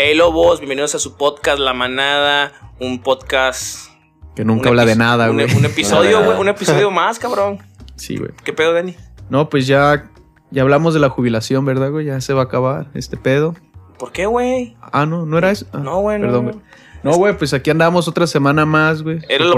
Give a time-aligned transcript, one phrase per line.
[0.00, 3.90] Hey Lobos, bienvenidos a su podcast La Manada, un podcast...
[4.36, 5.52] Que nunca un habla de nada, un- güey.
[5.56, 7.58] Un, episodio, güey, un episodio más, cabrón.
[7.96, 8.30] Sí, güey.
[8.44, 8.94] ¿Qué pedo, Dani?
[9.28, 10.08] No, pues ya,
[10.52, 12.06] ya hablamos de la jubilación, ¿verdad, güey?
[12.06, 13.56] Ya se va a acabar este pedo.
[13.98, 14.76] ¿Por qué, güey?
[14.92, 15.66] Ah, no, no era eso.
[15.72, 16.20] Ah, No, güey.
[16.20, 16.56] Perdón, güey.
[17.04, 19.20] No, güey, pues aquí andamos otra semana más, güey.
[19.28, 19.56] Era lo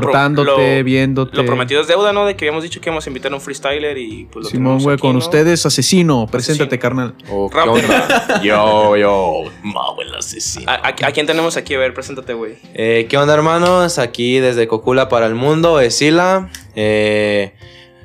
[0.84, 1.36] viéndote.
[1.38, 2.26] Lo prometido es deuda, ¿no?
[2.26, 4.78] De que habíamos dicho que íbamos a invitar a un freestyler y pues lo Simón,
[4.82, 5.18] güey, con ¿no?
[5.18, 6.26] ustedes, asesino.
[6.30, 6.82] Preséntate, Asesino.
[6.82, 7.14] carnal.
[7.30, 8.42] Oh, ¿qué onda?
[8.42, 10.70] Yo, yo, Mau el asesino.
[10.70, 11.74] ¿A, a- a quién tenemos aquí?
[11.74, 12.56] A ver, preséntate, güey.
[12.74, 13.98] Eh, ¿Qué onda, hermanos?
[13.98, 16.50] Aquí desde Cocula para el Mundo, Esila.
[16.76, 17.54] Eh,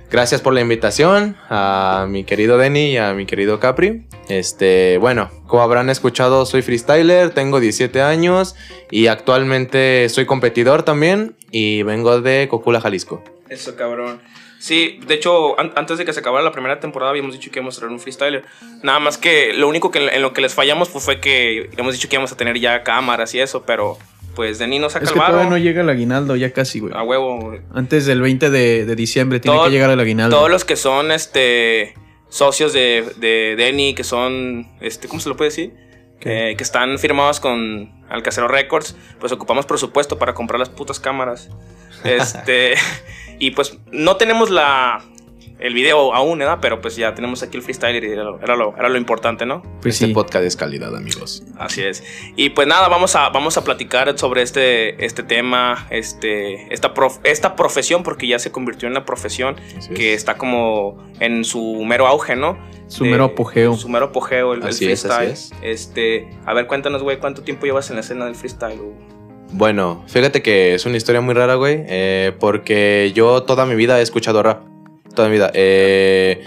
[0.09, 4.05] gracias por la invitación a mi querido Denny y a mi querido Capri.
[4.29, 8.55] Este, bueno, como habrán escuchado, soy freestyler, tengo 17 años
[8.91, 13.23] y actualmente soy competidor también y vengo de Cocula, Jalisco.
[13.49, 14.21] Eso, cabrón.
[14.57, 17.59] Sí, de hecho, an- antes de que se acabara la primera temporada habíamos dicho que
[17.59, 18.43] íbamos a traer un freestyler.
[18.81, 21.93] Nada más que lo único que en lo que les fallamos pues, fue que habíamos
[21.93, 23.97] dicho que íbamos a tener ya cámaras y eso, pero
[24.35, 26.93] pues Denis nos saca Es el que todavía no llega el aguinaldo, ya casi, güey.
[26.95, 27.59] A huevo, güey.
[27.75, 30.35] Antes del 20 de, de diciembre tiene Todo- que llegar el aguinaldo.
[30.35, 31.93] Todos los que son este
[32.29, 35.73] socios de, de Denny, que son, este, ¿cómo se lo puede decir?
[36.21, 41.49] Eh, que están firmados con Alcacero Records, pues ocupamos presupuesto para comprar las putas cámaras.
[42.03, 42.75] Este,
[43.39, 45.03] y pues no tenemos la
[45.59, 46.59] el video aún, ¿verdad?
[46.61, 49.45] Pero pues ya tenemos aquí el freestyler y era lo, era lo, era lo importante,
[49.45, 49.61] ¿no?
[49.81, 50.13] Pues este sí.
[50.13, 51.43] podcast es calidad, amigos.
[51.57, 52.03] Así es.
[52.35, 57.19] Y pues nada, vamos a, vamos a platicar sobre este, este tema, este, esta, prof-
[57.23, 60.17] esta profesión, porque ya se convirtió en una profesión Así que es.
[60.19, 62.57] está como en su mero auge, ¿no?
[62.87, 63.73] Su De- mero apogeo.
[63.75, 65.31] Su mero apogeo, el, el Así es, freestyle.
[65.31, 65.63] así es.
[65.63, 68.77] Este, a ver, cuéntanos, güey, ¿cuánto tiempo llevas en la escena del freestyle?
[68.77, 68.93] güey?
[69.53, 73.99] Bueno, fíjate que es una historia muy rara, güey, eh, porque yo toda mi vida
[73.99, 74.63] he escuchado rap.
[75.15, 75.49] Toda mi vida.
[75.53, 76.43] Eh,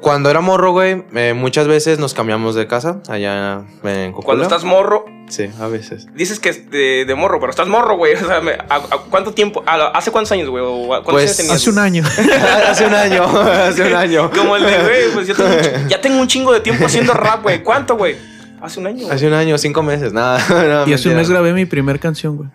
[0.00, 4.24] cuando era morro, güey, eh, muchas veces nos cambiamos de casa allá en Cocula.
[4.26, 6.08] Cuando estás morro, Sí, a veces.
[6.14, 8.14] dices que es de, de morro, pero estás morro, güey.
[8.14, 9.62] O sea, me- a- a- ¿cuánto tiempo?
[9.64, 10.62] a- ¿Hace cuántos años, güey?
[10.66, 11.52] ¿O a- ¿Cuántos Pues, años?
[11.52, 12.02] Hace un año.
[12.68, 14.30] hace un año, hace un año.
[14.32, 17.14] Como el de, güey, pues yo tengo, un ya tengo un chingo de tiempo haciendo
[17.14, 17.62] rap, güey.
[17.62, 18.16] ¿Cuánto, güey?
[18.60, 19.04] Hace un año.
[19.04, 19.14] güey.
[19.14, 20.38] Hace un año, cinco meses, nada.
[20.84, 22.48] no, y hace un mes grabé mi primer canción, güey.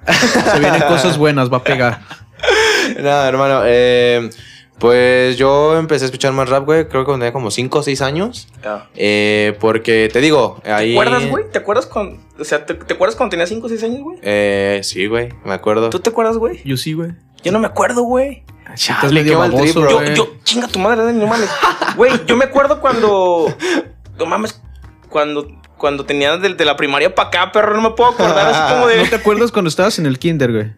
[0.52, 2.02] Se vienen cosas buenas, va a pegar.
[3.02, 3.62] Nada, hermano.
[3.66, 4.30] eh,
[4.80, 7.84] pues yo empecé a escuchar más rap, güey, creo que cuando tenía como cinco o
[7.84, 8.48] seis años.
[8.64, 8.90] Ya.
[8.96, 10.94] Eh, porque te digo, ahí...
[10.94, 11.44] ¿Te acuerdas, güey?
[11.52, 14.20] ¿Te acuerdas con, o sea, ¿te, te acuerdas cuando tenías 5 o 6 años, güey?
[14.22, 15.90] Eh, sí, güey, me acuerdo.
[15.90, 16.62] ¿Tú te acuerdas, güey?
[16.64, 17.12] Yo sí, güey.
[17.44, 18.44] Yo no me acuerdo, güey.
[18.74, 20.04] Estás medio qué mal trip, bro.
[20.04, 21.50] Yo, yo, chinga tu madre, Dani, no mames.
[21.96, 23.56] Güey, yo me acuerdo cuando,
[24.20, 24.62] no mames,
[25.10, 28.74] cuando, cuando tenía de, de la primaria para acá, perro, no me puedo acordar así
[28.74, 30.72] como de, ¿No te acuerdas cuando estabas en el kinder, güey?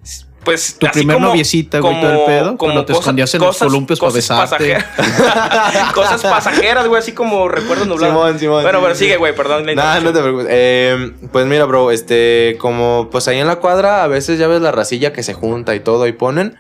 [0.50, 3.58] Pues, Tu así primer como- noviecita, güey, todo el pedo, cuando te escondías en los
[3.58, 4.74] columpios para besarte.
[4.76, 5.94] pasajeras.
[5.94, 8.14] cosas pasajeras, güey, así como recuerdos nublados.
[8.16, 9.04] Simón, Simón, Bueno, sí, pero sí.
[9.06, 9.66] sigue, güey, perdón.
[9.66, 10.48] la Nah, no te preocupes.
[10.50, 14.62] Eh, pues mira, bro, este, como pues ahí en la cuadra, a veces ya ves
[14.62, 16.56] la racilla que se junta y todo y ponen.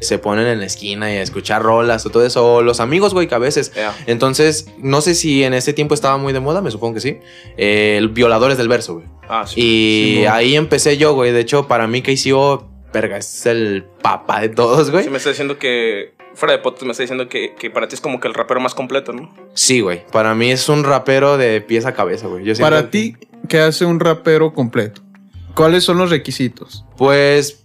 [0.00, 2.46] Se ponen en la esquina y a escuchar rolas o todo eso.
[2.54, 3.72] O los amigos, güey, que a veces.
[4.06, 7.18] Entonces, no sé si en ese tiempo estaba muy de moda, me supongo que sí.
[7.56, 9.06] eh, el Violadores del Verso, güey.
[9.28, 9.60] Ah, sí.
[10.20, 11.32] Y ahí empecé yo, güey.
[11.32, 15.04] De hecho, para mí KCO, verga, es el papá de todos, güey.
[15.04, 17.94] Sí, me está diciendo que, fuera de podcast, me está diciendo que, que para ti
[17.94, 19.34] es como que el rapero más completo, ¿no?
[19.54, 20.04] Sí, güey.
[20.10, 22.44] Para mí es un rapero de pies a cabeza, güey.
[22.44, 23.16] Yo Para ti,
[23.48, 25.02] ¿qué hace un rapero completo?
[25.54, 26.84] ¿Cuáles son los requisitos?
[26.96, 27.64] Pues,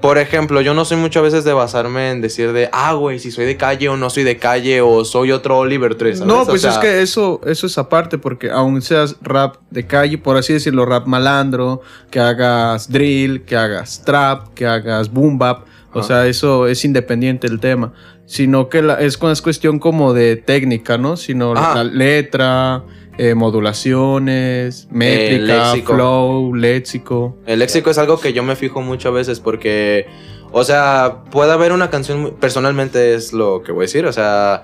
[0.00, 3.30] por ejemplo, yo no soy muchas veces de basarme en decir de, ah, güey, si
[3.30, 6.18] soy de calle o no soy de calle o soy otro Oliver 3.
[6.18, 6.28] ¿sabes?
[6.32, 9.86] No, O pues sea, es que eso, eso es aparte, porque aun seas rap de
[9.86, 15.38] calle, por así decirlo, rap malandro, que hagas drill, que hagas trap, que hagas boom
[15.38, 17.92] bap, o sea, eso es independiente el tema,
[18.26, 21.16] sino que la- es, es cuestión como de técnica, ¿no?
[21.16, 22.82] Sino la letra,
[23.18, 25.94] eh, modulaciones, métrica, léxico.
[25.94, 27.36] flow, léxico.
[27.46, 30.06] El léxico es algo que yo me fijo muchas veces porque,
[30.52, 34.62] o sea, puede haber una canción, personalmente es lo que voy a decir, o sea,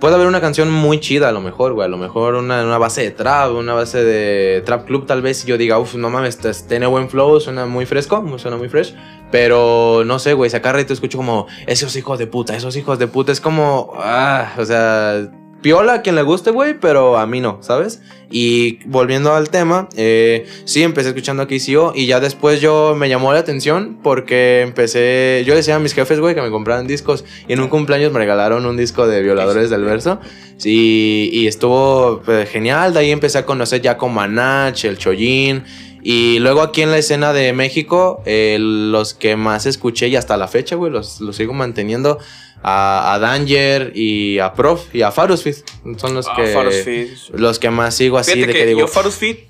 [0.00, 2.78] puede haber una canción muy chida a lo mejor, güey, a lo mejor una, una
[2.78, 6.10] base de trap, una base de trap club tal vez y yo diga, uff, no
[6.10, 8.94] mames, te- tiene buen flow, suena muy fresco, suena muy fresh,
[9.30, 12.98] pero no sé, güey, si acá te escucho como, esos hijos de puta, esos hijos
[12.98, 15.30] de puta, es como, ah, o sea...
[15.64, 18.02] Piola a quien le guste, güey, pero a mí no, ¿sabes?
[18.30, 23.08] Y volviendo al tema, eh, sí, empecé escuchando a KCO y ya después yo me
[23.08, 27.24] llamó la atención porque empecé, yo decía a mis jefes, güey, que me compraran discos
[27.48, 30.20] y en un cumpleaños me regalaron un disco de Violadores del Verso.
[30.62, 35.64] Y estuvo pues, genial, de ahí empecé a conocer ya con Manach, el Chollín.
[36.02, 40.36] Y luego aquí en la escena de México, eh, los que más escuché y hasta
[40.36, 42.18] la fecha, güey, los, los sigo manteniendo
[42.64, 45.56] a, a Danger y a Prof y a Farus Fit.
[45.98, 48.88] Son los Ah, que los que más sigo así Fíjate de que, que, digo, yo
[48.88, 49.40] Farus Fit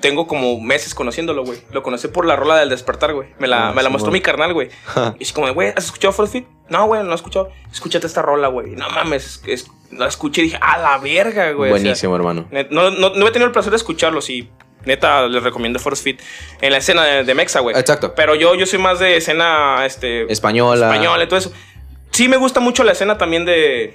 [0.00, 1.58] tengo como meses conociéndolo, güey.
[1.72, 3.28] Lo conocí por la rola del despertar, güey.
[3.38, 4.68] Me la, Ah, me la mostró mi carnal, güey.
[5.18, 6.46] y es como, güey, ¿has escuchado Force Fit?
[6.68, 7.50] No, güey, no he escuchado.
[7.72, 8.72] Escúchate esta rola, güey.
[8.72, 11.70] No mames, es, es- la escuché y dije, a la verga, güey.
[11.70, 12.48] O sea, Buenísimo, hermano.
[12.70, 14.48] no, no, no he tenido el placer de escucharlo, sí.
[14.84, 16.20] Neta, les recomiendo Force Fit
[16.60, 17.74] en la escena de, de Mexa, güey.
[17.78, 18.14] Exacto.
[18.14, 20.30] Pero yo, yo soy más de escena, este...
[20.30, 20.86] Española.
[20.90, 21.52] Española y todo eso.
[22.14, 23.92] Sí me gusta mucho la escena también de...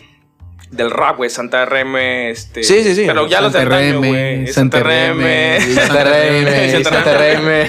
[0.72, 1.96] Del rap, güey, Santa RM,
[2.30, 2.62] este...
[2.62, 3.06] Sí, sí, sí.
[3.08, 3.66] Pero ya los de
[3.98, 4.46] güey.
[4.48, 4.84] Santa.
[4.84, 7.66] Reme, Santa Reme, Santa Reme.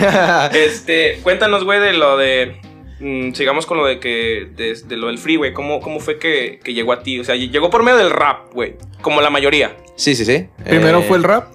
[0.66, 2.56] Este, cuéntanos, güey, de lo de.
[3.00, 4.48] mm, sigamos con lo de que.
[4.54, 5.54] De, de lo del free, güey.
[5.54, 7.18] ¿Cómo, ¿Cómo fue que, que llegó a ti?
[7.20, 8.74] O sea, llegó por medio del rap, güey.
[9.00, 9.76] Como la mayoría.
[9.96, 10.48] Sí, sí, sí.
[10.64, 11.54] Primero Eh, fue el rap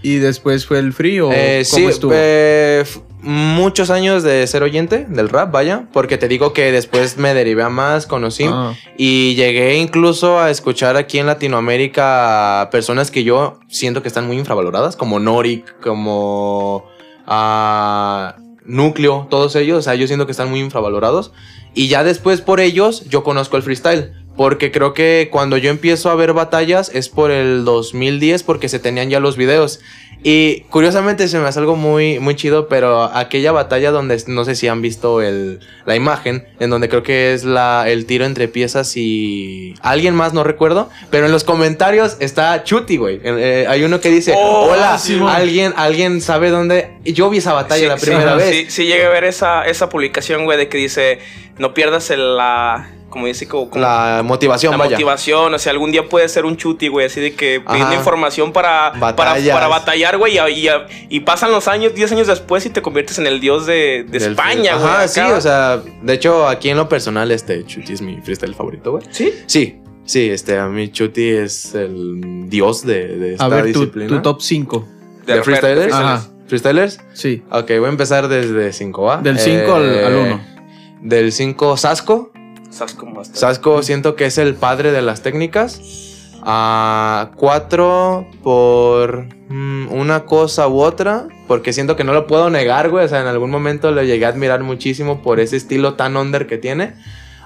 [0.00, 2.12] y después fue el free o Eh, cómo sí, estuvo.
[2.14, 2.84] eh,
[3.24, 7.62] muchos años de ser oyente del rap, vaya, porque te digo que después me derivé
[7.62, 8.74] a más, conocí Ah.
[8.98, 14.38] y llegué incluso a escuchar aquí en Latinoamérica personas que yo siento que están muy
[14.38, 16.84] infravaloradas, como Norik, como
[17.26, 21.32] ah, Núcleo, todos ellos, o sea, yo siento que están muy infravalorados
[21.74, 24.12] y ya después por ellos yo conozco el freestyle.
[24.36, 28.80] Porque creo que cuando yo empiezo a ver batallas es por el 2010 porque se
[28.80, 29.78] tenían ya los videos.
[30.26, 34.54] Y curiosamente se me hace algo muy, muy chido, pero aquella batalla donde no sé
[34.54, 38.48] si han visto el, la imagen, en donde creo que es la, el tiro entre
[38.48, 43.20] piezas y alguien más, no recuerdo, pero en los comentarios está Chuti, güey.
[43.22, 44.98] Eh, hay uno que dice, Oh, hola,
[45.28, 46.96] alguien, alguien sabe dónde.
[47.04, 48.50] Yo vi esa batalla Sí, la primera sí, vez.
[48.50, 51.18] Sí, sí, llegué a ver esa, esa publicación, güey, de que dice:
[51.58, 52.90] No pierdas el, la.
[53.14, 53.70] Como dice, como.
[53.70, 54.90] como- La motivación, la vaya.
[54.96, 57.94] motivación, o sea, algún día puede ser un chuti, güey, así de que pidiendo Ajá.
[57.94, 60.70] información para, para, para batallar, güey, y, y-
[61.10, 64.18] y pasan los años, 10 años después y te conviertes en el dios de, de
[64.18, 64.84] España, güey.
[64.88, 68.54] Ajá, sí, o sea, de hecho, aquí en lo personal, este Chuti es mi freestyle
[68.56, 69.04] favorito, güey.
[69.12, 69.32] ¿Sí?
[69.46, 73.78] Sí, sí, este, a mí Chuti es el dios de, de esta A ver, tu,
[73.78, 74.08] disciplina.
[74.08, 74.88] tu top 5.
[75.24, 75.92] ¿De freestylers?
[75.94, 76.26] Ajá.
[76.48, 76.98] ¿Freestylers?
[77.12, 77.42] Sí.
[77.50, 79.22] Ok, voy a empezar desde 5A.
[79.22, 80.40] Del 5 al, al 1.
[81.02, 82.32] Del 5, Sasco.
[82.74, 83.36] Sasco Master.
[83.36, 85.80] Sasco siento que es el padre de las técnicas.
[86.46, 91.26] A 4 por mm, una cosa u otra.
[91.48, 93.04] Porque siento que no lo puedo negar, güey.
[93.04, 96.46] O sea, en algún momento le llegué a admirar muchísimo por ese estilo tan under
[96.46, 96.94] que tiene.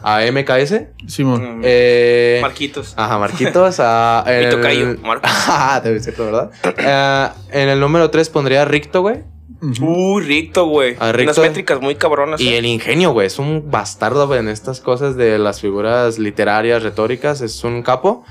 [0.02, 0.86] A MKS.
[1.08, 1.58] Simón.
[1.58, 2.94] Mm, Eh, Marquitos.
[2.96, 3.76] Ajá, Marquitos.
[3.80, 5.28] a, el- tocayo, Marcos.
[5.30, 6.50] Ajá, debe ser ¿verdad?
[6.76, 7.28] Eh,
[7.62, 9.22] en el número 3 pondría Ricto, güey.
[9.60, 10.96] Uy, Ricto, güey.
[11.00, 12.40] Ah, Unas métricas muy cabronas.
[12.40, 12.58] Y eh.
[12.58, 17.40] el ingenio, güey, es un bastardo güey, en estas cosas de las figuras literarias, retóricas,
[17.40, 18.24] es un capo.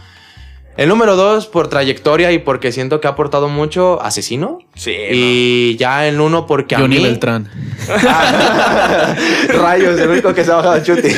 [0.77, 4.59] El número 2, por trayectoria y porque siento que ha aportado mucho, Asesino.
[4.75, 7.03] Sí, Y ya el 1 porque a Johnny mí...
[7.03, 7.49] Beltrán.
[9.49, 11.09] Rayos, el único que se ha bajado a Chuti.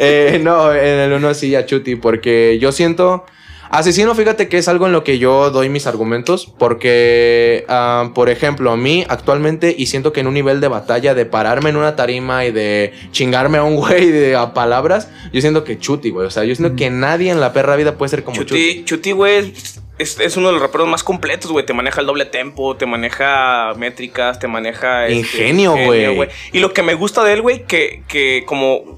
[0.00, 3.26] Eh, no, en el 1 sí a Chuti, porque yo siento.
[3.70, 8.30] Asesino, fíjate que es algo en lo que yo doy mis argumentos, porque, ah, por
[8.30, 11.76] ejemplo, a mí actualmente, y siento que en un nivel de batalla, de pararme en
[11.76, 16.10] una tarima y de chingarme a un güey de, a palabras, yo siento que Chuti,
[16.10, 16.26] güey.
[16.26, 18.48] O sea, yo siento que nadie en la perra vida puede ser como Chuti.
[18.48, 19.52] Chuti, Chuti, güey,
[19.98, 21.66] es, es uno de los raperos más completos, güey.
[21.66, 25.06] Te maneja el doble tempo, te maneja métricas, te maneja...
[25.06, 26.28] este, Ingenio, güey.
[26.52, 28.97] Y lo que me gusta de él, güey, que, que como...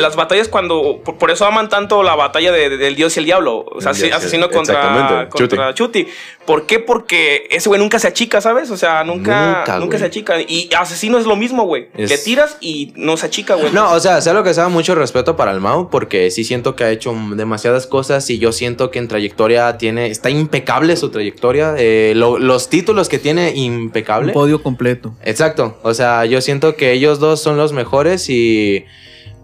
[0.00, 1.00] Las batallas cuando...
[1.04, 3.64] Por, por eso aman tanto la batalla de- de- del dios y el diablo.
[3.70, 6.06] O sea, asesino contra, exactamente, contra Chuti.
[6.46, 6.80] ¿Por qué?
[6.80, 8.70] Porque ese güey nunca se achica, ¿sabes?
[8.70, 10.40] O sea, nunca, Nunca, nunca, se achica.
[10.40, 11.88] Y asesino es lo mismo, güey.
[11.96, 13.72] Es- Le tiras y no se achica, güey.
[13.72, 16.74] No, o sea, sea lo que sea, mucho respeto para el Mau, porque sí siento
[16.74, 21.10] que ha hecho demasiadas cosas y yo siento que en trayectoria tiene, está impecable su
[21.10, 24.32] trayectoria, eh, lo- los títulos que tiene Un impecable.
[24.32, 25.14] podio completo.
[25.24, 28.84] Exacto, o sea, yo siento que ellos dos son los mejores y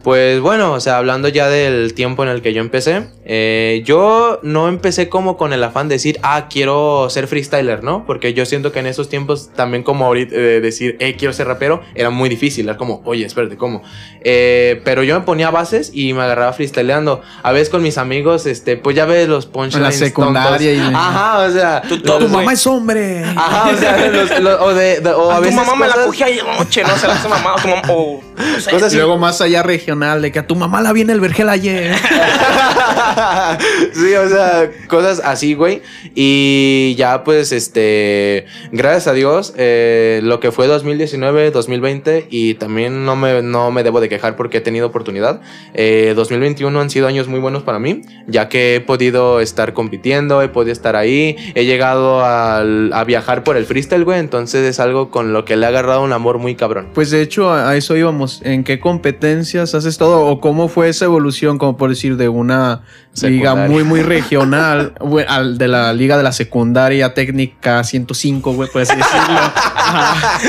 [0.02, 4.38] pues bueno, o sea, hablando ya del tiempo en el que yo empecé, eh, yo
[4.42, 8.04] no empecé como con el afán de decir, ah, quiero ser freestyler, ¿no?
[8.06, 11.46] Porque yo siento que en esos tiempos también como ahorita eh, decir, eh, quiero ser
[11.48, 13.82] rapero, era muy difícil, era como, oye, espérate, ¿cómo?
[14.22, 17.20] Eh, pero yo me ponía bases y me agarraba freestyleando.
[17.42, 19.76] A veces con mis amigos, este, pues ya ves los punchlines.
[19.96, 20.90] En la secundaria tontos.
[20.92, 21.82] y- Ajá, o sea.
[21.82, 23.24] Tu- los- tu ¡Tu mamá es hombre!
[23.24, 25.86] Ajá, o sea, los- los- o de, de- o a Ah, tu veces mamá me
[25.88, 26.96] la cogía ayer noche, ¿no?
[26.96, 27.54] Se la hace mamá.
[27.54, 28.70] o Tu mamá, o, no sé.
[28.70, 31.20] Cosas Y luego más allá regional, de que a tu mamá la vi en el
[31.20, 31.94] vergel ayer.
[33.92, 35.82] sí, o sea, cosas así, güey.
[36.14, 43.04] Y ya, pues, este, gracias a Dios, eh, lo que fue 2019, 2020, y también
[43.04, 45.40] no me, no me debo de quejar porque he tenido oportunidad.
[45.74, 50.42] Eh, 2021 han sido años muy buenos para mí, ya que he podido estar compitiendo,
[50.42, 54.20] he podido estar ahí, he llegado al- a viajar por el freestyle, güey.
[54.20, 56.88] Entonces es algo con lo que le he agarrado un amor muy cabrón.
[56.94, 58.40] Pues de hecho, a a eso íbamos.
[58.44, 62.82] ¿En qué competencias has estado o cómo fue esa evolución, como por decir, de una
[63.22, 63.68] liga Secundaria.
[63.68, 68.82] muy, muy regional, güey, al de la liga de la secundaria técnica 105, güey, por
[68.82, 69.40] así decirlo.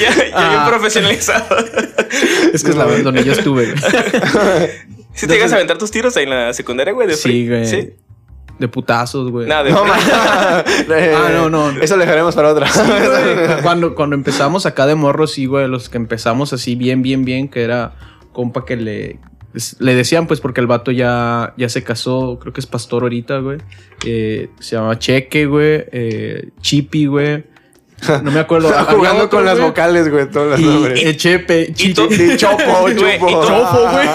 [0.00, 0.66] Ya, ya bien Ah.
[0.68, 1.56] profesionalizado.
[2.52, 3.76] Es que es la vez donde yo estuve, güey.
[5.14, 7.08] ¿Sí te llegas a aventar tus tiros ahí en la secundaria, güey?
[7.08, 7.66] de Sí, güey.
[7.66, 7.90] Sí.
[8.58, 9.48] De putazos, güey.
[9.48, 10.64] Nada, de No, Ah,
[11.32, 11.70] no, no.
[11.80, 12.68] Eso lo dejaremos para otra.
[12.70, 17.24] Güey, cuando, cuando empezamos acá de morro, sí, güey, los que empezamos así bien, bien,
[17.24, 17.92] bien, que era
[18.32, 19.18] compa que le,
[19.78, 23.38] le decían, pues, porque el vato ya, ya se casó, creo que es pastor ahorita,
[23.38, 23.58] güey.
[24.06, 27.44] Eh, se llama Cheque, güey, eh, Chipi, güey.
[28.22, 28.68] No me acuerdo.
[28.68, 31.04] había Jugando otro, con las vocales, güey, todos los Y, nombres.
[31.04, 32.14] eh, Chepe, y Chipi.
[32.14, 34.08] Y Chopo, Güey, y Chofo, güey.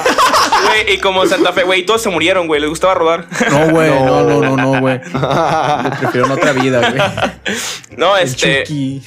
[0.65, 2.59] Güey, y como Santa Fe, güey, todos se murieron, güey.
[2.59, 3.27] Les gustaba rodar.
[3.51, 4.99] No, güey, no, no, no, no, güey.
[4.99, 7.55] Me prefiero en otra vida, güey.
[7.97, 8.63] No, este.
[8.63, 9.03] Chucky.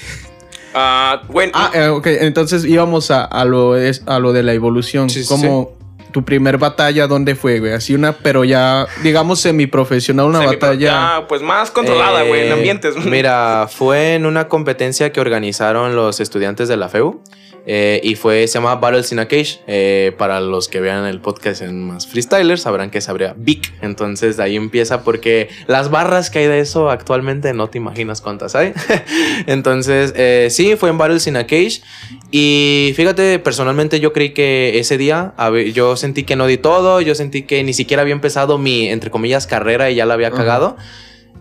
[0.75, 1.51] Ah, güey.
[1.55, 5.11] Ah, eh, ok, entonces íbamos a, a lo, es, a lo de la evolución.
[5.11, 5.79] Sí, sí, como
[6.13, 7.73] tu primer batalla, ¿dónde fue, güey?
[7.73, 11.19] Así una, pero ya, digamos, semiprofesional, una batalla.
[11.19, 12.97] Ya, pues más controlada, güey, en Eh, ambientes.
[13.05, 17.23] Mira, fue en una competencia que organizaron los estudiantes de la FEU.
[17.71, 19.61] Eh, y fue, se llama Battles in a Cage.
[19.67, 23.75] eh, para los que vean el podcast en más freestylers, sabrán que sabría Vic.
[23.83, 28.23] Entonces de ahí empieza porque las barras que hay de eso actualmente no te imaginas
[28.23, 28.73] cuántas hay.
[29.47, 31.83] Entonces, eh, sí, fue en Battles in a Cage.
[32.31, 37.03] Y fíjate, personalmente yo creí que ese día, ver, yo sentí que no di todo,
[37.03, 40.31] yo sentí que ni siquiera había empezado mi, entre comillas, carrera y ya la había
[40.31, 40.79] cagado.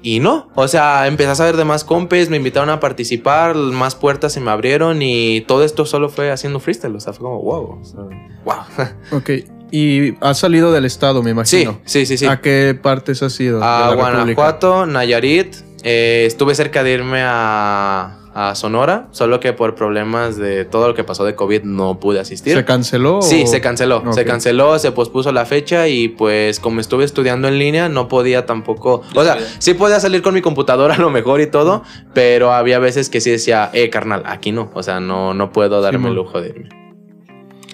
[0.01, 3.95] Y no, o sea, empecé a saber de más compes, me invitaron a participar, más
[3.95, 7.41] puertas se me abrieron y todo esto solo fue haciendo freestyle, o sea, fue como
[7.41, 7.99] wow, o sea,
[8.45, 8.87] wow.
[9.17, 9.29] Ok.
[9.69, 11.81] Y has salido del estado, me Sí, imagino.
[11.83, 12.25] sí, sí, sí.
[12.25, 13.61] ¿A qué partes has ido?
[13.61, 14.11] A República?
[14.11, 20.63] Guanajuato, Nayarit, eh, estuve cerca de irme a, a Sonora, solo que por problemas de
[20.63, 22.53] todo lo que pasó de COVID no pude asistir.
[22.55, 23.23] ¿Se canceló?
[23.23, 24.03] Sí, o- se canceló.
[24.13, 28.45] Se canceló, se pospuso la fecha y pues como estuve estudiando en línea no podía
[28.45, 29.01] tampoco...
[29.15, 31.81] O sea, sí podía salir con mi computadora a lo mejor y todo,
[32.13, 34.69] pero había veces que sí decía, eh, carnal, aquí no.
[34.75, 36.86] O sea, no, no puedo darme el lujo de irme.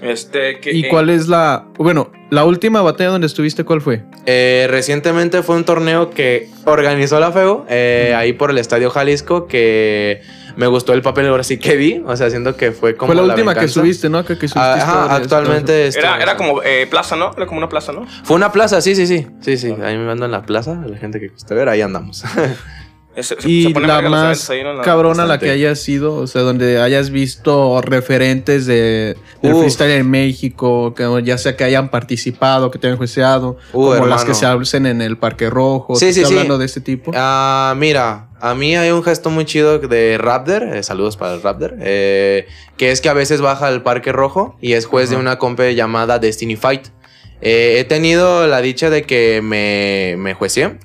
[0.03, 1.65] Este, que, ¿Y cuál es la.
[1.77, 4.03] Bueno, la última batalla donde estuviste, ¿cuál fue?
[4.25, 9.47] Eh, recientemente fue un torneo que organizó la FEU, eh, ahí por el Estadio Jalisco,
[9.47, 10.21] que
[10.57, 12.03] me gustó el papel ahora sí que di.
[12.05, 13.13] O sea, siento que fue como...
[13.13, 14.25] fue la, última que subiste, ¿no?
[14.25, 15.87] Que, que subiste Ah, Ajá, actualmente...
[15.87, 17.31] estoy- Era, era como eh, plaza, ¿no?
[17.35, 18.05] Era como una plaza, ¿no?
[18.23, 19.25] Fue una plaza, sí, sí, sí.
[19.39, 19.71] Sí, sí.
[19.81, 22.23] Ahí me mando en la plaza, la gente que guste ver, ahí andamos.
[23.21, 24.73] Se- Y se la más eventos ahí, ¿no?
[24.73, 29.91] La- cabrona la que hayas sido, o sea, donde hayas visto referentes de, del freestyle
[29.91, 34.25] en México, que ya sea que hayan participado, que te hayan juiciado, Uh, como las
[34.25, 35.95] que se hacen en el Parque Rojo.
[35.95, 36.25] Sí, ¿te sí, sí.
[36.25, 37.11] hablando de este tipo.
[37.13, 41.41] Ah, mira, a mí hay un gesto muy chido de Raptor, eh, saludos para el
[41.43, 45.17] Raptor, eh, que es que a veces baja al Parque Rojo y es juez de
[45.17, 46.87] una compe llamada Destiny Fight.
[47.41, 50.79] Eh, he tenido la dicha de que me, me juecié.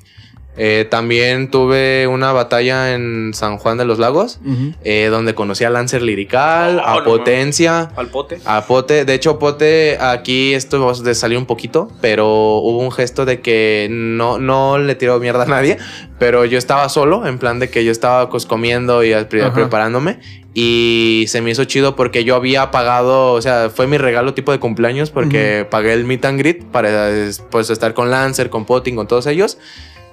[0.60, 4.40] Eh, también tuve una batalla en San Juan de los Lagos,
[4.82, 7.90] eh, donde conocí a Lancer Lirical, Oh, a no Potencia.
[7.96, 8.38] Al pote.
[8.44, 12.90] A Pote, de hecho Pote aquí esto va a salir un poquito, pero hubo un
[12.90, 15.78] gesto de que no, no le tiró mierda a nadie,
[16.18, 20.18] pero yo estaba solo, en plan de que yo estaba pues, comiendo y pre- preparándome
[20.54, 24.50] y se me hizo chido porque yo había pagado, o sea, fue mi regalo tipo
[24.50, 27.10] de cumpleaños porque pagué el meet and greet para
[27.50, 29.58] pues estar con Lancer, con Potting, con todos ellos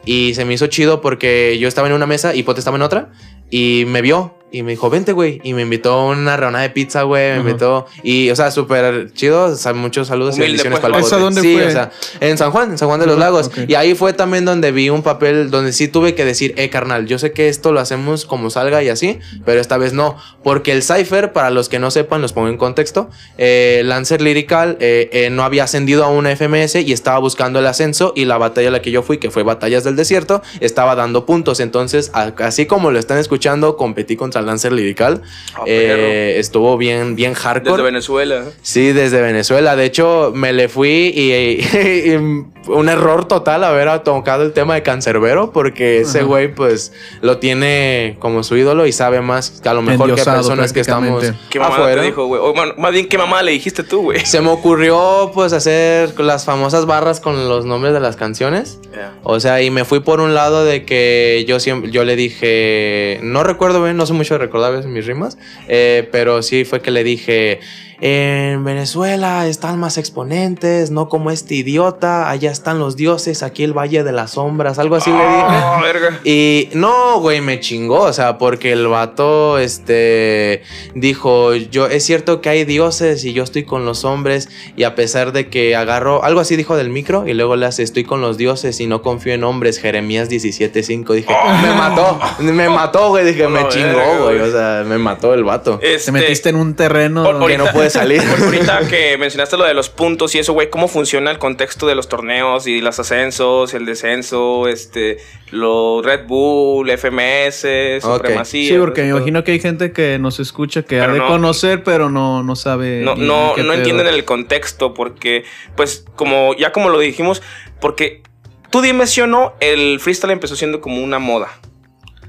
[0.05, 2.83] y se me hizo chido porque yo estaba en una mesa y Pote estaba en
[2.83, 3.11] otra
[3.49, 5.41] y me vio y me dijo, vente, güey.
[5.43, 7.33] Y me invitó a una rebanada de pizza, güey.
[7.33, 7.87] Me invitó.
[8.03, 9.45] Y, o sea, súper chido.
[9.45, 11.05] O sea, muchos saludos Humilde, y bendiciones pues, para el.
[11.05, 11.67] ¿Esa dónde sí, fue?
[11.67, 13.51] o sea, en San Juan, en San Juan de los Lagos.
[13.67, 17.05] Y ahí fue también donde vi un papel donde sí tuve que decir, eh, carnal,
[17.05, 20.15] yo sé que esto lo hacemos como salga y así, pero esta vez no.
[20.43, 24.77] Porque el Cypher, para los que no sepan, los pongo en contexto, eh, Lancer Lyrical
[24.79, 28.37] eh, eh, no había ascendido a una FMS y estaba buscando el ascenso y la
[28.37, 31.59] batalla a la que yo fui, que fue Batallas del Desierto, estaba dando puntos.
[31.59, 35.21] Entonces, así como lo están escuchando, competí contra Lancer Lyrical.
[35.55, 37.71] Ah, Eh, estuvo bien, bien hardcore.
[37.77, 38.43] Desde Venezuela.
[38.61, 39.75] Sí, desde Venezuela.
[39.75, 42.17] De hecho, me le fui y, y
[42.67, 48.17] un error total haber tocado el tema de Cancerbero, porque ese güey, pues, lo tiene
[48.19, 51.23] como su ídolo y sabe más que a lo mejor que personas que estamos.
[51.49, 52.01] ¿Qué mamá afuera.
[52.01, 52.41] te dijo, güey?
[52.41, 54.25] O, bueno, más bien, ¿qué mamá le dijiste tú, güey?
[54.25, 58.79] Se me ocurrió, pues, hacer las famosas barras con los nombres de las canciones.
[59.23, 63.19] O sea, y me fui por un lado de que yo siempre, yo le dije,
[63.23, 66.65] no recuerdo bien, no sé mucho de recordar a veces mis rimas, eh, pero sí
[66.65, 67.59] fue que le dije,
[68.01, 73.73] en Venezuela están más exponentes, no como este idiota, allá están los dioses, aquí el
[73.73, 75.63] Valle de las Sombras, algo así le dije.
[75.65, 76.19] Oh, verga.
[76.23, 80.61] Y no, güey, me chingó, o sea, porque el vato, este,
[80.93, 84.95] dijo, yo, es cierto que hay dioses y yo estoy con los hombres y a
[84.95, 88.21] pesar de que agarró, algo así dijo del micro y luego le hace, estoy con
[88.21, 93.25] los dioses y no confío en hombres, Jeremías 17.5, dije, me mató, me mató, güey,
[93.25, 95.79] dije, me Oh, chingó, güey, o sea, me mató el vato.
[95.81, 98.21] Este, Te metiste en un terreno que no puede salir.
[98.23, 101.87] por- ahorita que mencionaste lo de los puntos y eso, güey, ¿cómo funciona el contexto
[101.87, 105.17] de los torneos y los ascensos, el descenso, este,
[105.51, 108.69] los Red Bull, FMS, supremacía?
[108.73, 111.27] Sí, porque me imagino que hay gente que nos escucha que ha Pero de no-
[111.27, 113.01] conocer, pero no, no sabe.
[113.01, 115.43] No, no, entienden el contexto porque,
[115.75, 117.41] pues, como ya como lo dijimos,
[117.79, 118.21] porque
[118.69, 121.49] tú dime si o no, el freestyle empezó siendo como una moda.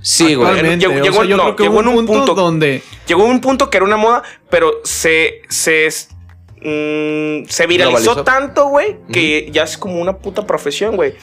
[0.09, 0.49] Sí, güey.
[0.79, 3.77] Llegó- o llegó- sea, no, en un un punto, punto- donde Llegó un punto que
[3.79, 5.89] era una moda, pero se, se,
[6.63, 8.25] mm, se viralizó Globalizó.
[8.25, 11.15] tanto, güey, que ya es como una puta profesión, güey.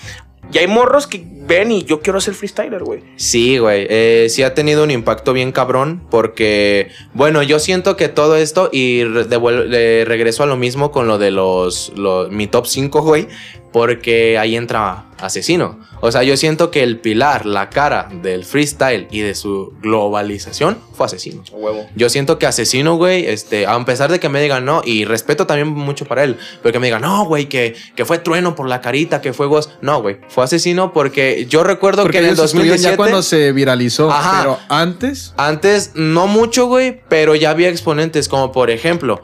[0.52, 3.02] Y hay morros que ven y yo quiero ser freestyler, güey.
[3.16, 3.88] Sí, güey.
[3.90, 6.06] eh, sí ha tenido un impacto bien cabrón.
[6.12, 8.70] Porque, bueno, yo siento que todo esto.
[8.72, 9.26] Y re-
[9.68, 11.94] le regreso a lo mismo con lo de los.
[11.96, 13.28] los- mi top 5, güey.
[13.74, 15.80] Porque ahí entra asesino.
[16.00, 20.78] O sea, yo siento que el pilar, la cara del freestyle y de su globalización
[20.94, 21.44] fue asesino.
[21.52, 21.88] Huevo.
[21.96, 25.48] Yo siento que asesino, güey, este, a pesar de que me digan no, y respeto
[25.48, 28.68] también mucho para él, pero que me digan, no, güey, que, que fue trueno por
[28.68, 29.72] la carita, que fue Ghost.
[29.82, 32.92] No, güey, fue asesino porque yo recuerdo porque que en el ellos estuvieron 2017.
[32.92, 34.40] ya cuando se viralizó, Ajá.
[34.42, 39.22] pero antes Antes, no mucho, güey, pero ya había exponentes, como por ejemplo,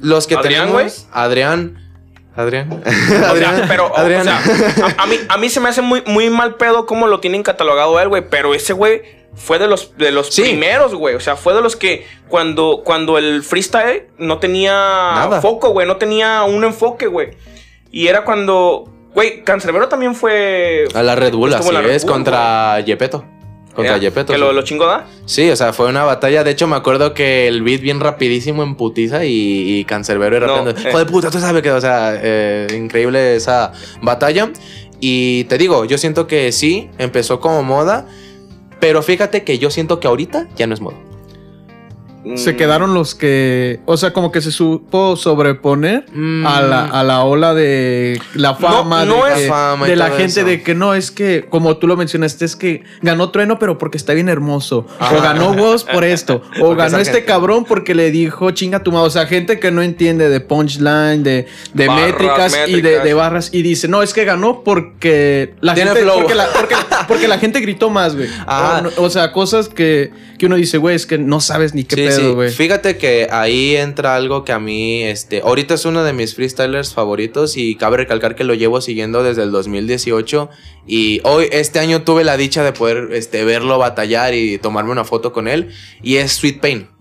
[0.00, 1.06] los que Adrián, tenemos.
[1.12, 1.83] Adrián.
[2.36, 2.70] Adrián.
[2.86, 3.64] O sea, Adrián.
[3.68, 4.22] pero, Adrián.
[4.22, 4.40] o sea,
[4.98, 7.42] a, a mí, a mí se me hace muy, muy mal pedo cómo lo tienen
[7.42, 8.22] catalogado él, güey.
[8.28, 9.02] Pero ese güey
[9.34, 10.42] fue de los, de los Sí.
[10.42, 11.14] primeros, güey.
[11.14, 15.40] O sea, fue de los que cuando, cuando el freestyle no tenía Nada.
[15.40, 15.86] foco, güey.
[15.86, 17.30] No tenía un enfoque, güey.
[17.90, 20.88] Y era cuando, güey, Cancerbero también fue...
[20.94, 23.24] a la Red Bull, así en la Red es, contra Yepeto.
[23.74, 23.98] Contra.
[23.98, 24.32] Yepeto.
[24.32, 24.40] Que sí.
[24.40, 25.06] lo, lo da.
[25.26, 26.44] Sí, o sea, fue una batalla.
[26.44, 30.46] De hecho, me acuerdo que el beat bien rapidísimo en putiza y, y Cancerbero No,
[30.46, 30.70] rapeando.
[30.80, 30.92] eh.
[30.92, 34.50] Joder, puta, tú sabes que, o sea, eh, increíble esa batalla.
[35.00, 38.06] Y te digo, yo siento que sí, empezó como moda.
[38.80, 40.96] Pero fíjate que yo siento que ahorita ya no es moda.
[42.36, 46.46] Se Mm, quedaron los que, o sea, como que se supo sobreponer Mm.
[46.46, 50.06] a, la, a la ola de la fama, no de, es que- fama de la
[50.10, 50.44] gente eso.
[50.44, 53.98] de que no, es que, como tú lo mencionaste, es que ganó Trueno, pero porque
[53.98, 54.86] está bien hermoso.
[54.98, 55.16] Ajá.
[55.16, 56.42] O ganó Woz por esto.
[56.60, 59.06] O Porque ganó este gente- cabrón porque le dijo chinga tu madre.
[59.06, 63.50] O sea, gente que no entiende de punchline, de, de Barras, métricas, y de, barras.
[63.52, 66.04] Y dice, no, es que ganó porque la Tiene gente.
[66.04, 66.20] flow.
[66.20, 66.74] Porque la, porque-
[67.08, 68.28] porque la gente gritó más, güey.
[68.48, 71.84] O, no- o sea, cosas que, que uno dice, güey, es que no sabes ni
[71.84, 72.50] qué Sí, pedo, güey.
[72.50, 76.94] Fíjate que ahí entra algo que a mí, este, ahorita es uno de mis freestylers
[76.94, 80.50] favoritos y cabe recalcar que lo llevo siguiendo desde el 2018
[80.86, 85.04] y hoy, este año tuve la dicha de poder, este, verlo batallar y tomarme una
[85.04, 85.70] foto con él
[86.02, 86.93] y es Sweet Pain.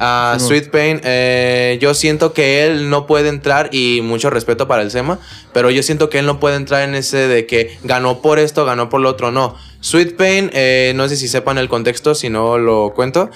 [0.00, 4.66] Ah, Sí, Sweet Pain, eh, yo siento que él no puede entrar y mucho respeto
[4.66, 5.18] para el SEMA,
[5.52, 8.64] pero yo siento que él no puede entrar en ese de que ganó por esto,
[8.64, 9.56] ganó por lo otro, no.
[9.80, 13.30] Sweet Pain, eh, no sé si sepan el contexto, si no lo cuento.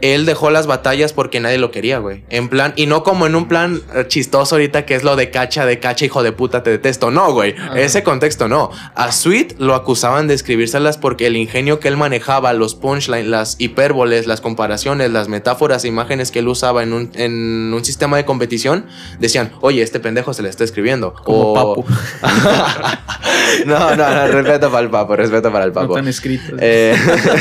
[0.00, 2.24] Él dejó las batallas porque nadie lo quería, güey.
[2.30, 5.66] En plan, y no como en un plan chistoso ahorita que es lo de cacha,
[5.66, 7.10] de cacha, hijo de puta, te detesto.
[7.10, 7.54] No, güey.
[7.76, 8.70] Ese contexto no.
[8.94, 13.56] A Sweet lo acusaban de escribírselas porque el ingenio que él manejaba, los punchlines, las
[13.58, 18.16] hipérboles, las comparaciones, las metáforas, e imágenes que él usaba en un, en un sistema
[18.16, 18.86] de competición,
[19.18, 21.12] decían, oye, este pendejo se le está escribiendo.
[21.14, 21.84] Como O- Papu.
[23.66, 25.94] no, no, no, respeto para el papo, respeto para el No papo.
[25.94, 26.58] tan escritos.
[26.60, 26.94] Eh,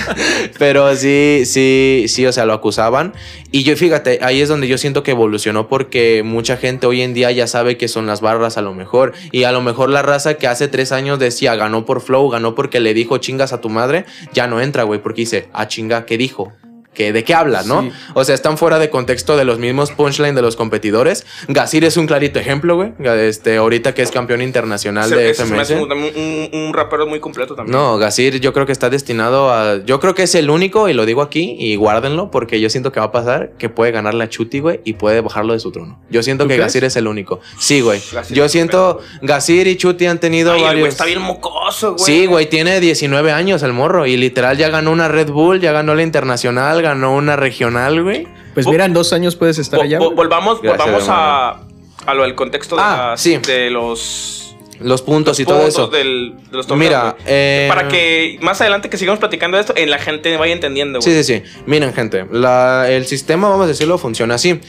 [0.58, 3.14] pero sí, sí, sí, o sea, lo acusaban.
[3.52, 7.14] Y yo, fíjate, ahí es donde yo siento que evolucionó porque mucha gente hoy en
[7.14, 9.14] día ya sabe que son las barras a lo mejor.
[9.32, 12.56] Y a lo mejor la raza que hace tres años decía ganó por flow, ganó
[12.56, 16.06] porque le dijo chingas a tu madre, ya no entra, güey, porque dice, ah, chinga,
[16.06, 16.52] ¿qué dijo?
[16.94, 17.84] ¿Qué, ¿De qué habla, no?
[17.84, 17.92] Sí.
[18.16, 21.26] O sea, están fuera de contexto de los mismos punchline de los competidores.
[21.48, 22.92] Gasir es un clarito ejemplo, güey.
[23.00, 25.72] Este, ahorita que es campeón internacional de se hace FMS.
[25.72, 27.72] un, un- un rapero muy completo también.
[27.78, 29.78] No, Gasir yo creo que está destinado a...
[29.86, 32.92] Yo creo que es el único, y lo digo aquí, y guárdenlo, porque yo siento
[32.92, 35.72] que va a pasar, que puede ganar la Chuti, güey, y puede bajarlo de su
[35.72, 36.02] trono.
[36.10, 36.68] Yo siento ¿Tú que crees?
[36.68, 37.40] Gasir es el único.
[37.60, 38.02] Sí, güey.
[38.32, 39.00] Yo siento...
[39.22, 40.80] Gasir y Chuti han tenido Ay, varios...
[40.82, 42.04] güey está bien mocoso, güey.
[42.04, 45.72] Sí, güey, tiene 19 años el morro, y literal ya ganó una Red Bull, ya
[45.72, 48.28] ganó la internacional, ganó una regional, güey.
[48.54, 49.98] Pues mira, en dos años puedes estar Vo- allá.
[50.00, 50.14] güey.
[50.16, 51.62] volvamos Gracias, volvamos a,
[52.06, 53.38] a lo del contexto de, Ah, las- sí.
[53.38, 55.88] de los Los puntos y todo puntos eso.
[55.88, 57.24] del- de los torneos, Mira, güey.
[57.28, 61.00] eh, para que más adelante que sigamos platicando de esto, en la gente vaya entendiendo,
[61.00, 61.14] güey.
[61.14, 61.62] Sí, sí, sí.
[61.66, 64.60] Miren, gente, la- el sistema, vamos a decirlo, funciona así.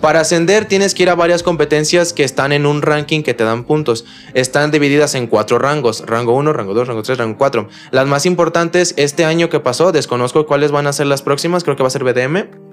[0.00, 3.44] Para ascender tienes que ir a varias competencias que están en un ranking que te
[3.44, 4.04] dan puntos.
[4.34, 6.04] Están divididas en cuatro rangos.
[6.06, 7.68] Rango 1, rango 2, rango 3, rango 4.
[7.90, 11.76] Las más importantes este año que pasó, desconozco cuáles van a ser las próximas, creo
[11.76, 12.66] que va a ser BDM.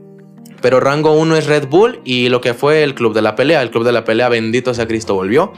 [0.61, 3.61] Pero rango 1 es Red Bull y lo que fue el Club de la Pelea.
[3.61, 5.53] El Club de la Pelea, bendito sea Cristo, volvió.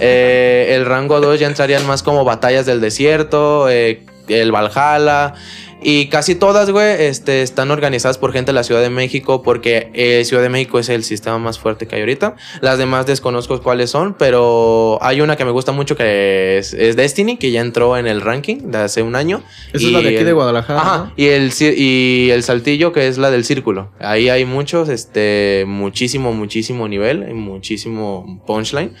[0.00, 5.34] Eh, el rango 2 ya entrarían más como batallas del desierto, eh, el Valhalla.
[5.82, 9.90] Y casi todas, güey, este, están organizadas por gente de la Ciudad de México porque
[9.94, 12.36] eh, Ciudad de México es el sistema más fuerte que hay ahorita.
[12.60, 16.96] Las demás desconozco cuáles son, pero hay una que me gusta mucho que es, es
[16.96, 19.42] Destiny, que ya entró en el ranking de hace un año.
[19.72, 20.80] Esa es la de aquí el- de Guadalajara.
[20.80, 21.12] Ajá, ¿no?
[21.16, 23.90] y el, y el saltillo que es la del círculo.
[24.00, 28.92] Ahí hay muchos, este, muchísimo, muchísimo nivel, muchísimo punchline.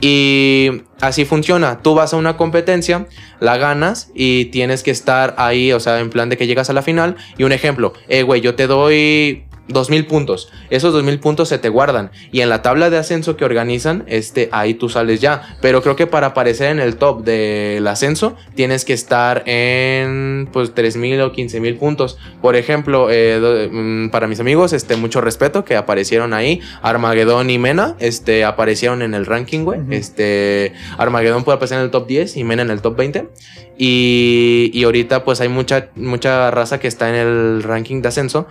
[0.00, 1.82] Y así funciona.
[1.82, 3.06] Tú vas a una competencia,
[3.40, 6.72] la ganas y tienes que estar ahí, o sea, en plan de que llegas a
[6.72, 7.16] la final.
[7.36, 10.50] Y un ejemplo, eh, güey, yo te doy 2000 puntos.
[10.70, 12.10] Esos 2000 puntos se te guardan.
[12.32, 15.56] Y en la tabla de ascenso que organizan, este, ahí tú sales ya.
[15.60, 20.74] Pero creo que para aparecer en el top del ascenso, tienes que estar en pues
[20.74, 22.18] 3000 o 15000 puntos.
[22.40, 26.60] Por ejemplo, eh, mm, para mis amigos, este, mucho respeto que aparecieron ahí.
[26.82, 29.80] Armagedón y Mena, este, aparecieron en el ranking, güey.
[29.90, 33.28] Este, Armagedón puede aparecer en el top 10 y Mena en el top 20.
[33.80, 38.48] Y, y ahorita pues hay mucha, mucha raza que está en el ranking de ascenso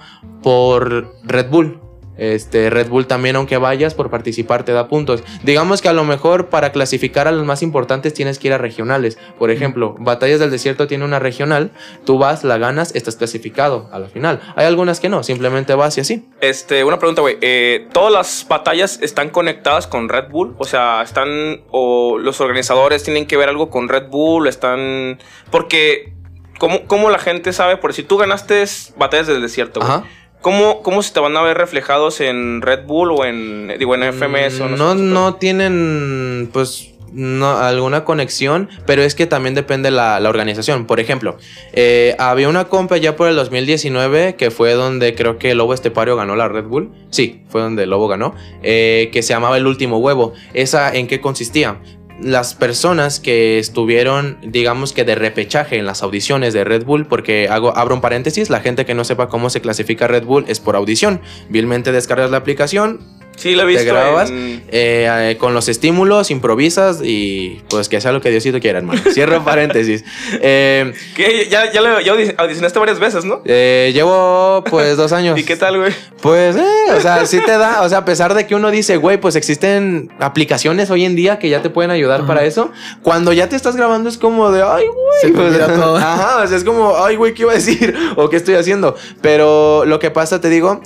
[0.47, 1.81] por Red Bull.
[2.17, 5.21] Este, Red Bull también, aunque vayas por participar, te da puntos.
[5.43, 8.57] Digamos que a lo mejor para clasificar a los más importantes tienes que ir a
[8.57, 9.17] regionales.
[9.37, 11.71] Por ejemplo, Batallas del Desierto tiene una regional,
[12.05, 14.39] tú vas, la ganas, estás clasificado a la final.
[14.55, 16.25] Hay algunas que no, simplemente vas y así.
[16.39, 17.37] Este, una pregunta, güey.
[17.41, 20.55] Eh, ¿Todas las batallas están conectadas con Red Bull?
[20.59, 21.59] O sea, están.
[21.71, 25.19] O los organizadores tienen que ver algo con Red Bull, están.
[25.51, 26.13] Porque.
[26.57, 27.75] ¿Cómo, cómo la gente sabe?
[27.77, 28.63] Por si tú ganaste
[28.95, 30.01] batallas del desierto, güey.
[30.41, 33.73] ¿Cómo, ¿Cómo se te van a ver reflejados en Red Bull o en.
[33.79, 39.55] Digo, en FMS o no, no tienen, pues, no, alguna conexión, pero es que también
[39.55, 40.85] depende la, la organización.
[40.85, 41.37] Por ejemplo,
[41.73, 46.15] eh, había una compa ya por el 2019 que fue donde creo que Lobo Estepario
[46.15, 46.91] ganó la Red Bull.
[47.09, 50.33] Sí, fue donde Lobo ganó, eh, que se llamaba El Último Huevo.
[50.53, 51.79] ¿Esa en qué consistía?
[52.19, 57.47] Las personas que estuvieron, digamos que de repechaje en las audiciones de Red Bull, porque
[57.47, 60.59] hago, abro un paréntesis, la gente que no sepa cómo se clasifica Red Bull es
[60.59, 61.21] por audición.
[61.49, 63.01] Vilmente descargas la aplicación,
[63.37, 63.85] Sí, lo he te visto.
[63.93, 68.59] grabas en- eh, eh, con los estímulos, improvisas y pues que sea lo que Diosito
[68.59, 68.99] quiera, hermano.
[69.13, 70.03] Cierro paréntesis.
[70.41, 71.47] Eh, ¿Qué?
[71.49, 73.41] Ya, ya, lo, ya audicionaste varias veces, ¿no?
[73.45, 75.39] eh, llevo pues dos años.
[75.39, 75.93] ¿Y qué tal, güey?
[76.21, 76.63] Pues, eh,
[76.95, 79.35] o sea, sí te da, o sea, a pesar de que uno dice, güey, pues
[79.35, 82.27] existen aplicaciones hoy en día que ya te pueden ayudar Ajá.
[82.27, 82.71] para eso.
[83.03, 84.85] Cuando ya te estás grabando es como de, ay,
[85.21, 85.33] Se güey.
[85.39, 85.97] te olvida pues, todo.
[85.97, 87.95] Ajá, o sea, es como, ay, güey, ¿qué iba a decir?
[88.15, 88.95] ¿O qué estoy haciendo?
[89.21, 90.81] Pero lo que pasa, te digo,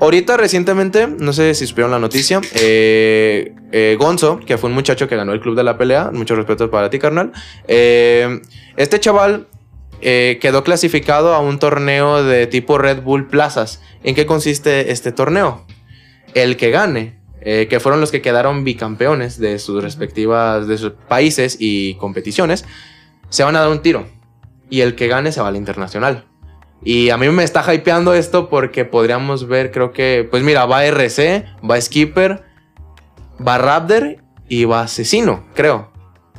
[0.00, 5.08] ahorita recientemente, no sé si supieron la noticia, eh, eh, Gonzo, que fue un muchacho
[5.08, 7.32] que ganó el club de la pelea, mucho respeto para ti, carnal.
[7.66, 8.40] eh,
[8.76, 9.48] este chaval
[10.00, 13.80] quedó clasificado a un torneo de tipo Red Bull Plazas.
[14.02, 15.64] ¿En qué consiste este torneo?
[16.34, 21.56] El que gane, que fueron los que quedaron bicampeones de sus respectivas de sus países
[21.58, 22.66] y competiciones,
[23.30, 24.06] se van a dar un tiro.
[24.68, 26.26] Y el que gane se va al internacional.
[26.84, 30.84] Y a mí me está hypeando esto porque podríamos ver, creo que, pues mira, va
[30.84, 32.44] RC, va Skipper,
[33.46, 34.18] va Raptor
[34.48, 35.90] y va Asesino, creo.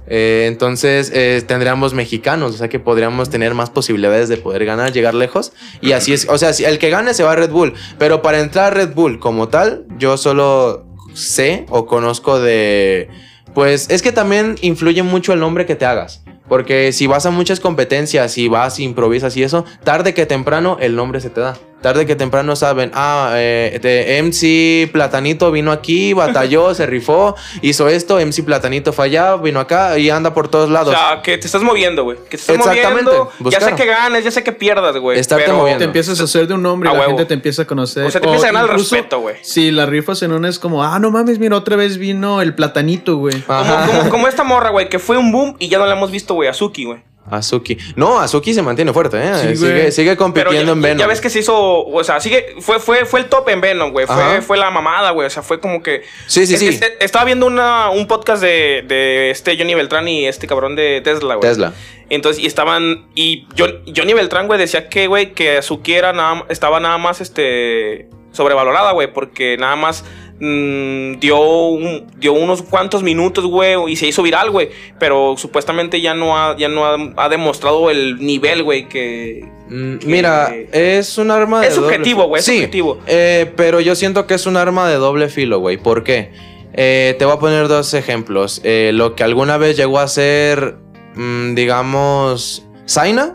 [0.08, 4.94] Eh, entonces eh, tendríamos mexicanos, o sea que podríamos tener más posibilidades de poder ganar,
[4.94, 5.54] llegar lejos.
[5.82, 8.40] Y así es, o sea, el que gane se va a Red Bull, pero para
[8.40, 13.10] entrar a Red Bull como tal, yo solo sé o conozco de...
[13.56, 16.24] Pues es que también influye mucho el nombre que te hagas.
[16.48, 20.96] Porque si vas a muchas competencias y vas, improvisas y eso, tarde que temprano el
[20.96, 21.58] nombre se te da.
[21.82, 27.88] Tarde que temprano saben, ah, eh, de MC Platanito vino aquí, batalló, se rifó, hizo
[27.88, 30.96] esto, MC Platanito fue allá, vino acá y anda por todos O lados.
[30.96, 32.18] sea, que te estás moviendo, güey.
[32.18, 33.04] Que te estás Exactamente.
[33.04, 33.32] moviendo.
[33.52, 33.76] Ya sé Buscar.
[33.76, 35.20] que ganes, ya sé que pierdas, güey.
[35.20, 35.80] Estarte pero- moviendo.
[35.80, 37.12] Te empiezas a hacer de un nombre y A la huevo.
[37.12, 38.06] gente te empieza a conocer.
[38.06, 39.36] O sea, te empieza a ganar el respeto, güey.
[39.44, 42.56] Si la rifas en una es como, ah, no mames, mira, otra vez vino el
[42.56, 43.42] platanito, güey.
[43.42, 46.34] Como- como esta morra, güey, que fue un boom y ya no la hemos visto,
[46.34, 47.04] güey, Azuki, güey.
[47.30, 47.78] Azuki.
[47.96, 49.32] No, Azuki se mantiene fuerte, ¿eh?
[49.36, 50.98] Sí, sigue, sigue compitiendo ya, en Venom.
[51.00, 53.92] ya ves que se hizo, o sea, sigue, fue, fue, fue el top en Venom,
[53.92, 54.06] güey.
[54.06, 55.26] Fue, fue la mamada, güey.
[55.28, 56.04] O sea, fue como que.
[56.28, 56.68] Sí, sí, Es- sí.
[56.68, 61.02] es- estaba viendo una, un podcast de, de este Johnny Beltrán y este cabrón de
[61.04, 61.50] Tesla, güey.
[61.50, 61.74] Tesla.
[62.10, 63.08] Entonces, y estaban.
[63.16, 67.22] Y John- Johnny Beltrán, güey, decía que, güey, que Azuki era nada, estaba nada más
[67.22, 68.08] este.
[68.32, 70.04] Sobrevalorada, güey, porque nada más
[70.40, 74.70] mm, dio, un- dio unos cuantos minutos, güey, y se hizo viral, güey.
[75.00, 79.46] Pero supuestamente ya no ha, ya no ha, ha demostrado el nivel, güey, que...
[79.70, 83.00] Mm, que- Mira, es un arma de Es subjetivo, güey, es Sí, subjetivo.
[83.08, 85.78] eh, pero yo siento que es un arma de doble filo, güey.
[85.78, 86.32] ¿Por qué?
[86.74, 88.60] Eh, te voy a poner dos ejemplos.
[88.66, 90.76] Eh, lo que alguna vez llegó a ser,
[91.16, 93.34] mm, digamos, Zaina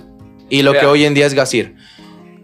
[0.50, 1.74] y lo que hoy en día es Gasir.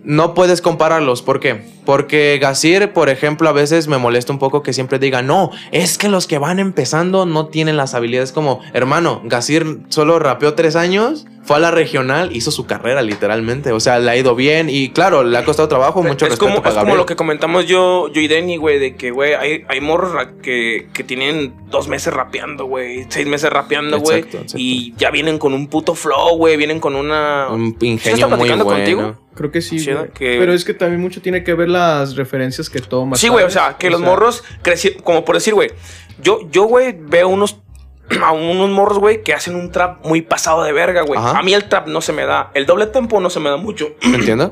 [0.07, 1.65] No puedes compararlos, ¿por qué?
[1.85, 5.99] Porque Gasir, por ejemplo, a veces me molesta un poco que siempre diga, no, es
[5.99, 10.77] que los que van empezando no tienen las habilidades como, hermano, Gasir solo rapeó tres
[10.77, 14.69] años, fue a la regional, hizo su carrera literalmente, o sea, le ha ido bien
[14.69, 17.15] y claro, le ha costado trabajo, mucho es respeto como, para es como lo que
[17.15, 21.55] comentamos yo, yo y Denny, güey, de que, güey, hay, hay morros que, que tienen
[21.71, 24.25] dos meses rapeando, güey, seis meses rapeando, güey,
[24.57, 27.47] y ya vienen con un puto flow, güey, vienen con una...
[27.51, 28.65] Un ¿Sí ingenio muy bueno.
[28.65, 29.17] contigo?
[29.37, 29.91] Creo que sí, Sí.
[30.15, 33.21] Que- Pero es que también mucho tiene que ver las referencias que tomas.
[33.21, 35.71] Sí, güey, o sea, que los morros crecieron, como por decir, güey,
[36.21, 37.59] yo, yo, güey, veo unos,
[38.23, 41.21] a unos morros, güey, que hacen un trap muy pasado de verga, güey.
[41.21, 43.57] A mí el trap no se me da, el doble tempo no se me da
[43.57, 44.51] mucho, ¿Me entiendes?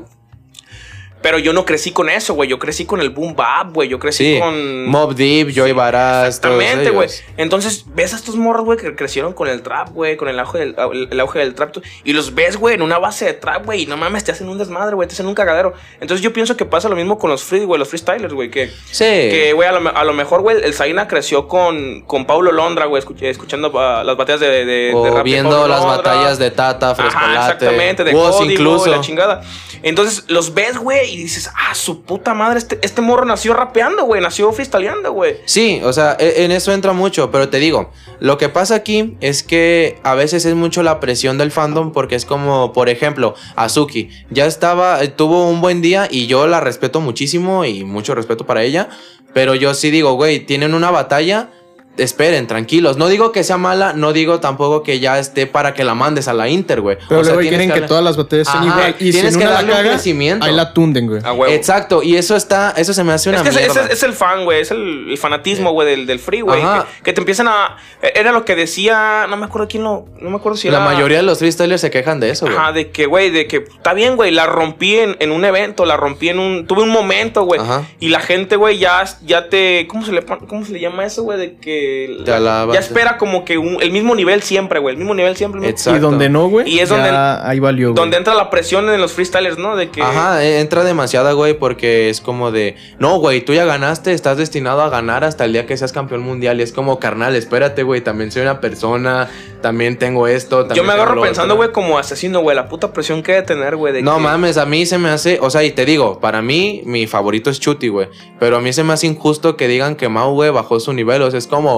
[1.25, 3.97] Pero yo no crecí con eso, güey, yo crecí con el boom bap, güey, yo
[3.97, 4.85] crecí Sí, con...
[4.85, 7.09] Mob Deep, Joy Baraz, todos Exactamente, güey.
[7.37, 10.59] Entonces, ves a estos morros, güey, que crecieron con el trap, güey, con el auge
[10.59, 11.77] del, el, el auge del trap.
[12.03, 14.47] Y los ves, güey, en una base de trap, güey, y no mames, te hacen
[14.49, 15.73] un desmadre, güey, te hacen un cagadero.
[15.99, 18.67] Entonces, yo pienso que pasa lo mismo con los free, güey, los freestylers, güey, que,
[18.91, 19.03] Sí.
[19.03, 22.51] que, güey, a lo, me- a lo mejor, güey, el Zaina creció con, con Paulo
[22.51, 25.97] Londra, güey, escuch- escuchando ah, las batallas de, de, de o rap viendo las Londra.
[25.97, 28.91] batallas de Tata, Ajá, Frescolate, exactamente, de código incluso.
[28.91, 29.41] la chingada.
[29.81, 34.03] Entonces los ves, güey, y dices, ah, su puta madre, este, este morro nació rapeando,
[34.05, 35.37] güey, nació freestyleando, güey.
[35.45, 39.17] Sí, o sea, e- en eso entra mucho, pero te digo, lo que pasa aquí
[39.21, 43.35] es que a veces es mucho la presión del fandom porque es como, por ejemplo,
[43.55, 48.15] Azuki, ya estaba, eh, tuvo un buen día y yo la respeto muchísimo y mucho
[48.15, 48.89] respeto para ella,
[49.33, 51.49] pero yo sí digo, güey, tienen una batalla.
[51.97, 52.97] Esperen, tranquilos.
[52.97, 56.27] No digo que sea mala, no digo tampoco que ya esté para que la mandes
[56.27, 56.97] a la Inter, güey.
[57.07, 58.95] Pero O sea, luego quieren que, darle- todas las batallas sean igual.
[58.99, 60.45] Y si tienes en que una la darle un caga, crecimiento.
[60.45, 61.21] ahí la tunden, güey.
[61.23, 61.53] Ah, huevo.
[61.53, 63.83] Exacto, y eso está, eso se me hace una Es que ese- mierda.
[63.85, 64.61] ese es, el fan, güey.
[64.61, 66.61] Es el, el fanatismo, güey, del, del free, güey.
[66.61, 67.77] Que, que te empiezan a.
[68.01, 69.25] Era lo que decía.
[69.29, 70.05] No me acuerdo quién lo.
[70.19, 70.85] No me acuerdo si la era.
[70.85, 72.57] mayoría de los freestylers se quejan de eso, güey.
[72.57, 75.85] Ajá, de que, güey, de que está bien, güey, la rompí en, en un evento,
[75.85, 76.67] la rompí en un.
[76.67, 77.61] Tuve un momento, güey.
[78.01, 79.87] Y la gente, güey, ya, ya te.
[79.87, 81.37] ¿cómo se, le, ¿Cómo se le llama eso, güey?
[81.39, 81.84] De que.
[82.25, 84.93] Te alaba, ya espera como que un- el mismo nivel siempre, güey.
[84.93, 85.59] El mismo nivel siempre.
[85.59, 85.97] el mismo- Exacto.
[85.97, 86.69] Y donde no, güey.
[86.69, 87.11] Y es ya donde-
[87.49, 87.95] ahí valió, güey.
[87.95, 89.75] Donde entra la presión en los freestylers, ¿no?
[89.75, 90.01] De que.
[90.01, 94.37] Ajá, eh, entra demasiada, güey, porque es como de, no, güey, tú ya ganaste, estás
[94.37, 96.59] destinado a ganar hasta el día que seas campeón mundial.
[96.59, 99.29] Y es como, carnal, espérate, güey, también soy una persona,
[99.61, 100.67] también tengo esto.
[100.73, 101.63] Yo me agarro pensando, otro".
[101.65, 103.93] güey, como asesino, güey, la puta presión que debe tener, güey.
[103.93, 106.41] de No que- mames, a mí se me hace, o sea, y te digo, para
[106.41, 108.07] mí mi favorito es Chuti, güey,
[108.39, 111.21] pero a mí se me hace injusto que digan que Mau, güey, bajó su nivel,
[111.21, 111.74] o sea, es como,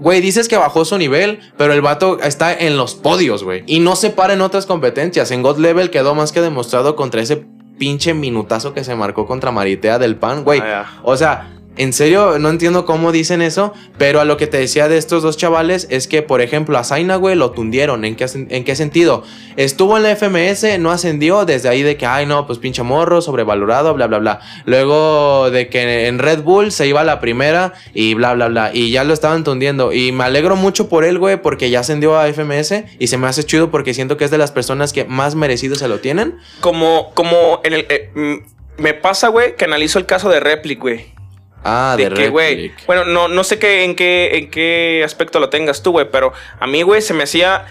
[0.00, 3.80] güey, dices que bajó su nivel, pero el vato está en los podios, güey, y
[3.80, 7.44] no se para en otras competencias, en God Level quedó más que demostrado contra ese
[7.78, 12.38] pinche minutazo que se marcó contra Maritea del Pan, güey, Ah, o sea, en serio,
[12.38, 15.86] no entiendo cómo dicen eso, pero a lo que te decía de estos dos chavales
[15.90, 18.04] es que, por ejemplo, a Zaina, güey, lo tundieron.
[18.04, 19.22] ¿En qué, ¿En qué sentido?
[19.56, 23.22] Estuvo en la FMS, no ascendió, desde ahí de que, ay, no, pues pinche morro,
[23.22, 24.40] sobrevalorado, bla, bla, bla.
[24.66, 28.70] Luego de que en Red Bull se iba a la primera y bla, bla, bla.
[28.74, 29.94] Y ya lo estaban tundiendo.
[29.94, 33.28] Y me alegro mucho por él, güey, porque ya ascendió a FMS y se me
[33.28, 36.36] hace chido porque siento que es de las personas que más merecido se lo tienen.
[36.60, 37.86] Como, como en el.
[37.88, 41.21] eh, mm, me pasa, güey, que analizo el caso de Replic, güey.
[41.64, 42.72] Ah, de, De que, güey.
[42.86, 46.10] Bueno, no, no sé qué, en qué, en qué aspecto lo tengas tú, güey.
[46.10, 47.66] Pero a mí, güey, se me hacía.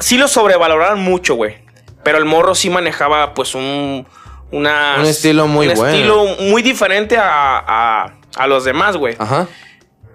[0.00, 1.56] Sí lo sobrevaloraron mucho, güey.
[2.02, 4.06] Pero el morro sí manejaba, pues, un.
[4.50, 5.92] Una, Un estilo muy un bueno.
[5.94, 9.14] estilo muy diferente a, a, a los demás, güey.
[9.18, 9.46] Ajá.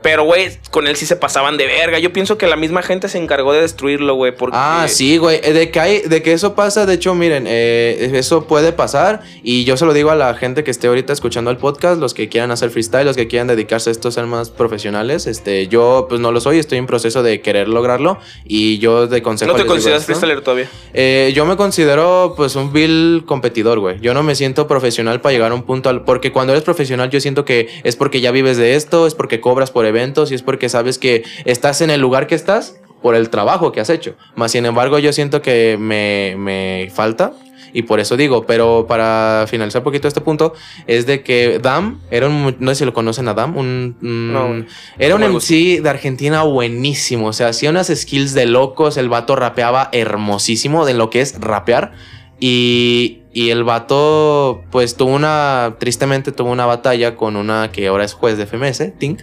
[0.03, 1.97] Pero, güey, con él sí se pasaban de verga.
[1.97, 4.35] Yo pienso que la misma gente se encargó de destruirlo, güey.
[4.35, 4.57] Porque...
[4.59, 5.39] Ah, sí, güey.
[5.41, 9.21] Eh, De que hay, de que eso pasa, de hecho, miren, eh, eso puede pasar.
[9.41, 12.13] Y yo se lo digo a la gente que esté ahorita escuchando el podcast, los
[12.13, 15.25] que quieran hacer freestyle, los que quieran dedicarse a esto, ser más profesionales.
[15.25, 18.19] Este, yo, pues no lo soy, estoy en proceso de querer lograrlo.
[18.43, 19.53] Y yo de consejo.
[19.53, 20.69] ¿No te consideras freestyler todavía?
[20.93, 24.01] Eh, yo me considero pues un vil competidor, güey.
[24.01, 26.03] Yo no me siento profesional para llegar a un punto al...
[26.03, 29.39] Porque cuando eres profesional yo siento que es porque ya vives de esto, es porque
[29.39, 33.15] cobras por eventos y es porque sabes que estás en el lugar que estás por
[33.15, 34.15] el trabajo que has hecho.
[34.35, 37.33] Más sin embargo yo siento que me, me falta.
[37.75, 40.53] Y por eso digo, pero para finalizar un poquito este punto,
[40.85, 44.31] es de que Dam era un, no sé si lo conocen a Dam, un, un-
[44.31, 44.65] No,
[44.99, 49.35] era un MC de Argentina buenísimo, o sea, hacía unas skills de locos, el vato
[49.35, 51.93] rapeaba hermosísimo de lo que es rapear.
[52.39, 58.03] Y, Y el vato, pues tuvo una, tristemente tuvo una batalla con una que ahora
[58.03, 59.21] es juez de FMS, Tink.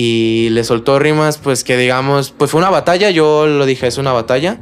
[0.00, 3.98] Y le soltó rimas, pues que digamos, pues fue una batalla, yo lo dije, es
[3.98, 4.60] una batalla.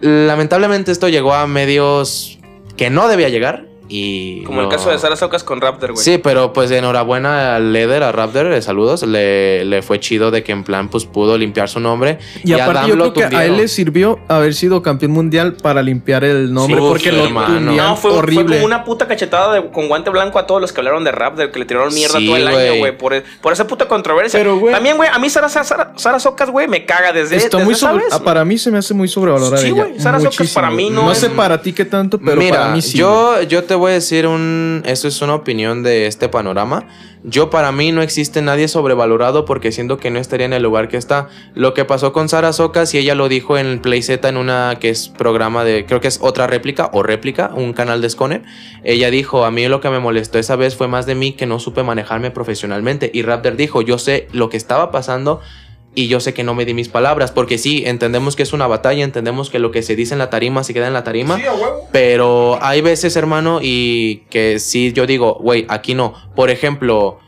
[0.00, 2.40] Lamentablemente esto llegó a medios
[2.76, 3.68] que no debía llegar.
[3.88, 6.04] Y Como el caso de Sara Socas con Raptor, güey.
[6.04, 9.02] Sí, pero pues enhorabuena a Leder, a Raptor, eh, saludos.
[9.04, 12.18] Le, le fue chido de que en plan pues pudo limpiar su nombre.
[12.44, 15.82] Y aparte yo lo creo que a él le sirvió haber sido campeón mundial para
[15.82, 18.56] limpiar el nombre Sí, porque lo No, fue, fue horrible.
[18.56, 21.50] como una puta cachetada de- con guante blanco a todos los que hablaron de Raptor,
[21.52, 22.68] que le tiraron mierda Sí, todo el güey.
[22.68, 24.40] año, güey, por, por esa puta controversia.
[24.40, 27.58] Pero, güey- También, güey, a mí Sara, Sara, Sara Socas, güey, me caga desde, Está
[27.58, 29.98] desde muy esa sobre- vez, ah, para mí se me hace muy sobrevalorada Sí, güey,
[30.00, 32.72] Sara Socas para mí no No es- sé para ti qué tanto, pero Mira, para
[32.72, 32.98] mí sí.
[32.98, 34.82] yo, yo te voy a decir un.
[34.84, 36.86] Es una opinión de este panorama.
[37.22, 40.88] Yo, para mí, no existe nadie sobrevalorado porque siento que no estaría en el lugar
[40.88, 41.28] que está.
[41.54, 44.78] Lo que pasó con Sara Socas, y ella lo dijo en Play Z en una
[44.80, 45.86] que es programa de.
[45.86, 48.42] Creo que es otra réplica o réplica, un canal de Scone.
[48.84, 51.46] Ella dijo: A mí lo que me molestó esa vez fue más de mí que
[51.46, 53.10] no supe manejarme profesionalmente.
[53.12, 55.40] Y Raptor dijo: Yo sé lo que estaba pasando.
[55.98, 58.66] Y yo sé que no me di mis palabras, porque sí, entendemos que es una
[58.66, 61.38] batalla, entendemos que lo que se dice en la tarima se queda en la tarima.
[61.90, 66.12] Pero hay veces, hermano, y que sí, yo digo, güey, aquí no.
[66.34, 67.18] Por ejemplo,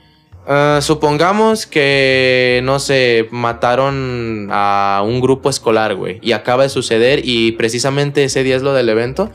[0.46, 7.22] eh, supongamos que, no sé, mataron a un grupo escolar, güey, y acaba de suceder
[7.24, 9.30] y precisamente ese día es lo del evento.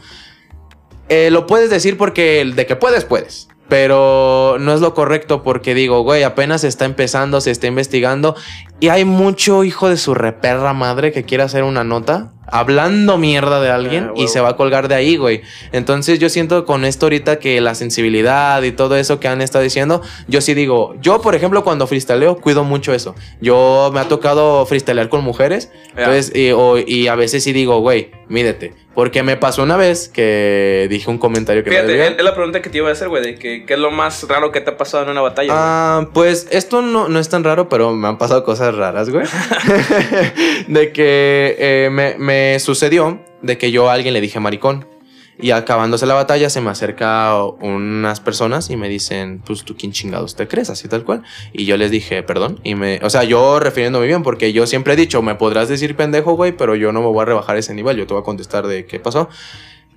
[1.09, 3.47] Eh, lo puedes decir porque de que puedes, puedes.
[3.69, 8.35] Pero no es lo correcto porque digo, güey, apenas se está empezando, se está investigando
[8.79, 13.61] y hay mucho hijo de su reperra madre que quiere hacer una nota hablando mierda
[13.61, 15.41] de alguien Ah, y se va a colgar de ahí, güey.
[15.71, 19.63] Entonces yo siento con esto ahorita que la sensibilidad y todo eso que han estado
[19.63, 23.15] diciendo, yo sí digo, yo por ejemplo cuando freestaleo cuido mucho eso.
[23.41, 27.79] Yo me ha tocado freestalear con mujeres, entonces, y, o- y a veces sí digo,
[27.79, 28.73] güey, mídete.
[28.95, 32.69] Porque me pasó una vez que dije un comentario que Fíjate, es la pregunta que
[32.69, 34.77] te iba a hacer, güey, de que, qué es lo más raro que te ha
[34.77, 35.51] pasado en una batalla.
[35.53, 39.25] Ah, pues esto no, no es tan raro, pero me han pasado cosas raras, güey.
[40.67, 44.92] de que eh, me, me sucedió de que yo a alguien le dije maricón.
[45.39, 49.91] Y acabándose la batalla se me acerca unas personas y me dicen, pues tú quién
[49.91, 51.23] chingados te crees, así tal cual.
[51.53, 52.59] Y yo les dije, perdón.
[52.63, 55.95] Y me, o sea, yo refiriéndome bien, porque yo siempre he dicho, me podrás decir
[55.95, 57.97] pendejo, güey, pero yo no me voy a rebajar ese nivel.
[57.97, 59.27] Yo te voy a contestar de qué pasó.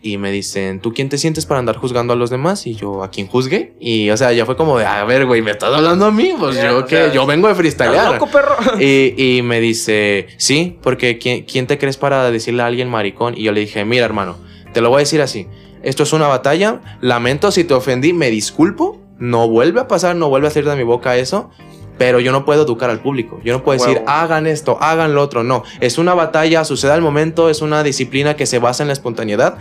[0.02, 2.66] Y me dicen, ¿tú quién te sientes para andar juzgando a los demás?
[2.66, 3.74] Y yo, ¿a quién juzgue?
[3.80, 6.32] Y, o sea, ya fue como de, a ver, güey, ¿me estás hablando a mí?
[6.38, 8.12] Pues yo que sea, yo vengo de ¿Estás freestylear.
[8.12, 8.56] loco, perro?
[8.80, 13.36] Y, y me dice, sí, porque ¿quién, quién te crees para decirle a alguien maricón?
[13.36, 14.36] Y yo le dije, mira, hermano,
[14.76, 15.48] te lo voy a decir así.
[15.82, 16.82] Esto es una batalla.
[17.00, 19.00] Lamento si te ofendí, me disculpo.
[19.18, 21.48] No vuelve a pasar, no vuelve a salir de mi boca eso.
[21.96, 23.40] Pero yo no puedo educar al público.
[23.42, 25.44] Yo no puedo decir, hagan esto, hagan lo otro.
[25.44, 28.92] No, es una batalla, sucede al momento, es una disciplina que se basa en la
[28.92, 29.56] espontaneidad.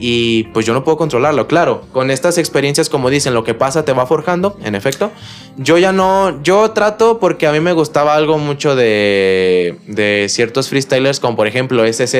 [0.00, 1.46] Y pues yo no puedo controlarlo.
[1.46, 5.12] Claro, con estas experiencias, como dicen, lo que pasa te va forjando, en efecto.
[5.58, 10.68] Yo ya no, yo trato porque a mí me gustaba algo mucho de, de ciertos
[10.70, 12.16] freestylers, como por ejemplo SZ,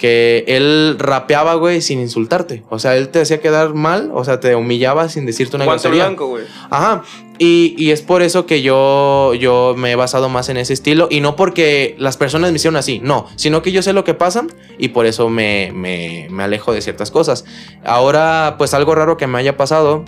[0.00, 2.62] que él rapeaba, güey, sin insultarte.
[2.70, 5.82] O sea, él te hacía quedar mal, o sea, te humillaba sin decirte una Guante
[5.88, 6.06] grosería.
[6.06, 6.44] blanco, güey.
[6.70, 7.02] Ajá.
[7.38, 11.08] Y, y es por eso que yo, yo me he basado más en ese estilo.
[11.10, 13.26] Y no porque las personas me hicieron así, no.
[13.36, 14.46] Sino que yo sé lo que pasa
[14.78, 17.44] y por eso me, me, me alejo de ciertas cosas.
[17.84, 20.04] Ahora, pues algo raro que me haya pasado.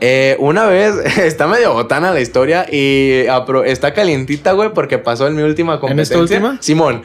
[0.00, 3.24] Eh, una vez, está medio botana la historia y
[3.66, 6.14] está calientita, güey, porque pasó en mi última ¿En competencia.
[6.14, 6.58] esta última?
[6.62, 7.02] Simón,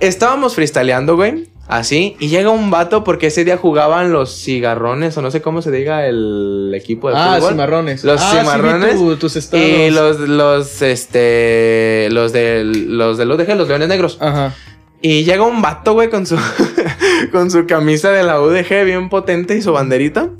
[0.00, 5.22] estábamos freestyleando, güey, así, y llega un vato porque ese día jugaban los cigarrones, o
[5.22, 7.50] no sé cómo se diga el equipo de Ah, fútbol.
[7.52, 8.04] cimarrones.
[8.04, 9.64] Los ah, sí cimarrones tu- tus estados.
[9.66, 14.18] Y los, los, este, los del, los del UDG, los Leones Negros.
[14.20, 14.54] Ajá.
[15.02, 16.36] Y llega un vato, güey, con su,
[17.32, 20.30] con su camisa de la UDG bien potente y su banderita.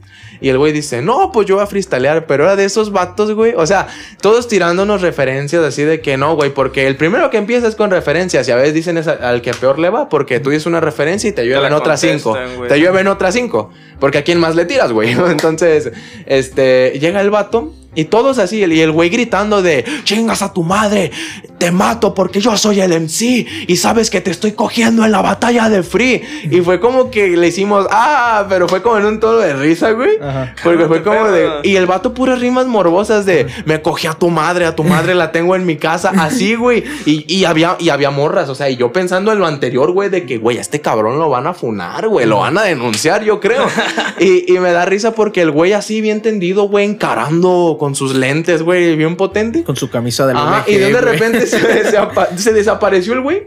[0.41, 3.33] Y el güey dice, no, pues yo voy a freestylear, pero era de esos vatos,
[3.33, 3.55] güey.
[3.57, 3.89] O sea,
[4.21, 7.91] todos tirándonos referencias así de que no, güey, porque el primero que empieza es con
[7.91, 10.81] referencias y a veces dicen es al que peor le va porque tú dices una
[10.81, 12.37] referencia y te llueven otras cinco.
[12.57, 12.69] güey.
[12.69, 13.71] Te llueven otras cinco.
[13.99, 15.11] Porque a quién más le tiras, güey.
[15.31, 15.91] Entonces,
[16.27, 20.63] este, llega el vato y todos así, y el güey gritando de chingas a tu
[20.63, 21.11] madre,
[21.59, 25.23] te mato porque yo soy el MC y sabes que te estoy cogiendo en la
[25.23, 26.23] batalla de Free.
[26.51, 29.93] Y fue como que le hicimos, ah, pero fue como en un tono de risa,
[29.93, 30.19] güey.
[30.21, 30.55] Ajá.
[30.63, 31.49] Porque fue como de.
[31.63, 35.15] Y el vato puras rimas morbosas de me cogí a tu madre, a tu madre
[35.15, 36.13] la tengo en mi casa.
[36.17, 36.85] Así, güey.
[37.07, 38.49] Y, y había, y había morras.
[38.49, 41.19] O sea, y yo pensando en lo anterior, güey, de que, güey, a este cabrón
[41.19, 42.27] lo van a funar, güey.
[42.27, 43.67] Lo van a denunciar, yo creo.
[44.19, 48.15] Y, y me da risa porque el güey así bien tendido, güey, encarando con sus
[48.15, 49.63] lentes, güey, bien potente.
[49.65, 53.45] Con su camisa de la y de, repente se, desapa- se desapareció el güey.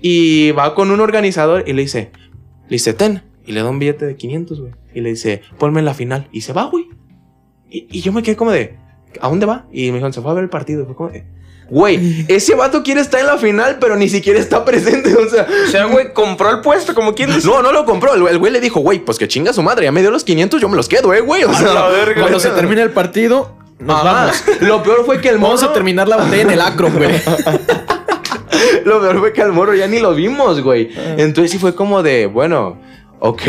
[0.00, 2.10] Y va con un organizador y le dice,
[2.68, 3.22] le dice, ten.
[3.46, 4.72] Y le da un billete de 500, güey.
[4.94, 6.28] Y le dice, ponme en la final.
[6.32, 6.86] Y se va, güey.
[7.70, 8.76] Y, y yo me quedé como de,
[9.20, 9.66] ¿a dónde va?
[9.72, 10.82] Y me dijeron, se fue a ver el partido.
[10.82, 11.24] Y fue como de,
[11.70, 15.14] güey, ese vato quiere estar en la final, pero ni siquiera está presente.
[15.18, 17.46] O sea, O sea, güey, compró el puesto, como quien dice.
[17.48, 18.14] no, no lo compró.
[18.14, 19.84] El, el güey le dijo, güey, pues que chinga su madre.
[19.84, 21.44] Ya me dio los 500, yo me los quedo, eh, güey.
[21.44, 22.20] O A sea, la verga.
[22.20, 24.44] Cuando se termine el partido, nos vamos.
[24.60, 27.10] Lo peor fue que el Vamos morro- a terminar la botella en el acro, güey.
[28.84, 30.90] Lo peor fue que al morro ya ni lo vimos, güey.
[30.96, 31.14] Ah.
[31.18, 32.78] Entonces sí fue como de, bueno,
[33.18, 33.42] ok,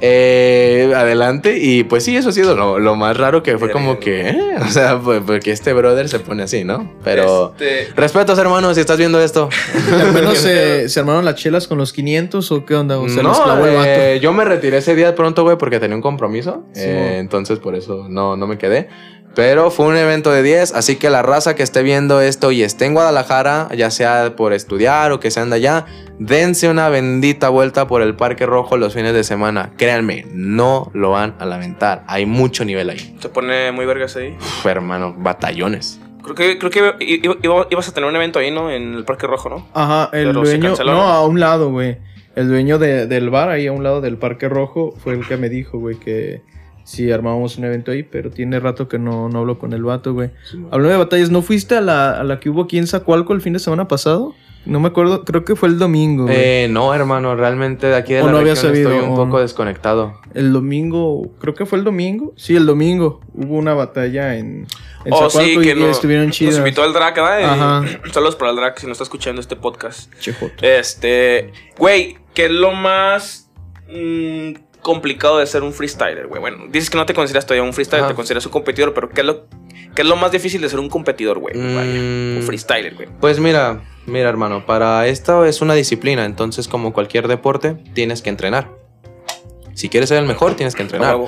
[0.00, 1.58] eh, adelante.
[1.58, 4.36] Y pues sí, eso ha sido lo, lo más raro que fue como que, eh,
[4.60, 6.92] o sea, pues, porque este brother se pone así, ¿no?
[7.04, 9.48] Pero Este, respetos, hermano, si estás viendo esto.
[10.00, 12.98] Al menos se, se armaron las chelas con los 500 o qué onda?
[12.98, 13.88] O sea, no, los clavó el vato.
[13.88, 16.64] eh, yo me retiré ese día de pronto, güey, porque tenía un compromiso.
[16.72, 18.88] Sí, eh, entonces por eso no, no me quedé.
[19.36, 22.62] Pero fue un evento de 10, así que la raza que esté viendo esto y
[22.62, 25.84] esté en Guadalajara, ya sea por estudiar o que se anda allá,
[26.18, 29.72] dense una bendita vuelta por el Parque Rojo los fines de semana.
[29.76, 32.02] Créanme, no lo van a lamentar.
[32.08, 33.14] Hay mucho nivel ahí.
[33.20, 34.34] se pone muy vergas ahí.
[34.40, 36.00] Uf, hermano, batallones.
[36.22, 38.70] Creo que, creo que iba- iba- ibas a tener un evento ahí, ¿no?
[38.70, 39.68] En el Parque Rojo, ¿no?
[39.74, 40.68] Ajá, el Pero se dueño.
[40.70, 41.08] canceló, No, ¿no?
[41.12, 41.98] a un lado, güey.
[42.34, 45.36] El dueño de- del bar ahí a un lado del Parque Rojo fue el que
[45.36, 46.40] me dijo, güey, que
[46.86, 50.14] sí armábamos un evento ahí, pero tiene rato que no, no hablo con el vato,
[50.14, 50.30] güey.
[50.70, 53.40] Hablando de batallas, ¿no fuiste a la, a la que hubo aquí en Zacualco el
[53.40, 54.34] fin de semana pasado?
[54.66, 56.36] No me acuerdo, creo que fue el domingo, güey.
[56.36, 59.12] Eh, no, hermano, realmente de aquí de O la no había región sabido, estoy un
[59.14, 60.14] o poco desconectado.
[60.34, 62.32] El domingo, creo que fue el domingo.
[62.36, 63.20] Sí, el domingo.
[63.34, 64.66] Hubo una batalla en,
[65.04, 66.54] en Oh, Zacualco sí, que y, no- estuvieron chidas.
[66.54, 67.44] Nos invitó el Drac, ¿verdad?
[67.44, 67.84] Ajá.
[68.12, 70.12] Saludos para el Drac si no está escuchando este podcast.
[70.18, 70.54] Chejoto.
[70.66, 73.48] Este, güey, ¿qué es lo más
[73.88, 74.52] mm,
[74.86, 76.40] complicado de ser un freestyler, güey?
[76.40, 78.12] Bueno, dices que no te consideras todavía un freestyler, Ajá.
[78.12, 79.46] te consideras un competidor, pero ¿qué es lo,
[79.94, 81.54] qué es lo más difícil de ser un competidor, güey?
[81.56, 82.36] Vaya, Mm.
[82.38, 83.08] un freestyler, güey.
[83.20, 88.30] Pues mira, mira hermano, para esto es una disciplina, entonces como cualquier deporte tienes que
[88.30, 88.70] entrenar.
[89.74, 91.18] Si quieres ser el mejor, tienes que entrenar.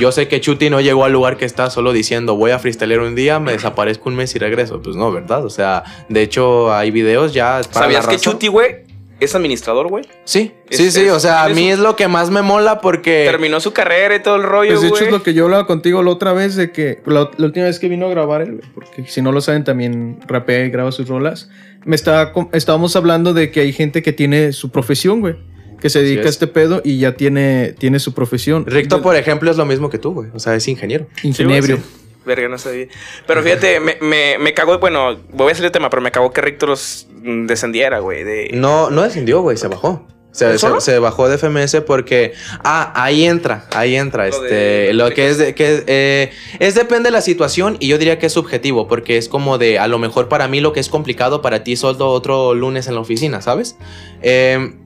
[0.00, 3.00] Yo sé que Chuti no llegó al lugar que está solo diciendo voy a freestylear
[3.00, 4.80] un día, me desaparezco un mes y regreso.
[4.80, 5.44] Pues no, ¿verdad?
[5.44, 8.18] O sea, de hecho hay videos ya para ¿Sabías la que.
[8.18, 8.84] Chuti, güey,
[9.20, 10.04] es administrador, güey?
[10.24, 13.24] Sí, sí, sí, o sea, a mí un- es lo que más me mola porque...
[13.26, 15.06] Terminó su carrera y todo el rollo, Pues de hecho güey.
[15.06, 17.78] es lo que yo hablaba contigo la otra vez de que la, la última vez
[17.78, 20.92] que vino a grabar él, güey, porque si no lo saben también rapea y graba
[20.92, 21.48] sus rolas.
[21.84, 25.36] Me estaba estábamos hablando de que hay gente que tiene su profesión, güey,
[25.80, 26.30] que se dedica a es.
[26.30, 28.66] este pedo y ya tiene tiene su profesión.
[28.66, 30.28] Ricto, por ejemplo, es lo mismo que tú, güey.
[30.34, 31.06] O sea, es ingeniero.
[31.22, 31.76] ingeniero.
[31.76, 31.82] Sí.
[32.28, 32.86] Verga, no sabía.
[33.26, 36.30] Pero fíjate, me, me, me cagó, bueno, voy a hacer el tema, pero me cagó
[36.32, 38.22] que Rictos mm, descendiera, güey.
[38.22, 38.50] De...
[38.54, 40.06] No, no descendió, güey, se bajó.
[40.30, 42.34] Se, se- se bajó de FMS porque.
[42.62, 44.28] Ah, ahí entra, ahí entra.
[44.28, 47.88] Lo este, de- lo que es de, que eh, es depende de la situación y
[47.88, 50.72] yo diría que es subjetivo porque es como de a lo mejor para mí lo
[50.72, 53.76] que es complicado para ti solo otro lunes en la oficina, ¿sabes?
[54.22, 54.76] Eh,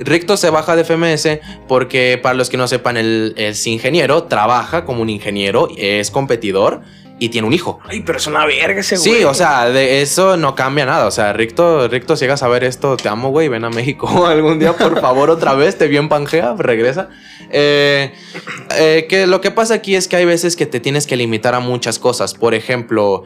[0.00, 4.84] Ricto se baja de FMS porque para los que no sepan, el, es ingeniero, trabaja
[4.84, 6.82] como un ingeniero, es competidor
[7.20, 7.78] y tiene un hijo.
[7.86, 9.18] Ay, pero es una verga ese güey.
[9.18, 11.06] Sí, o sea, de eso no cambia nada.
[11.06, 13.48] O sea, Ricto, Ricto, si llegas a ver esto, te amo, güey.
[13.48, 15.76] Ven a México algún día, por favor, otra vez.
[15.76, 17.10] Te vi en Pangea, regresa.
[17.50, 18.12] Eh,
[18.78, 21.54] eh, que lo que pasa aquí es que hay veces que te tienes que limitar
[21.54, 22.32] a muchas cosas.
[22.32, 23.24] Por ejemplo,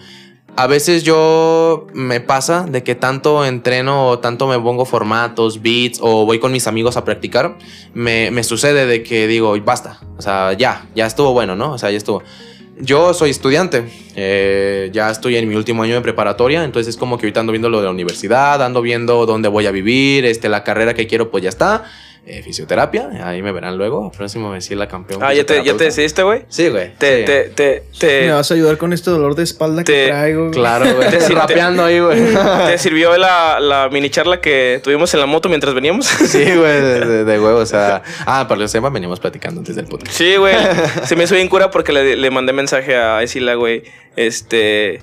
[0.57, 5.99] a veces yo me pasa de que tanto entreno o tanto me pongo formatos, beats
[6.01, 7.59] o voy con mis amigos a practicar,
[7.93, 11.73] me, me sucede de que digo, basta, o sea, ya, ya estuvo bueno, ¿no?
[11.73, 12.23] O sea, ya estuvo.
[12.79, 13.85] Yo soy estudiante,
[14.17, 17.53] eh, ya estoy en mi último año de preparatoria, entonces es como que ahorita ando
[17.53, 21.07] viendo lo de la universidad, ando viendo dónde voy a vivir, este, la carrera que
[21.07, 21.85] quiero pues ya está,
[22.27, 25.21] eh, fisioterapia, ahí me verán luego, próximo me decir la campeón.
[25.23, 26.43] Ah, ya te, ya te decidiste, güey.
[26.49, 26.93] Sí, güey.
[26.97, 27.25] Te, sí.
[27.27, 30.41] te, te, te, Me vas a ayudar con este dolor de espalda que Te- traigo.
[30.49, 30.53] güey?
[30.53, 31.11] Claro, güey.
[31.19, 32.19] Te- rapeando ahí, güey.
[32.67, 36.07] te sirvió la, la mini charla que tuvimos en la moto mientras veníamos.
[36.35, 38.03] Sí, güey, de, huevo, o sea.
[38.27, 40.17] Ah, para los sepan, veníamos platicando antes del podcast.
[40.17, 40.55] Sí, güey.
[41.05, 43.85] Se me hizo bien cura porque le, le mandé mensaje a Esila, güey.
[44.17, 45.03] Este.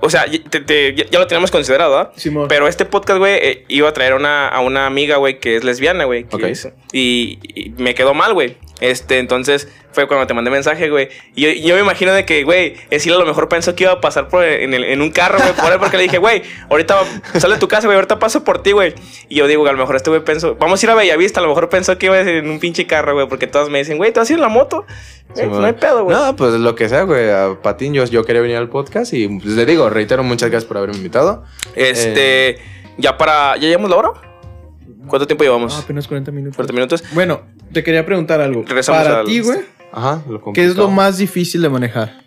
[0.00, 2.12] O sea, ya- te- te- ya, lo teníamos considerado, ¿ah?
[2.16, 2.48] Simón.
[2.48, 5.64] Pero este podcast, güey, eh, iba a traer una, a una amiga, güey, que es
[5.64, 6.24] lesbiana, güey.
[6.24, 6.42] que Ok.
[6.44, 8.56] es- Y, y me quedó mal, güey.
[8.82, 11.08] Este, entonces fue cuando te mandé mensaje, güey.
[11.36, 13.92] Y yo, yo me imagino de que, güey, Esila a lo mejor pensó que iba
[13.92, 16.42] a pasar por en, el- en un carro, güey, por él, porque le dije, güey,
[16.68, 18.94] ahorita va- sale de tu casa, güey, ahorita paso por ti, güey.
[19.28, 21.42] Y yo digo, a lo mejor este güey pensó, vamos a ir a Bellavista, a
[21.44, 24.12] lo mejor pensó que iba en un pinche carro, güey, porque todos me dicen, güey,
[24.12, 24.84] ¿te vas a ir en la moto?
[25.34, 25.60] Sí, Eh, güey.
[25.60, 26.16] no hay pedo, güey.
[26.16, 27.30] No, pues lo que sea, güey.
[27.30, 30.66] A Patín, yo, yo quería venir al podcast y pues, le digo, reitero, muchas gracias
[30.66, 31.44] por haberme invitado.
[31.76, 32.58] Este,
[32.98, 34.10] ya para, ¿ya llevamos la hora?
[35.06, 35.78] ¿Cuánto tiempo Ah, llevamos?
[35.78, 36.56] apenas 40 minutos.
[36.56, 37.04] 40 minutos.
[37.14, 37.42] Bueno,
[37.72, 38.62] te quería preguntar algo.
[38.66, 39.60] Regresamos Para al- ti, güey,
[39.92, 42.22] Ajá, lo ¿qué es lo más difícil de manejar?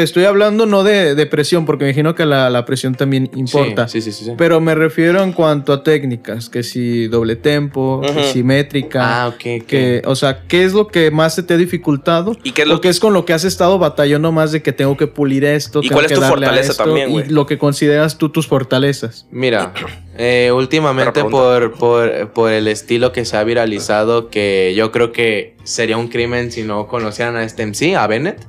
[0.00, 3.30] Te estoy hablando no de, de presión, porque me imagino que la, la presión también
[3.36, 3.86] importa.
[3.86, 4.32] Sí, sí, sí, sí.
[4.38, 8.32] Pero me refiero en cuanto a técnicas, que si doble tempo, que Ujú.
[8.32, 9.24] si métrica.
[9.24, 9.66] Ah, ok, ok.
[9.66, 12.34] Que, o sea, ¿qué es lo que más se te ha dificultado?
[12.42, 14.72] ¿Y qué es lo Porque es con lo que has estado batallando más de que
[14.72, 15.80] tengo que pulir esto.
[15.80, 18.30] ¿Y tengo cuál es que tu darle fortaleza esto, también, Y lo que consideras tú
[18.30, 19.26] tus fortalezas.
[19.30, 19.74] Mira,
[20.16, 25.56] eh, últimamente por, por, por el estilo que se ha viralizado, que yo creo que
[25.64, 28.48] sería un crimen si no conocieran a este MC, a Bennett.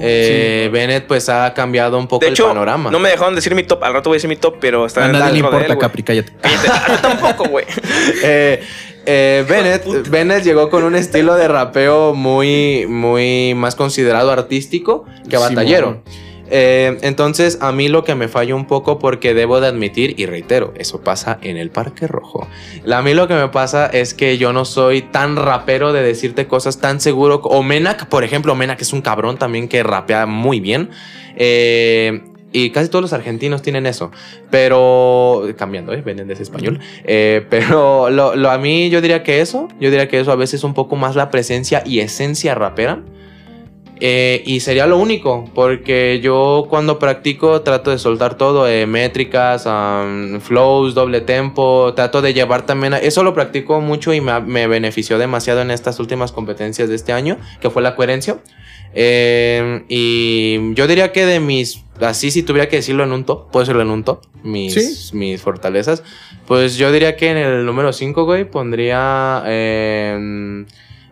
[0.00, 2.90] Eh, Bennett pues ha cambiado un poco De hecho, el panorama.
[2.90, 3.82] no me dejaron decir mi top.
[3.84, 5.72] Al rato voy a decir mi top, pero está A en nadie le de importa,
[5.72, 5.78] él.
[5.78, 6.32] Capri, cállate.
[6.40, 6.68] Cállate.
[6.70, 7.64] Ah, tampoco, güey.
[8.22, 8.62] Eh,
[9.06, 15.36] eh, Bennett, Bennett llegó con un estilo de rapeo muy, muy más considerado artístico que
[15.36, 16.02] batallero.
[16.50, 20.26] Eh, entonces, a mí lo que me falla un poco, porque debo de admitir, y
[20.26, 22.48] reitero, eso pasa en el Parque Rojo.
[22.92, 26.46] A mí lo que me pasa es que yo no soy tan rapero de decirte
[26.46, 27.40] cosas tan seguro.
[27.44, 30.90] O Menak, por ejemplo, Menak es un cabrón también que rapea muy bien.
[31.36, 32.22] Eh,
[32.52, 34.10] y casi todos los argentinos tienen eso.
[34.50, 36.02] Pero, cambiando, ¿eh?
[36.02, 36.80] Venden de español.
[37.04, 40.36] Eh, pero lo, lo- a mí yo diría que eso, yo diría que eso a
[40.36, 43.02] veces un poco más la presencia y esencia rapera.
[44.02, 49.64] Eh, y sería lo único, porque yo cuando practico trato de soltar todo, eh, métricas,
[50.40, 54.66] flows, doble tempo, trato de llevar también, a- eso lo practico mucho y me, me
[54.66, 58.38] benefició demasiado en estas últimas competencias de este año, que fue la coherencia.
[58.94, 63.50] Eh, y yo diría que de mis, así si tuviera que decirlo en un top,
[63.50, 65.16] puedo decirlo en un top, mis, Sí.
[65.16, 66.02] mis fortalezas,
[66.46, 69.42] pues yo diría que en el número 5, güey, pondría...
[69.46, 70.64] eh,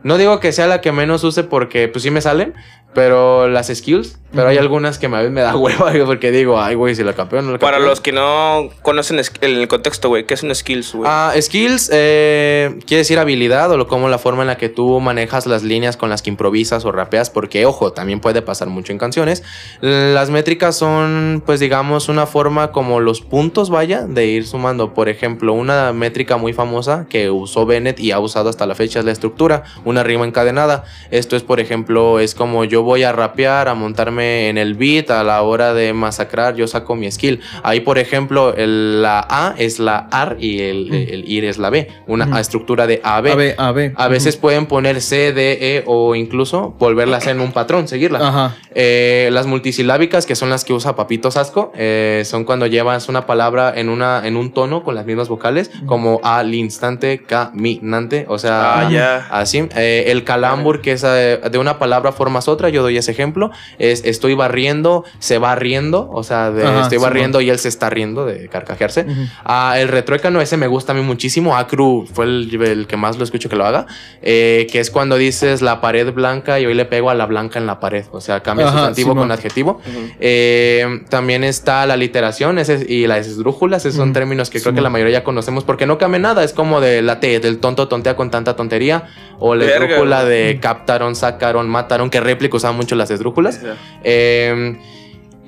[0.04, 2.54] no digo que sea la que menos use porque pues sí me salen,
[2.94, 6.30] pero las skills, pero hay algunas que me, a veces me da hueva güey, porque
[6.30, 7.88] digo, ay, güey, si la campeón no la Para campeón.
[7.90, 11.08] los que no conocen el contexto, güey, ¿qué es un skills, güey?
[11.10, 15.00] Ah, skills eh, quiere decir habilidad o lo, como la forma en la que tú
[15.00, 18.92] manejas las líneas con las que improvisas o rapeas, porque ojo, también puede pasar mucho
[18.92, 19.42] en canciones.
[19.80, 24.92] Las métricas son, pues digamos, una forma como los puntos, vaya, de ir sumando.
[24.92, 28.98] Por ejemplo, una métrica muy famosa que usó Bennett y ha usado hasta la fecha
[28.98, 30.84] es la estructura, una rima encadenada.
[31.10, 35.10] Esto es, por ejemplo, es como yo voy a rapear, a montarme en el beat,
[35.10, 37.40] a la hora de masacrar, yo saco mi skill.
[37.62, 41.68] Ahí, por ejemplo, el- la A es la AR y el, el IR es la
[41.68, 42.38] B, una Ujú.
[42.38, 43.26] estructura de AB.
[43.58, 47.42] A ver, a veces pueden poner C, D, E o incluso volverla a hacer en
[47.42, 48.20] un patrón, seguirla.
[48.26, 48.56] Ajá.
[48.74, 53.26] Eh, las multisilábicas, que son las que usa Papito Sasco, eh, son cuando llevas una
[53.26, 58.38] palabra en, una, en un tono con las mismas vocales, como al instante, caminante, o
[58.38, 59.68] sea, ah, así.
[59.76, 64.04] Eh, el calambur, que es de una palabra formas otra, yo doy ese ejemplo, es
[64.04, 67.68] estoy barriendo, se va riendo, o sea, de Ajá, estoy sí, barriendo y él se
[67.68, 69.06] está riendo de carcajearse.
[69.44, 71.56] Ah, el retruécano ese me gusta a mí muchísimo.
[71.56, 73.86] Acru fue el, el que más lo escucho que lo haga.
[74.22, 77.58] eh, que es cuando dices la pared blanca y hoy le pego a la blanca
[77.58, 78.04] en la pared.
[78.12, 79.80] O sea, cambia Ajá, sustantivo con adjetivo.
[80.20, 83.84] Eh, también está la literación ese- y las esdrújulas.
[83.86, 86.44] Esos son términos que creo que la mayoría ya conocemos porque no cambia nada.
[86.44, 89.04] Es como de la T, del tonto tontea con tanta tontería.
[89.40, 92.10] O la Verga, esdrújula de captaron, sacaron, mataron.
[92.10, 93.60] Que réplica usaban mucho las esdrújulas.
[94.04, 94.76] Eh,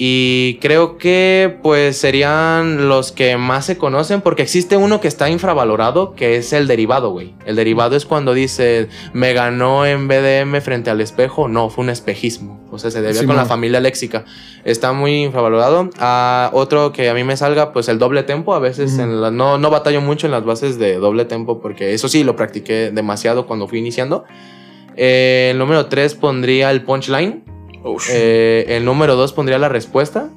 [0.02, 5.28] y creo que pues serían los que más se conocen porque existe uno que está
[5.28, 7.34] infravalorado que es el derivado, güey.
[7.44, 11.48] El derivado es cuando dice me ganó en BDM frente al espejo.
[11.48, 12.58] No, fue un espejismo.
[12.70, 14.24] O sea, se debía con la familia léxica.
[14.64, 15.90] Está muy infravalorado.
[15.98, 18.54] Ah, otro que a mí me salga, pues el doble tempo.
[18.54, 19.02] A veces Ujú.
[19.02, 22.24] en la- no, no batallo mucho en las bases de doble tempo porque eso sí
[22.24, 24.24] lo practiqué demasiado cuando fui iniciando.
[25.03, 27.42] Eh, el número 3 pondría el punchline.
[28.11, 30.28] Eh, el número dos pondría la respuesta.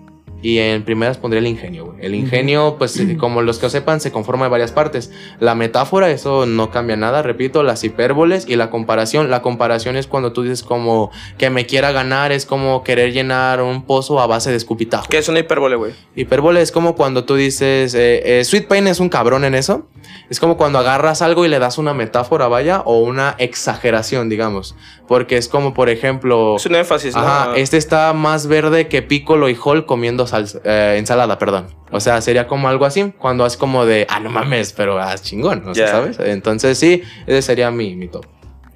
[0.44, 2.06] Y en primeras pondría el ingenio, güey.
[2.06, 5.10] El ingenio, pues eh, como los que sepan, se conforma de varias partes.
[5.40, 9.32] La metáfora, eso no cambia nada, repito, las hipérboles y la comparación.
[9.32, 13.62] La comparación es cuando tú dices como que me quiera ganar, es como querer llenar
[13.62, 15.08] un pozo a base de escupitajo.
[15.10, 15.94] ¿Qué es una hipérbole, güey?
[16.14, 19.88] Hipérbole es como cuando tú dices, eh, eh, Sweet Pain es un cabrón en eso.
[20.30, 24.76] Es como cuando agarras algo y le das una metáfora, vaya, o una exageración, digamos.
[25.08, 26.56] Porque es como, por ejemplo...
[26.58, 27.22] Es un énfasis, ¿no?
[27.22, 31.68] Ajá, este está más verde que Piccolo y Hall comiendo salsa- eh, ensalada, perdón.
[31.92, 35.16] O sea, sería como algo así, cuando es como de, ah, no mames, pero ah,
[35.18, 35.92] chingón, o sea, Ya.
[35.92, 36.20] ¿sabes?
[36.20, 38.26] Entonces sí, ese sería mi, mi top.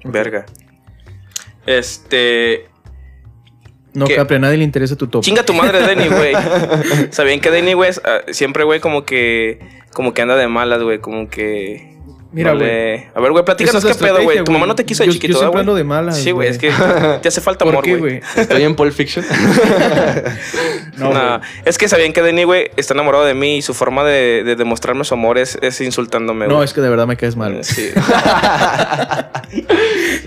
[0.04, 0.46] Verga.
[1.66, 2.66] Este.
[3.94, 4.14] No, ¿Qué?
[4.16, 5.22] Capri, a nadie le interesa tu top.
[5.24, 6.32] Chinga tu madre, Denny, güey.
[7.10, 9.58] Sabían que Denny, güey, ah, siempre, güey, como que.
[9.92, 11.00] Como que anda de malas, güey.
[11.00, 11.97] Como que.
[12.30, 13.06] Mira, güey.
[13.14, 14.44] A ver, güey, platícanos qué pedo, güey.
[14.44, 15.60] Tu mamá no te quiso de Yo- chiquito, yo siempre güey?
[15.62, 16.70] ando de malas, Sí, güey, es que
[17.22, 18.20] te hace falta ¿Por amor, güey.
[18.36, 19.24] Estoy en Pulp Fiction.
[20.98, 24.42] No, es que sabían que Denny, güey, está enamorado de mí y su forma de,
[24.44, 27.62] de demostrarme su amor es, es insultándome, No, es que de verdad me caes mal.
[27.62, 27.90] Sí,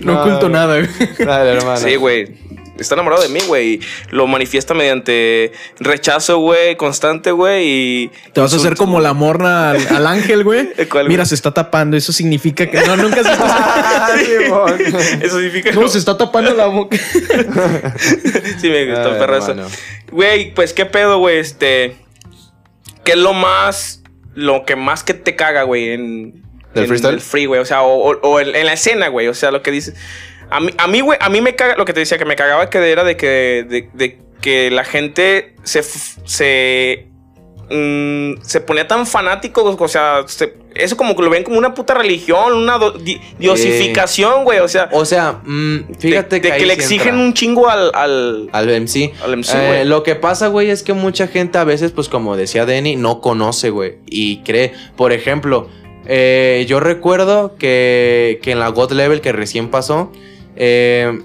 [0.00, 0.88] No, No, oculto nada, güey.
[1.18, 1.76] Dale, hermano.
[1.76, 2.34] sí, güey.
[2.78, 3.74] Está enamorado de mí, güey.
[3.74, 7.64] y Lo manifiesta mediante rechazo, güey, constante, güey.
[7.66, 8.10] Y.
[8.32, 10.68] Te vas a hacer como la morna al, al ángel, güey.
[10.90, 11.96] ¿Cuál, Mira, se está tapando.
[11.96, 12.80] Eso significa que.
[12.82, 14.08] No, nunca se está.
[15.22, 15.72] Eso significa.
[15.72, 16.96] No, se está tapando la boca.
[18.60, 19.24] sí, me gustó eso.
[19.24, 19.66] hermano.
[20.10, 21.38] Güey, pues qué pedo, güey.
[21.38, 21.96] Este.
[23.04, 24.02] ¿Qué es lo más.
[24.34, 26.42] Lo que más que te caga, güey, en.
[26.74, 27.14] ¿Del en freestyle?
[27.14, 27.60] el free, güey.
[27.60, 29.28] O sea, o, o- o en, en la escena, güey.
[29.28, 29.94] O sea, lo que dices.
[30.52, 31.76] A mí, a mí, güey, a mí me caga.
[31.76, 33.64] Lo que te decía que me cagaba que era de que.
[33.68, 35.82] De, de que la gente se.
[35.82, 37.06] se
[37.70, 41.74] mm, se ponía tan fanático, o sea, se- eso como que lo ven como una
[41.74, 46.50] puta religión, una do- di- diosificación, güey, o sea, O sea, mm, fíjate de, de
[46.52, 47.24] que, que le exigen entra.
[47.24, 49.12] un chingo al, al, al MC.
[49.22, 52.36] al MC, Eh, lo que pasa, güey, es que mucha gente a veces, pues como
[52.36, 54.72] decía Denny, no conoce, güey, y cree.
[54.96, 55.68] Por ejemplo,
[56.06, 60.10] eh, yo recuerdo que, que en la God Level que recién pasó,
[60.56, 61.18] eh,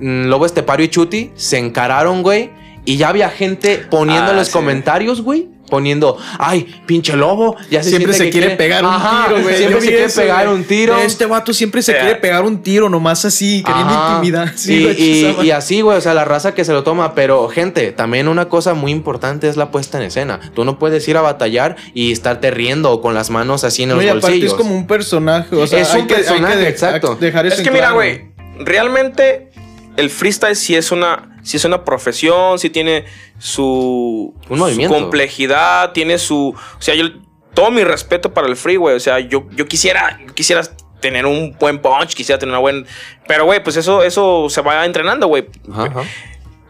[0.00, 2.50] mm, Lobo Estepario y Chuti se encararon, güey,
[2.84, 4.52] y ya había gente poniendo Ah, en los sí.
[4.52, 5.48] comentarios, güey.
[5.68, 9.54] Poniendo, ay, pinche lobo, ya se Siempre se que quiere pegar un Ajá, tiro, güey.
[9.56, 10.58] Siempre Yo se quiere eso, pegar güey.
[10.58, 10.98] un tiro.
[10.98, 14.14] Este vato siempre se quiere pegar un tiro, nomás así, queriendo Ajá.
[14.16, 14.52] intimidar.
[14.56, 17.14] Sí, y, así, güey, o sea, la raza que se lo toma.
[17.14, 20.40] Pero, gente, también una cosa muy importante es la puesta en escena.
[20.54, 23.90] Tú no puedes ir a batallar y estarte riendo o con las manos así en
[23.90, 24.50] No, los y aparte bolsillos.
[24.50, 25.54] es como un personaje.
[25.54, 27.14] O sea, Es hay un que- hay que personaje, de- exacto.
[27.14, 28.29] Dejar eso Es que en mira, güey,
[28.60, 29.50] realmente
[29.96, 33.04] el freestyle sí es una, sí es una profesión, sí tiene
[33.38, 37.06] su, Un su complejidad, tiene su, o sea, yo
[37.54, 40.62] todo mi respeto para el free, güey, o sea, yo, yo quisiera, quisiera
[41.00, 42.86] tener un buen punch, quisiera tener una buena,
[43.26, 45.46] pero güey, pues eso, eso se va entrenando, güey.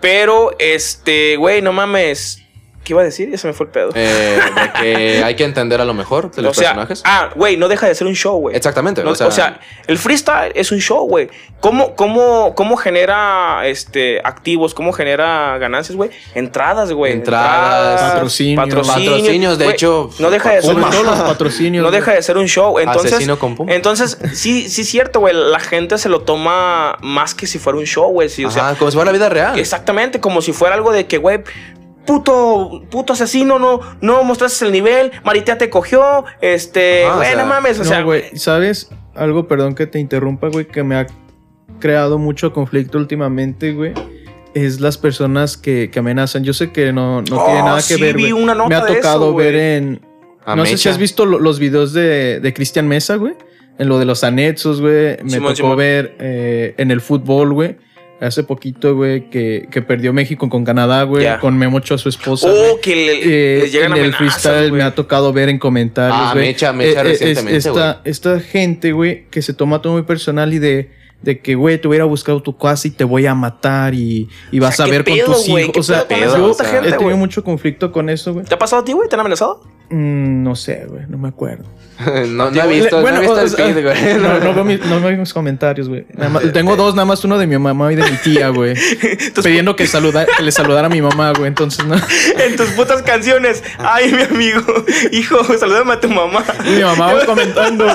[0.00, 2.42] Pero, este, güey, no mames,
[2.84, 3.30] ¿qué iba a decir?
[3.30, 3.90] Ya se me fue el pedo.
[3.94, 7.02] Eh, de que hay que entender a lo mejor de los o sea, personajes.
[7.04, 8.56] ah, güey, no deja de ser un show, güey.
[8.56, 9.04] Exactamente.
[9.04, 11.28] No, o, sea, el freestyle es un show, güey.
[11.60, 14.74] ¿Cómo, cómo, ¿Cómo genera este, activos?
[14.74, 16.10] ¿Cómo genera ganancias, güey?
[16.34, 17.12] Entradas, güey.
[17.12, 18.86] Entradas, patrocinios.
[18.86, 19.74] Patrocinios, de güey.
[19.74, 21.84] hecho, No deja de ser un todo los patrocinios.
[21.84, 22.78] No deja de ser un show.
[22.78, 23.72] Entonces, Asesino con Puma.
[23.72, 25.34] entonces sí, sí es cierto, güey.
[25.34, 28.28] La gente se lo toma más que si fuera un show, güey.
[28.28, 29.58] Sí, o sea, como si fuera la vida real.
[29.58, 31.40] Exactamente, como si fuera algo de que, güey,
[32.10, 37.42] puto, puto asesino, no, no mostraste el nivel, Maritea te cogió, este, o güey, sea,
[37.42, 38.90] no mames, o no, sea, güey, ¿sabes?
[39.14, 41.06] Algo, perdón que te interrumpa, güey, que me ha
[41.78, 43.92] creado mucho conflicto últimamente, güey.
[44.54, 46.42] Es las personas que, que amenazan.
[46.42, 48.74] Yo sé que no, no Oh, tiene nada que sí, ver, vi una nota Me
[48.74, 50.00] ha de tocado eso, ver en...
[50.44, 53.34] A no sé si has visto lo- los videos de, de Cristian Mesa, güey.
[53.78, 55.18] En lo de los anexos, güey.
[55.22, 55.76] Me Simón, tocó Simón.
[55.76, 57.76] ver eh, en el fútbol, güey.
[58.20, 61.26] Hace poquito, güey, que, que perdió México con Canadá, güey.
[61.40, 62.48] Con Memo Ochoa, su esposa.
[62.50, 66.18] oh, que le, Eh, les llegan en el freestyle me ha tocado ver en comentarios,
[66.20, 66.48] Ah, güey.
[66.48, 70.02] Mecha, Mecha Eh, eh, es- recientemente, esta, esta gente, güey, que se toma todo muy
[70.02, 70.90] personal y de,
[71.22, 73.24] de que, güey, te voy a ir a buscar a tu casa y te voy
[73.24, 75.70] a matar y, y vas sea, a ¿qué ver con pedo, tus hijos.
[75.72, 77.16] ¿Qué O sea, pedo yo esa he gente, tenido güey?
[77.16, 78.44] mucho conflicto con eso, güey.
[78.44, 79.08] ¿Te ha pasado a ti, güey?
[79.08, 79.62] ¿Te han amenazado?
[79.88, 81.64] Mm, no sé, güey, no me acuerdo.
[82.28, 84.18] no, no he visto, Bueno, no he visto o el feed, güey.
[84.18, 86.04] No, no veo, mis, no veo mis comentarios, güey.
[86.14, 88.74] Nada más- Tengo dos, nada más uno de mi mamá y de mi tía, güey.
[89.42, 91.48] Pidiendo que, saluda, que le saludara a mi mamá, güey.
[91.48, 91.94] Entonces, no.
[92.44, 93.62] en tus putas canciones.
[93.78, 94.62] Ay, mi amigo.
[95.12, 96.44] Hijo, salúdame a tu mamá.
[96.66, 97.86] Y mi mamá va comentando.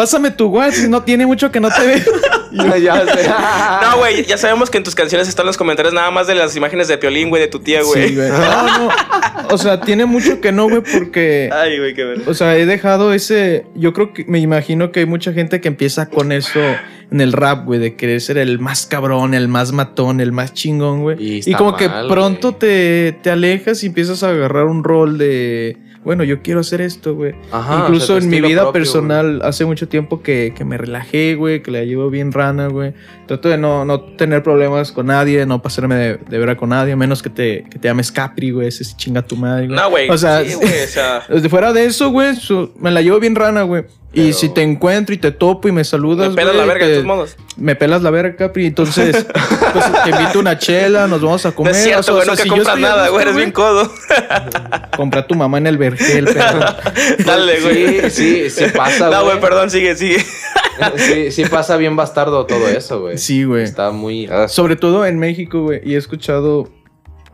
[0.00, 1.98] Pásame tu WhatsApp, no tiene mucho que no te veo.
[2.52, 6.56] No, güey, ya sabemos que en tus canciones están los comentarios nada más de las
[6.56, 8.08] imágenes de Piolín, güey, de tu tía, güey.
[8.08, 8.30] Sí, güey.
[8.30, 8.88] No, no.
[9.50, 11.50] O sea, tiene mucho que no, güey, porque.
[11.52, 12.22] Ay, güey, qué ver.
[12.26, 13.66] O sea, he dejado ese.
[13.74, 16.60] Yo creo que me imagino que hay mucha gente que empieza con eso
[17.10, 20.54] en el rap, güey, de querer ser el más cabrón, el más matón, el más
[20.54, 21.16] chingón, güey.
[21.20, 25.76] Y como que pronto te, te alejas y empiezas a agarrar un rol de.
[26.02, 27.34] Bueno, yo quiero hacer esto, güey.
[27.52, 30.64] Ajá, Incluso o sea, tu en mi vida propio, personal, hace mucho tiempo que, que
[30.64, 32.94] me relajé, güey, que la llevo bien rana, güey.
[33.26, 36.94] Trato de no, no tener problemas con nadie, no pasarme de, de vera con nadie,
[36.94, 39.78] a menos que te, que te llames Capri, güey, ese es chinga tu madre, güey.
[39.78, 40.08] No, güey.
[40.08, 41.22] O sea, sí, güey, o sea.
[41.28, 43.84] desde fuera de eso, güey, su- me la llevo bien rana, güey.
[44.12, 46.86] Y si te encuentro y te topo y me saludas, Me pelas güey, la verga
[46.86, 47.36] de te- todos modos.
[47.56, 48.66] Me pelas la verga, Capri.
[48.66, 49.24] Entonces,
[49.72, 51.76] pues te invito una chela, nos vamos a No comer.
[51.76, 53.88] es cierto, O sea, güey, o sea, nunca si compras nada, güey, eres bien codo.
[54.96, 56.60] Compra a tu mamá en el vergel, pero.
[57.24, 58.10] Dale, güey.
[58.10, 59.36] Sí, sí, sí pasa, No, güey.
[59.36, 60.18] güey, perdón, sigue, sigue.
[60.96, 63.16] Sí, sí pasa bien bastardo todo eso, güey.
[63.18, 63.62] Sí, güey.
[63.64, 64.26] Está muy...
[64.26, 65.80] ah, Sobre todo en México, güey.
[65.84, 66.68] Y he escuchado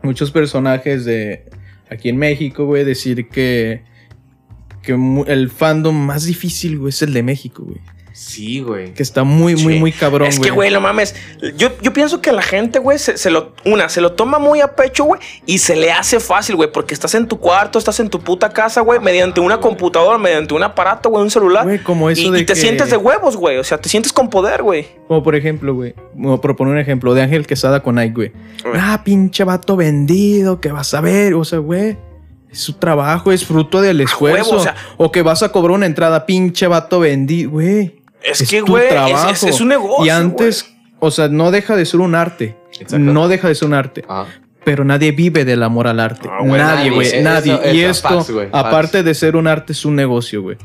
[0.03, 1.45] muchos personajes de
[1.89, 3.83] aquí en México, güey, decir que,
[4.87, 7.77] que el fandom más difícil, güey, es el de México, güey.
[8.13, 8.95] Sí, güey.
[8.95, 9.79] Que está muy, muy, Sí.
[9.79, 11.13] muy cabrón, Es que, güey, no mames.
[11.55, 14.59] Yo, yo pienso que la gente, güey, se, se lo, una, se lo toma muy
[14.59, 17.99] a pecho, güey, y se le hace fácil, güey, porque estás en tu cuarto, estás
[17.99, 21.63] en tu puta casa, güey, mediante una computadora, mediante un aparato, güey, un celular.
[21.63, 23.57] Güey, como eso y, de y te que- sientes de huevos, güey.
[23.57, 24.87] O sea, te sientes con poder, güey.
[25.07, 25.93] Como por ejemplo, güey.
[26.13, 28.31] Como proponer un ejemplo de Ángel Quesada con Ike, güey.
[28.63, 28.81] Güey.
[28.81, 31.35] Ah, pinche vato vendido, que vas a ver.
[31.35, 31.97] O sea, güey.
[32.51, 34.51] Es su trabajo, es fruto del esfuerzo.
[34.51, 38.01] huevo, o sea- o que vas a cobrar una entrada, pinche vato vendido, güey.
[38.23, 39.29] Es, que, tu güey, es, trabajo.
[39.29, 40.05] es- es un negocio.
[40.05, 42.55] Y antes, o sea, no deja de ser un arte.
[42.73, 42.99] Exacto.
[42.99, 44.03] No deja de ser un arte.
[44.07, 44.27] Ajá.
[44.63, 46.27] Pero nadie vive del amor al arte.
[46.29, 46.89] Ah, nadie, nadie.
[46.91, 47.07] güey.
[47.07, 47.59] Eso- Nadie.
[47.73, 50.57] y eso, esto, aparte de ser un arte, es un negocio, güey.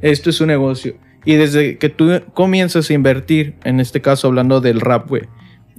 [0.00, 0.94] Esto es un negocio.
[1.26, 5.22] Y desde que tú comienzas a invertir, en este caso hablando del rap, güey,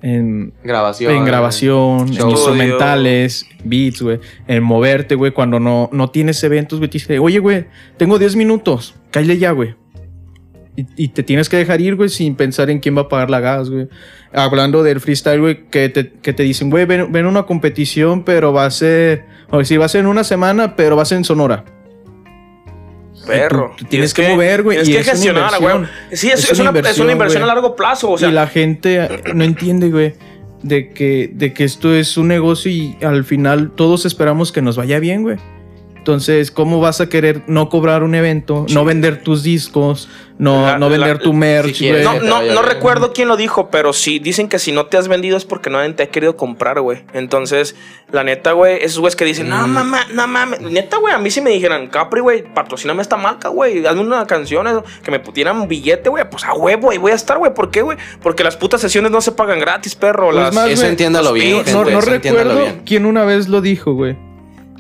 [0.04, 1.14] en, Grabación.
[1.14, 6.90] en grabación, en instrumentales, beats, güey, en moverte, güey, cuando no, no tienes eventos, güey,
[6.90, 9.76] te dice, oye, güey, tengo 10 minutos, cállate ya, güey.
[10.76, 13.30] Y, y te tienes que dejar ir, güey, sin pensar en quién va a pagar
[13.30, 13.88] la gas, güey.
[14.34, 18.52] Hablando del freestyle, güey, que te, que te dicen, güey, ven, ven una competición, pero
[18.52, 21.20] va a ser, o si va a ser en una semana, pero va a ser
[21.20, 21.64] en Sonora.
[23.26, 23.74] Perro.
[23.78, 25.76] Tú- tú tienes que es mover, güey, Tienes y que es gestionar, güey.
[26.12, 28.12] Sí, es, Es es una una, es una inversión, a largo plazo.
[28.12, 30.14] O sea, y la gente no entiende, güey,
[30.62, 34.78] de que, de que esto es un negocio y al final todos esperamos que nos
[34.78, 35.38] vaya bien, güey.
[36.04, 40.78] Entonces, ¿cómo vas a querer no cobrar un evento, no vender tus discos, no, La-
[40.78, 41.90] no vender la- tu merch, si?
[41.92, 45.08] No, no, no recuerdo quién lo dijo, pero sí dicen que si no te has
[45.08, 47.04] vendido es porque nadie te ha querido comprar, güey.
[47.14, 47.78] Entonces,
[48.12, 49.72] la neta, güey, esos güeyes que dicen, no Mm.
[49.72, 50.60] mamá, no mames.
[50.60, 54.28] Neta, güey, a mí si me dijeran, Capri, güey, patrocíname esta marca, güey, hazme una
[54.28, 57.38] canción, eso, que me pudieran un billete, güey, pues a huevo, y voy a estar,
[57.38, 57.54] güey.
[57.54, 57.98] ¿Por qué, güey?
[58.22, 60.26] Porque las putas sesiones no se pagan gratis, perro.
[60.32, 62.82] Pues las, más, Eso entiéndalo bien, no, gente, no recuerdo bien.
[62.86, 64.18] quién una vez lo dijo, güey.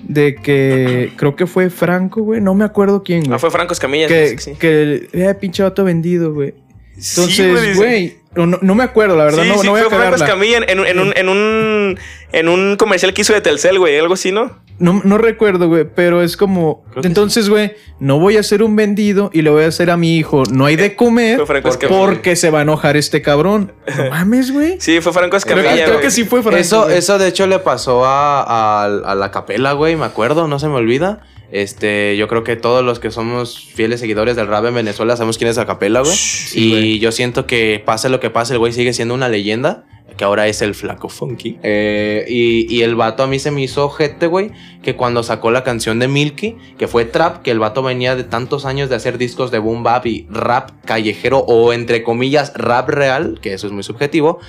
[0.03, 2.41] De que creo que fue Franco, güey.
[2.41, 3.33] No me acuerdo quién, güey.
[3.33, 4.07] Ah, fue Franco Escamilla.
[4.07, 4.53] que, sí.
[4.59, 6.53] que, eh, pinche vato vendido, güey.
[6.95, 9.97] Entonces, güey, no- no me acuerdo, la verdad, Sí, no, sí, no voy a fue
[9.97, 10.15] Franco.
[10.15, 11.99] Escamilla en, en- en un, en, un,
[12.31, 14.61] en un comercial que hizo de Telcel, güey, algo así, ¿no?
[14.79, 16.83] No, no recuerdo, güey, pero es como.
[17.03, 20.17] Entonces, güey, no voy a ser un vendido y le voy a hacer a mi
[20.17, 23.71] hijo, no hay de comer Fue Franco porque, se va a enojar este cabrón.
[23.97, 24.77] No mames, güey.
[24.79, 26.57] Sí, fue Franco Escamilla, creo que sí fue Franco.
[26.59, 26.97] Eso, güey.
[26.97, 30.67] eso de hecho le pasó a, a- a la capela, güey, me acuerdo, no se
[30.67, 31.21] me olvida.
[31.53, 35.37] Este, yo creo que todos los que somos fieles seguidores del rap en Venezuela sabemos
[35.37, 36.15] quién es Acapela, güey.
[36.15, 36.99] Sí, y güey.
[36.99, 39.85] yo siento que pase lo que pase, el güey sigue siendo una leyenda.
[40.17, 41.57] Que ahora es el flaco funky.
[41.63, 44.51] Eh, y, y el vato a mí se me hizo ojete, güey.
[44.83, 48.23] Que cuando sacó la canción de Milky, que fue trap, que el vato venía de
[48.23, 52.89] tantos años de hacer discos de boom bap y rap callejero, o entre comillas, rap
[52.89, 54.39] real, que eso es muy subjetivo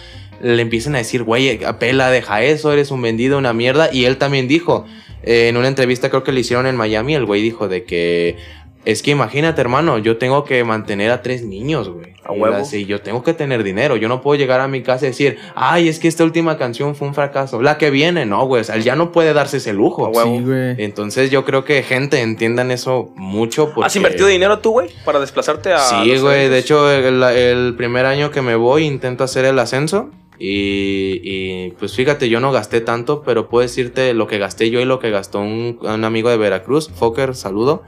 [0.43, 3.89] le empiezan a decir, güey, apela, deja eso, eres un vendido, una mierda.
[3.91, 4.85] Y él también dijo,
[5.27, 8.37] eh, en una entrevista creo que le hicieron en Miami, el güey dijo de que,
[8.85, 12.15] es que imagínate, hermano, yo tengo que mantener a tres niños, güey.
[12.27, 12.57] A huevo.
[12.57, 15.39] así, yo tengo que tener dinero, yo no puedo llegar a mi casa y decir,
[15.55, 17.61] ay, es que esta última canción fue un fracaso.
[17.61, 20.07] La que viene, no, güey, o sea, él ya no puede darse ese lujo.
[20.07, 20.39] A huevo.
[20.39, 20.75] Sí, güey.
[20.79, 23.73] Entonces yo creo que gente entiendan eso mucho.
[23.75, 23.87] Porque...
[23.87, 24.89] ¿Has invertido dinero tú, güey?
[25.05, 25.79] Para desplazarte a.
[25.79, 26.49] Sí, güey.
[26.49, 30.11] De hecho, el, el primer año que me voy intento hacer el ascenso.
[30.39, 34.81] Y, y, pues fíjate, yo no gasté tanto, pero puedo decirte lo que gasté yo
[34.81, 37.83] y lo que gastó un, un amigo de Veracruz, Fokker, saludo.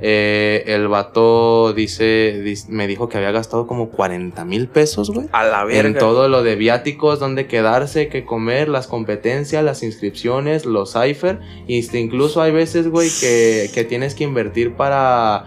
[0.00, 5.28] Eh, el vato dice, me dijo que había gastado como 40 mil pesos, güey.
[5.32, 5.88] A la verga.
[5.88, 11.38] En todo lo de viáticos, dónde quedarse, qué comer, las competencias, las inscripciones, los cipher.
[11.68, 15.46] Este, incluso hay veces, güey, que, que tienes que invertir para...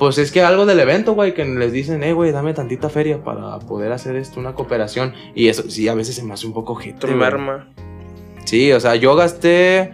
[0.00, 3.22] Pues es que algo del evento, güey, que les dicen, eh, güey, dame tantita feria
[3.22, 5.12] para poder hacer esto, una cooperación.
[5.34, 7.14] Y eso sí, a veces se me hace un poco güey.
[7.14, 7.68] merma.
[8.46, 9.92] Sí, o sea, yo gasté,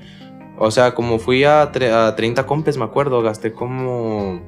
[0.59, 4.41] o sea, como fui a, a 30 compes, me acuerdo, gasté como,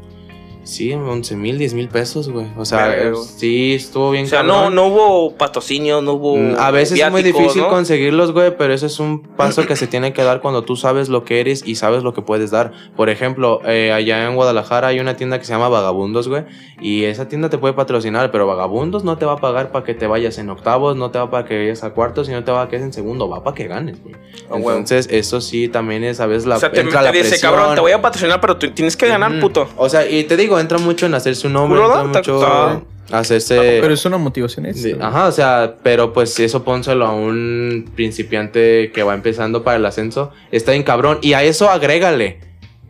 [0.69, 2.47] sí, 11 mil, 10 mil pesos, güey.
[2.57, 4.75] O sea, sí, estuvo bien O sea, no, cabrón.
[4.75, 6.37] no hubo patrocinio, no hubo.
[6.37, 7.69] Mm, A veces es muy difícil ¿no?
[7.69, 11.09] conseguirlos, güey, pero ese es un paso que se tiene que dar cuando tú sabes
[11.09, 12.73] lo que eres y sabes lo que puedes dar.
[12.97, 16.45] Por ejemplo, eh, allá en Guadalajara hay una tienda que se llama Vagabundos, güey,
[16.81, 19.95] y esa tienda te puede patrocinar, pero Vagabundos no te va a pagar para que
[19.95, 22.53] te vayas en octavos, no te va para que vayas a cuartos y no te
[22.53, 24.15] va a que en segundo, va para que ganes, güey.
[24.51, 24.57] Ah.
[24.57, 27.81] Entonces, eso sí también es, sabes, la, O sea, te, te la dice, cabrón, te
[27.81, 29.69] voy a patrocinar, pero tú tienes que ganar, puto.
[29.77, 33.79] O sea, y te digo, entra mucho en hacerse un nombre, Puro entra mucho hacerse...
[33.81, 35.03] Pero es una motivación Sí, güey.
[35.03, 39.87] ajá, o sea, pero pues eso pónselo a un principiante que va empezando para el
[39.87, 40.31] ascenso.
[40.53, 41.19] Está bien cabrón.
[41.23, 42.41] Y a eso agrégale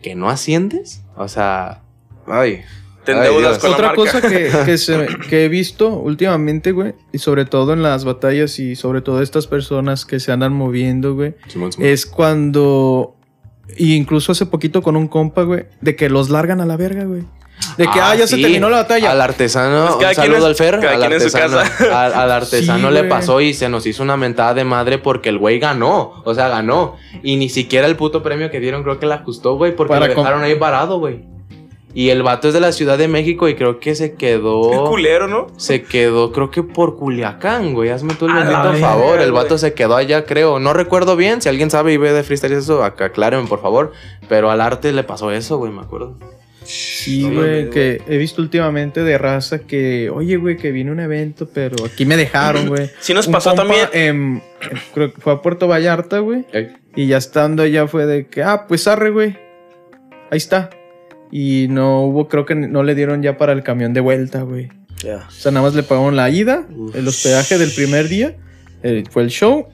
[0.02, 1.02] que no asciendes.
[1.16, 1.82] O sea,
[2.26, 2.62] ay.
[3.04, 4.02] Te endeudas con la Otra marca.
[4.02, 8.58] cosa que, que, se- que he visto últimamente, güey, y sobre todo en las batallas
[8.58, 11.34] y sobre todo estas personas que se andan moviendo, güey,
[11.78, 13.16] es cuando,
[13.78, 17.04] y incluso hace poquito con un compa, güey, de que los largan a la verga,
[17.04, 17.22] güey.
[17.76, 19.12] De que, ah, ya se terminó la batalla.
[19.12, 20.80] Al artesano, Pues cada un quien saludo es- al Fer.
[20.80, 22.04] cada Al quien en su artesano, casa.
[22.06, 25.28] al, al artesano Sí, le pasó y se nos hizo una mentada de madre porque
[25.28, 26.14] el güey ganó.
[26.24, 26.96] O sea, ganó.
[27.22, 30.06] Y ni siquiera el puto premio que dieron creo que le ajustó, güey, porque Para
[30.08, 31.24] lo dejaron ahí parado, güey.
[31.94, 34.84] Y el vato es de la Ciudad de México y creo que se Qué quedó.
[34.88, 35.46] culero, ¿no?
[35.56, 37.88] Se quedó, creo que por Culiacán, güey.
[37.90, 39.20] Hazme tú el A la bendito verga, favor.
[39.20, 39.42] El güey.
[39.42, 40.58] vato se quedó allá, creo.
[40.60, 41.40] No recuerdo bien.
[41.42, 43.92] Si alguien sabe y ve de freestyle eso, acá aclárenme, por favor.
[44.28, 46.14] Pero al arte le pasó eso, güey, me acuerdo.
[46.70, 51.00] Sí, güey, que he visto últimamente de raza que, oye, güey, que vine a un
[51.00, 52.90] evento, pero aquí me dejaron, güey.
[53.00, 54.42] Sí nos Un pasó compa, también.
[54.92, 56.44] creo que fue a Puerto Vallarta, güey.
[56.94, 59.38] Y ya estando allá fue de que, ah, pues arre, güey.
[60.30, 60.68] Ahí está.
[61.32, 64.68] Y no hubo, creo que no le dieron ya para el camión de vuelta, güey.
[65.02, 65.24] Ya.
[65.26, 66.94] O sea, nada más le pagaron la ida, Uf.
[66.94, 68.36] el hospedaje del primer día,
[68.82, 69.68] eh, fue el show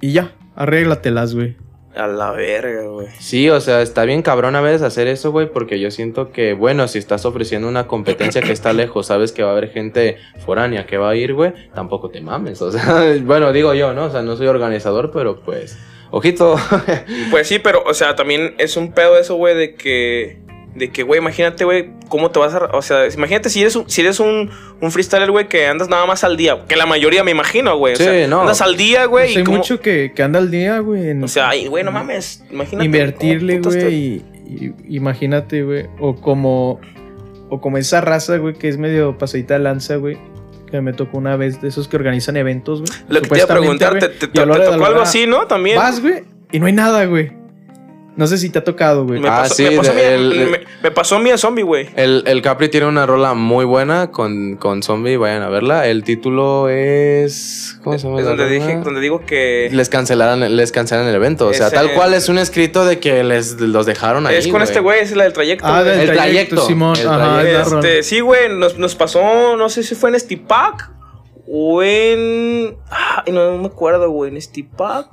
[0.00, 1.56] y ya, arréglatelas, güey.
[1.94, 3.06] A la verga, güey.
[3.20, 6.52] Sí, o sea, está bien cabrón a veces hacer eso, güey, porque yo siento que,
[6.52, 10.16] bueno, si estás ofreciendo una competencia que está lejos, sabes que va a haber gente
[10.44, 14.06] foránea que va a ir, güey, tampoco te mames, o sea, bueno, digo yo, ¿no?
[14.06, 15.78] O sea, no soy organizador, pero pues,
[16.10, 16.56] ojito.
[17.30, 20.43] Pues sí, pero, o sea, también es un pedo eso, güey, de que.
[20.74, 22.64] De que, güey, imagínate, güey, cómo te vas a.
[22.72, 24.50] O sea, imagínate si eres un, si eres un,
[24.80, 26.64] un freestyler, güey, que andas nada más al día.
[26.66, 27.94] Que la mayoría me imagino, güey.
[27.94, 28.40] O Sí, sea, no.
[28.40, 29.26] Andas al día, güey.
[29.26, 31.22] Pues hay cómo- mucho que, que anda al día, güey.
[31.22, 32.42] O sea, ay, güey, no mames.
[32.50, 32.86] Imagínate.
[32.86, 33.94] invertirle, güey.
[33.94, 35.86] Y, y- imagínate, güey.
[36.00, 36.80] O como,
[37.50, 40.18] o como esa raza, güey, que es medio pasadita de lanza, güey.
[40.70, 42.90] Que me tocó una vez de esos que organizan eventos, güey.
[43.08, 45.46] Lo que te iba a preguntar, ¿te, te- te- te de tocó algo así, no?
[45.46, 45.76] También.
[45.76, 47.30] Vas, güey, y no hay nada, güey.
[48.16, 49.18] No sé si te ha tocado, güey.
[49.18, 51.88] Me Ah, pasó, sí, me pasó de- mi- el- me- me pasó mi zombie, güey.
[51.96, 55.88] El, el Capri tiene una rola muy buena con, con Zombie, vayan a verla.
[55.88, 57.76] El título es...
[57.82, 58.20] ¿Cómo se llama?
[58.20, 59.68] Es donde, dije, donde digo que.
[59.72, 61.48] Les cancelaron, les cancelan el evento.
[61.48, 64.36] O sea, tal cual es un escrito de que les los dejaron ahí.
[64.36, 65.66] es con este güey, es la del trayecto.
[65.66, 66.22] Ah, del El trayecto,
[66.56, 66.96] trayecto, Simón.
[67.06, 67.78] Ajá, trayecto.
[67.80, 70.90] Este, sí, güey, nos, nos pasó, no sé si fue en Stipac
[71.48, 72.76] o en.
[72.90, 75.08] Ah, no, no me acuerdo, güey, en Stipac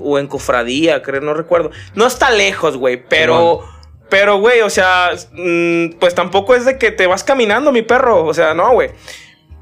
[0.00, 1.70] o en Cofradía, creo, no recuerdo.
[1.94, 3.60] No está lejos, güey, pero.
[4.08, 8.24] Pero, güey, o sea, mm, pues tampoco es de que te vas caminando, mi perro.
[8.24, 8.90] O sea, no, güey.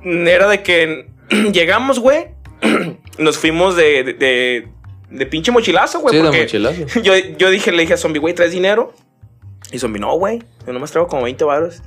[0.03, 1.11] Mm, Era de que
[1.53, 2.29] llegamos, güey.
[3.19, 4.69] nos fuimos de, de, de,
[5.11, 6.13] de pinche mochilazo, güey.
[6.15, 7.01] Sí, de porque mochilazo.
[7.03, 8.95] yo, yo dije, le dije a Zombie, güey, ¿traes dinero?
[9.71, 10.43] Y Zombie, no, güey.
[10.67, 11.83] Yo nomás traigo como 20 baros.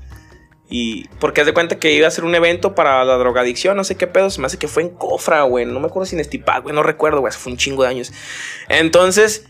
[0.73, 3.83] Y porque haz de cuenta que iba a hacer un evento para la drogadicción, no
[3.83, 4.29] sé qué pedo.
[4.29, 5.65] Se me hace que fue en Cofra, güey.
[5.65, 6.73] No me acuerdo si en Estipac, güey.
[6.73, 7.33] No recuerdo, güey.
[7.33, 8.13] Fue un chingo de años.
[8.69, 9.47] Entonces,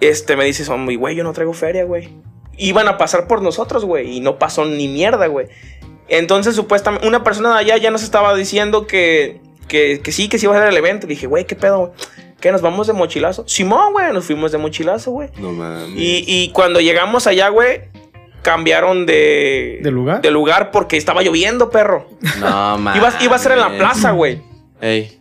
[0.00, 2.10] este me dice Zombie, güey, yo no traigo feria, güey.
[2.58, 4.18] Iban a pasar por nosotros, güey.
[4.18, 5.48] Y no pasó ni mierda, güey.
[6.08, 10.38] Entonces, supuestamente, una persona de allá ya nos estaba diciendo que, que, que sí, que
[10.38, 11.06] sí iba a ser el evento.
[11.06, 11.92] dije, güey, ¿qué pedo, güey?
[12.40, 13.48] ¿Qué, nos vamos de mochilazo?
[13.48, 15.30] Simón, güey, nos fuimos de mochilazo, güey.
[15.38, 15.98] No mames.
[15.98, 17.84] Y, y cuando llegamos allá, güey,
[18.42, 20.20] cambiaron de, ¿De lugar?
[20.20, 22.08] de lugar porque estaba lloviendo, perro.
[22.40, 22.96] No mames.
[23.00, 24.40] Iba, iba a ser en la plaza, güey.
[24.80, 25.18] Ey.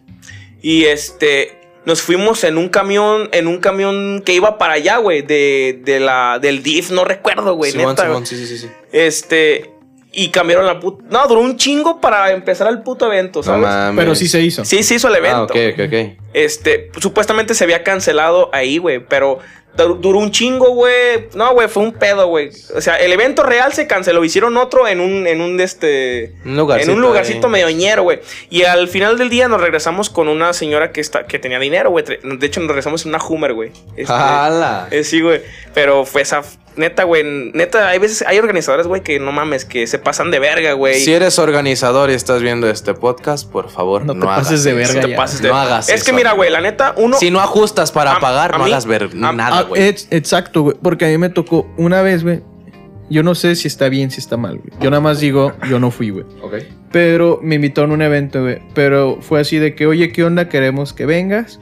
[0.61, 5.21] Y este, nos fuimos en un camión, en un camión que iba para allá, güey,
[5.21, 8.03] de, de la, del DIF, no recuerdo, güey, Simón, neta.
[8.03, 8.67] Simón, sí, sí, sí.
[8.91, 9.71] Este,
[10.11, 11.03] y cambiaron la puta.
[11.09, 13.61] No, duró un chingo para empezar el puto evento, No ¿sabes?
[13.63, 14.03] mames.
[14.03, 14.65] Pero sí se hizo.
[14.65, 15.37] sí, se hizo el evento.
[15.39, 16.17] Ah, ok, ok, ok.
[16.33, 19.39] Este, supuestamente se había cancelado ahí, güey, pero
[19.75, 21.29] duró un chingo, güey.
[21.33, 22.49] No, güey, fue un pedo, güey.
[22.75, 26.57] O sea, el evento real se canceló, hicieron otro en un, en un, este, Un
[26.57, 27.53] lugarcito en un lugarcito ahí.
[27.53, 28.19] medio ñero, güey.
[28.49, 31.89] Y al final del día nos regresamos con una señora que, está, que tenía dinero,
[31.89, 32.05] güey.
[32.05, 33.71] De hecho, nos regresamos en una Hummer, güey.
[33.95, 34.87] Este, ¡Hala!
[34.91, 35.41] eh, sí, güey.
[35.73, 36.41] Pero fue esa.
[36.75, 37.23] Neta, güey.
[37.53, 40.99] Neta, hay veces, hay organizadores, güey, que no mames, que se pasan de verga, güey.
[41.01, 44.63] Si eres organizador y estás viendo este podcast, por favor, No no, te hagas pases
[44.63, 46.93] de verga No te pases de- No hagas Es eso, que mira, güey, la neta,
[46.97, 47.17] uno.
[47.17, 49.83] Si no ajustas para A- pagar, a no mí- hagas ver a- nada, Ah, güey.
[49.87, 50.77] ex- exacto, güey.
[50.81, 52.41] Porque a mí me tocó una vez, güey.
[53.09, 54.69] Yo no sé si está bien, si está mal, güey.
[54.79, 56.23] Yo nada más digo, yo no fui, güey.
[56.41, 56.53] Ok.
[56.93, 58.59] Pero me invitó a un evento, güey.
[58.73, 60.47] Pero fue así de que, oye, ¿qué onda?
[60.47, 61.59] Queremos que vengas.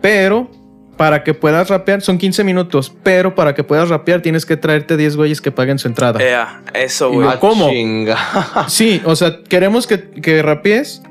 [0.00, 0.48] Pero
[0.96, 2.94] para que puedas rapear, son 15 minutos.
[3.02, 6.22] Pero para que puedas rapear, tienes que traerte 10 güeyes que paguen su entrada.
[6.22, 7.26] Ea, eso, güey.
[7.26, 7.68] yo- Ah, ¿cómo?
[7.68, 8.16] chinga.
[8.68, 11.02] Sí, o sea, queremos que, que rapees,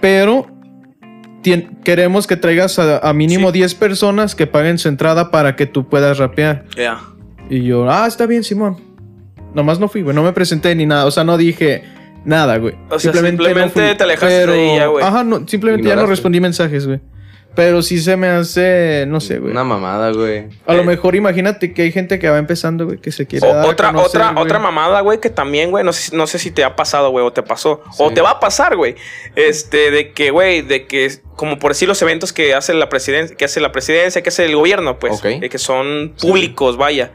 [0.00, 0.46] pero
[1.42, 3.58] tien- queremos que traigas a, a mínimo Sí.
[3.60, 6.64] 10 personas que paguen su entrada para que tú puedas rapear.
[6.76, 6.98] Ea.
[7.48, 8.76] Y yo, ah, está bien, Simón.
[9.54, 10.14] Nomás no fui, güey.
[10.14, 11.06] No me presenté ni nada.
[11.06, 11.84] O sea, no dije
[12.24, 12.74] nada, güey.
[12.90, 15.04] O sea, simplemente te alejaste de ya, güey.
[15.04, 17.00] Ajá, no, simplemente ya no respondí mensajes, güey.
[17.56, 19.50] Pero sí se me hace, no sé, güey.
[19.50, 20.44] Una mamada, güey.
[20.66, 20.84] A lo Eh.
[20.84, 23.68] mejor imagínate que hay gente que va empezando, güey, que se quiere O- dar a
[23.68, 24.44] otra, conocer, otra, güey.
[24.44, 27.24] otra mamada, güey, que también, güey, no sé, no sé si te ha pasado, güey,
[27.24, 28.94] o te pasó, o te va a pasar, güey.
[29.34, 33.36] Este, de que, güey, de que, como por decir los eventos que hace la presidencia,
[33.36, 37.12] que hace la presidencia, que hace el gobierno, pues, de que son públicos, vaya.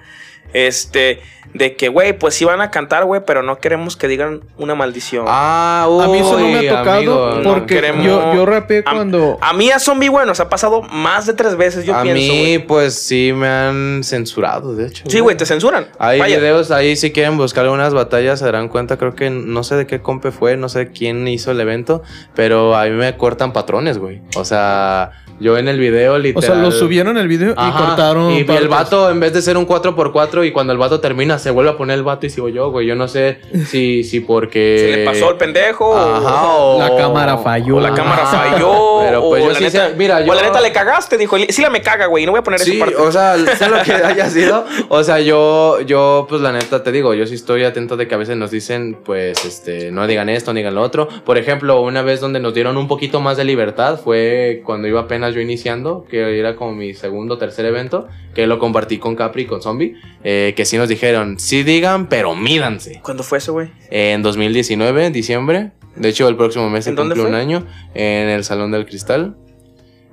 [0.54, 1.22] Este,
[1.54, 4.76] de que, güey, pues sí van a cantar, güey, pero no queremos que digan una
[4.76, 5.26] maldición.
[5.30, 7.54] Ah, a mí eso no me uy, ha tocado amigo, no.
[7.54, 9.38] porque queremos- yo, yo rapeé cuando...
[9.42, 12.34] A mí a Zombie, güey, nos ha pasado más de tres veces, yo a pienso,
[12.34, 15.06] mí, pues sí me han censurado, de hecho.
[15.08, 15.88] Sí, güey, te censuran.
[16.00, 16.38] Hay Vaya.
[16.38, 18.98] videos ahí, si quieren buscar algunas batallas, se darán cuenta.
[18.98, 22.02] Creo que no sé de qué compe fue, no sé quién hizo el evento,
[22.36, 24.22] pero a mí me cortan patrones, güey.
[24.36, 25.12] O sea,
[25.42, 26.44] yo en el video O literal.
[26.44, 28.32] sea, lo subieron el video y Ajá, cortaron...
[28.32, 31.52] Y el vato, en vez de ser un 4x4, y cuando el vato termina, se
[31.52, 32.88] vuelve a poner el vato y sigo yo, güey.
[32.88, 34.78] Yo no sé si, si porque.
[34.92, 35.90] Se le pasó al pendejo.
[35.90, 37.78] o- Ajá, o- La cámara falló.
[37.78, 38.38] O la cámara Ajá.
[38.52, 39.00] falló.
[39.02, 41.18] Pero pues o yo la sí neta, sé- mira, o yo- la neta le cagaste,
[41.18, 41.38] dijo.
[41.50, 42.26] Sí, la me caga, güey.
[42.26, 42.96] No voy a poner Sí, esa parte.
[43.02, 44.66] o sea, sea lo que haya sido.
[44.90, 48.16] O sea, yo, yo, pues la neta te digo, yo sí estoy atento de que
[48.16, 51.08] a veces nos dicen, pues, este, no digan esto, no digan lo otro.
[51.26, 55.02] Por ejemplo, una vez donde nos dieron un poquito más de libertad fue cuando iba
[55.02, 59.16] apenas yo iniciando, que era como mi segundo o tercer evento, que lo compartí con
[59.16, 63.00] Capri y con Zombie, eh, que sí nos dijeron, sí digan, pero mídanse.
[63.04, 63.70] ¿Cuándo fue eso, güey?
[63.90, 65.72] En 2019, diciembre.
[65.96, 67.66] De hecho, el próximo mes se ¿En dónde cumple un año.
[67.94, 69.36] En el Salón del Cristal.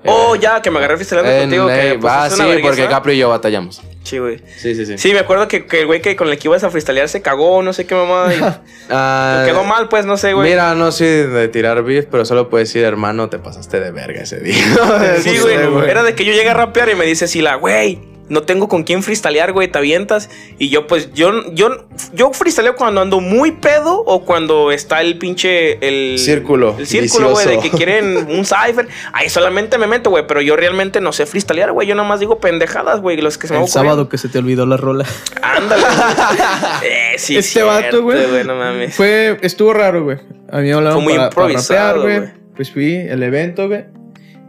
[0.06, 1.66] Oh, Eh, ya, que me agarré freestyleando en- contigo.
[1.66, 2.68] Que, eh, pues, ah, es sí, vergüenza.
[2.68, 3.82] porque Capri y yo batallamos.
[4.04, 4.38] Sí, güey.
[4.56, 4.96] Sí, sí, sí.
[4.96, 7.20] Sí, me acuerdo que, que el güey que con el que ibas a freestylear se
[7.20, 8.28] cagó, no sé qué mamá.
[8.32, 8.40] y
[8.90, 10.48] Ah, quedó mal, pues, no sé, güey.
[10.50, 14.22] Mira, no soy de tirar beef, pero solo puedo decir, hermano, te pasaste de verga
[14.22, 14.54] ese día.
[15.22, 15.90] Sí, No güey.
[15.90, 17.98] Era de que yo llegué a rapear y me dice Sila, güey,
[18.28, 20.30] no tengo con quién freestylear, güey, te avientas.
[20.58, 25.18] Y yo, pues, yo, yo, yo freestyleo cuando ando muy pedo o cuando está el
[25.18, 25.78] pinche.
[25.86, 28.88] El Círculo El círculo, güey, de que quieren un cipher.
[29.12, 31.88] Ahí solamente me meto, güey, pero yo realmente no sé freestylear, güey.
[31.88, 33.90] Yo nomás digo pendejadas, güey, los que se me El van ocurriendo.
[33.90, 35.04] sábado que se te olvidó la rola.
[35.42, 35.82] Ándale.
[36.82, 38.44] eh, sí, este cierto, vato, güey.
[38.44, 38.94] No mames.
[38.94, 40.18] Fue, estuvo raro, güey.
[40.50, 42.22] A mí me hablaron Fue muy para, improvisado, güey.
[42.56, 43.84] Pues fui el evento, güey.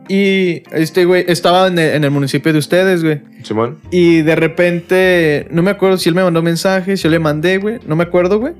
[0.10, 3.22] Y este güey estaba en el, en el municipio de ustedes, güey.
[3.44, 3.78] Simón.
[3.92, 7.60] Y de repente, no me acuerdo si él me mandó mensajes, si yo le mandé,
[7.60, 7.78] güey.
[7.86, 8.54] No me acuerdo, güey.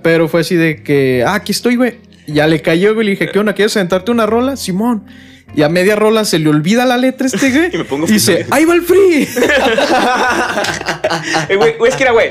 [0.00, 1.94] Pero fue así de que, ah, aquí estoy, güey.
[2.28, 3.04] Y Ya le cayó, güey.
[3.04, 3.52] Le dije, ¿qué onda?
[3.52, 4.56] ¿Quieres sentarte una rola?
[4.56, 5.04] Simón.
[5.54, 7.68] Y a media rola se le olvida la letra este, güey.
[7.74, 9.28] Y me pongo Dice, ahí va el free.
[11.48, 12.30] Eh, güey, güey, es que era, güey.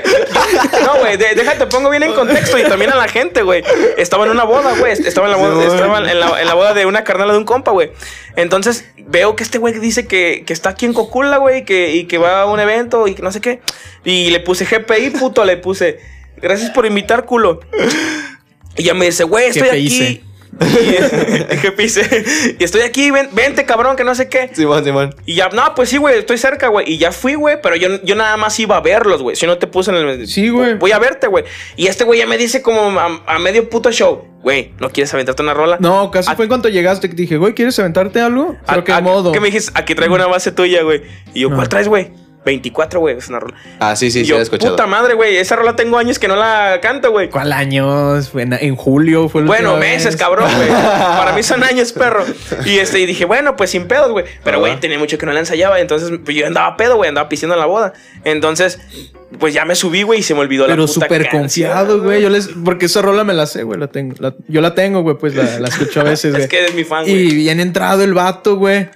[0.84, 3.64] No, güey, de- déjate, pongo bien en contexto y también a la gente, güey.
[3.98, 4.92] Estaba en una boda, güey.
[4.94, 7.46] Estaba en la boda, estaba en la, en la boda de una carnala de un
[7.46, 7.92] compa, güey.
[8.36, 11.92] Entonces veo que este güey dice que, que está aquí en Cocula, güey, y que,
[11.96, 13.62] y que va a un evento y que no sé qué.
[14.04, 16.00] Y le puse GPI, puto, le puse.
[16.38, 17.60] Gracias por invitar, culo.
[18.78, 19.86] Y ya me dice, güey, estoy GPI.
[19.86, 20.24] aquí.
[20.62, 22.56] Y, GPI.
[22.60, 24.50] y estoy aquí, ven- vente, cabrón, que no sé qué.
[24.54, 25.16] Simón, Simón.
[25.26, 26.92] Y ya, no, pues sí, güey, estoy cerca, güey.
[26.92, 29.36] Y ya fui, güey, pero yo, yo nada más iba a verlos, güey.
[29.36, 30.28] Si no te puse en el.
[30.28, 30.76] Sí, güey.
[30.76, 31.46] Voy a verte, güey.
[31.78, 35.14] Y este güey ya me dice como a, a medio puto show, güey, ¿no quieres
[35.14, 35.78] aventarte una rola?
[35.80, 38.56] No, casi A- fue en cuanto llegaste que dije, güey, ¿quieres aventarte algo?
[38.68, 39.32] ¿A, Pero qué a- modo.
[39.32, 39.72] ¿Qué me dijiste?
[39.76, 41.02] Aquí traigo una base tuya, güey.
[41.34, 41.56] Y yo, No.
[41.56, 42.12] ¿cuál traes, güey?
[42.44, 43.56] 24, güey, es una rola.
[43.80, 44.72] Ah, sí, sí, y sí, yo, he escuchado.
[44.74, 47.30] puta madre, güey, esa rola tengo años que no la canto, güey.
[47.30, 48.32] ¿Cuál años?
[48.36, 50.16] En, en julio, fue Bueno, meses, vez.
[50.16, 50.68] cabrón, güey.
[50.70, 52.26] Para mí son años, perro.
[52.66, 54.26] Y este, y dije, bueno, pues sin pedos, güey.
[54.44, 55.80] Pero, güey, tenía mucho que no la ensayaba.
[55.80, 57.94] Entonces, pues yo andaba pedo, güey, andaba pisando en la boda.
[58.24, 58.80] Entonces,
[59.40, 62.02] pues ya me subí, güey, y se me olvidó la Pero puta súper canción, confiado,
[62.04, 62.22] güey.
[62.24, 63.80] Yo les, porque esa rola me la sé, güey.
[63.80, 64.16] La tengo.
[64.20, 65.16] la- yo la tengo, güey.
[65.18, 66.44] Pues la, la escucho a veces, güey.
[66.44, 67.16] Es que eres mi fan, güey.
[67.30, 68.90] Y bien entrado el vato, güey.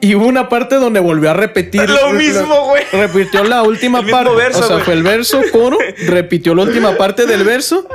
[0.00, 1.88] Y hubo una parte donde volvió a repetir.
[1.88, 2.84] Lo mismo, güey.
[2.90, 4.34] Repitió la última El parte.
[4.34, 5.78] verso, o sea, fue el verso, coro.
[6.06, 7.86] repitió la última parte del verso.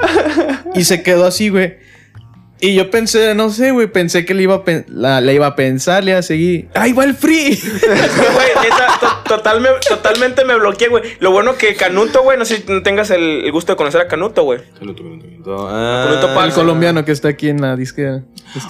[0.76, 1.78] Y se quedó así, güey.
[2.66, 5.46] Y yo pensé, no sé, güey, pensé que le iba, a pen- la, le iba
[5.48, 6.68] a pensar, le iba a seguir.
[6.74, 7.60] ¡Ahí va el free!
[7.86, 11.04] Güey, neta, to- total me- totalmente me bloqueé, güey.
[11.20, 14.08] Lo bueno que Canuto, güey, no sé si tengas el, el gusto de conocer a
[14.08, 14.60] Canuto, güey.
[14.80, 15.68] Canuto, Canuto, Canuto.
[15.70, 18.24] Ah, Canuto el colombiano que está aquí en la disquera.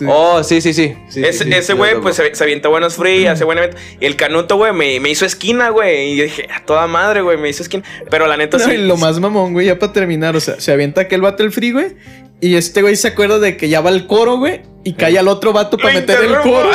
[0.07, 0.95] Oh, sí, sí, sí.
[1.09, 3.77] Sí, ese sí, ese güey, pues se, se avienta buenos free, hace buen evento.
[3.99, 6.13] Y el Canuto, güey, me, me hizo esquina, güey.
[6.13, 7.83] Y yo dije, a toda madre, güey, me hizo esquina.
[8.09, 8.71] Pero la neta No, sí.
[8.71, 11.71] y lo más mamón, güey, ya para terminar, o sea, se avienta aquel el free,
[11.71, 11.95] güey.
[12.41, 14.61] Y este güey se acuerda de que ya va el coro, güey.
[14.83, 16.69] Y cae al otro vato para meter el coro.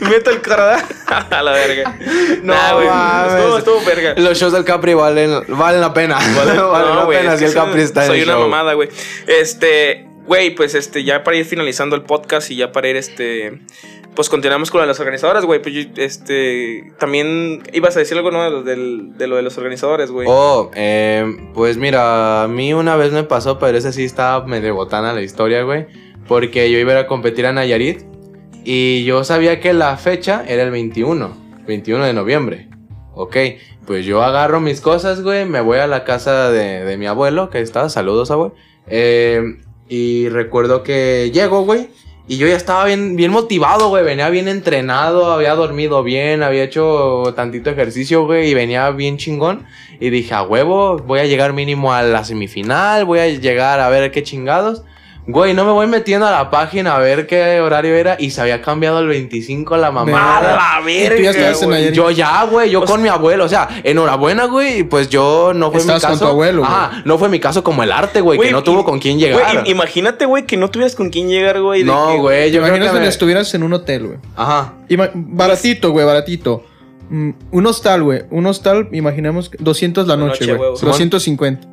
[0.00, 0.84] Meto el cara
[1.30, 1.96] a la verga.
[2.42, 2.88] No güey.
[2.88, 4.14] Estuvo, estuvo verga.
[4.16, 6.16] Los shows del Capri valen, valen la pena.
[6.36, 8.48] Valen, No, la pena si que el Capri soy- está en Soy el una show.
[8.48, 8.88] mamada, güey.
[9.28, 13.60] Este, güey, pues este, ya para ir finalizando el podcast y ya para ir, este,
[14.14, 15.62] pues continuamos con lo de las organizadoras, güey.
[15.62, 18.44] Pues yo, este, también ibas a decir algo, ¿no?
[18.62, 20.26] De lo, de, lo de los organizadores, güey.
[20.28, 21.24] Oh, eh,
[21.54, 25.22] pues mira, a mí una vez me pasó, pero ese sí estaba medio botana la
[25.22, 25.86] historia, güey.
[26.26, 28.02] Porque yo iba a ir a competir a Nayarit
[28.64, 32.68] y yo sabía que la fecha era el 21, 21 de noviembre.
[33.14, 33.36] Ok,
[33.86, 37.48] pues yo agarro mis cosas, güey, me voy a la casa de, de mi abuelo,
[37.48, 38.54] que está, saludos, abuelo.
[38.88, 39.58] Eh,
[39.88, 41.88] y recuerdo que llego, güey,
[42.28, 44.04] Y yo ya estaba bien, bien motivado, güey.
[44.04, 49.64] Venía bien entrenado, había dormido bien, había hecho tantito ejercicio, güey, y venía bien chingón.
[50.00, 53.88] Y dije, a huevo, voy a llegar mínimo a la semifinal, voy a llegar a
[53.90, 54.82] ver qué chingados.
[55.28, 58.40] Güey, no me voy metiendo a la página a ver qué horario era y se
[58.40, 60.40] había cambiado el 25 a la ¡A mamada.
[60.40, 61.92] la ya verga, güey!
[61.92, 65.80] Yo ya, güey, yo con mi abuelo, o sea, enhorabuena, güey, pues yo no fue
[65.80, 66.24] Estabas mi con caso.
[66.26, 66.72] tu abuelo, güey.
[66.72, 69.00] Ajá, no fue mi caso como el arte, güey, que Güey, no y- tuvo con
[69.00, 69.42] quién llegar.
[69.54, 71.80] Güey, im- imagínate, güey, que no tuvieras con quién llegar, güey.
[71.80, 74.18] de no, que- güey, yo Imaginas que que me- estuvieras en un hotel, güey.
[74.36, 74.74] Ajá.
[74.88, 76.64] Ima- baratito, güey, baratito.
[77.10, 78.22] Mm, un hostal, güey.
[78.30, 80.60] Un hostal, imaginemos que 200 la noche, noche, güey.
[80.60, 80.80] huevos.
[80.80, 81.66] 250.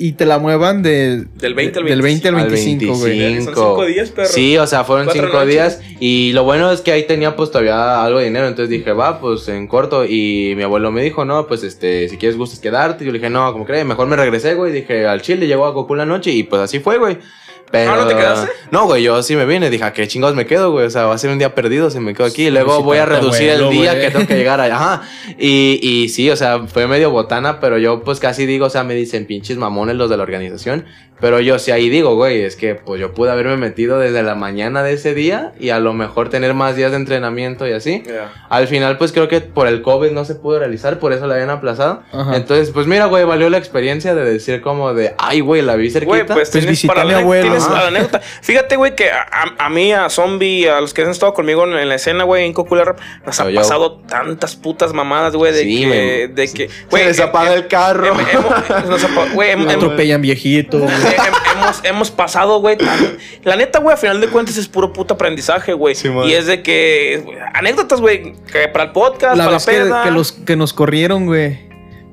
[0.00, 3.18] Y te la muevan de, Del 20 al del 20 al Al 25, güey.
[3.18, 3.54] 25.
[3.54, 4.28] Son cinco días, perro.
[4.28, 5.52] Sí, o sea, fueron Cuatro cinco noches.
[5.52, 5.80] días.
[5.98, 8.46] Y lo bueno es que ahí tenía pues todavía algo de dinero.
[8.46, 10.04] Entonces dije, va, pues en corto.
[10.04, 13.04] Y mi abuelo me dijo, no, pues este, si quieres gustas quedarte.
[13.04, 14.72] Yo le dije, no, como crees, mejor me regresé, güey.
[14.72, 16.30] Dije, al Chile llegó a Goku la noche.
[16.30, 17.18] Y pues así fue, güey.
[17.70, 18.50] Pero, ¿Ah, no te quedaste?
[18.70, 19.68] No, güey, yo sí me vine.
[19.70, 20.86] Dije, ¿a qué chingados me quedo, güey?
[20.86, 22.46] O sea, va a ser un día perdido si me quedo aquí.
[22.46, 24.04] Y luego voy a reducir el día güey.
[24.04, 24.76] que tengo que llegar allá.
[24.76, 25.02] Ajá.
[25.38, 28.84] Y, y sí, o sea, fue medio botana, pero yo pues casi digo, o sea,
[28.84, 30.86] me dicen pinches mamones los de la organización.
[31.20, 34.34] Pero yo sí ahí digo, güey, es que pues yo pude haberme metido desde la
[34.34, 38.04] mañana de ese día y a lo mejor tener más días de entrenamiento y así.
[38.48, 41.34] Al final, pues creo que por el COVID no se pudo realizar, por eso la
[41.34, 42.02] habían aplazado.
[42.12, 42.36] Ajá.
[42.36, 45.90] Entonces, pues mira, güey, valió la experiencia de decir como de, ay, güey, la vi
[45.90, 46.08] cerquita.
[46.08, 47.42] Güey, pues, Pues tienes para a mi la, abuelo.
[47.42, 47.70] tienes Ajá.
[47.72, 48.20] para la anécdota.
[48.42, 49.26] Fíjate, güey, que a,
[49.58, 52.46] a- mí, a Zombie, a los que han estado conmigo en, en la escena, güey,
[52.46, 53.60] en Cocular Rap, nos han yo.
[53.60, 56.26] pasado tantas putas mamadas, güey, de Sí, que, güey.
[56.28, 58.06] de que, se güey, les eh, apaga el carro.
[58.06, 60.82] hemos- nos apa- güey, Atropellan viejitos.
[61.54, 62.76] Hemos, hemos pasado, güey.
[63.44, 65.94] La neta, güey, a final de cuentas es puro puto aprendizaje, güey.
[65.94, 66.28] Sí, man.
[66.28, 67.24] y es de que.
[67.54, 70.02] Anécdotas, güey, que para el podcast, La para vez la que, peda.
[70.04, 71.68] que los, que nos corrieron, güey.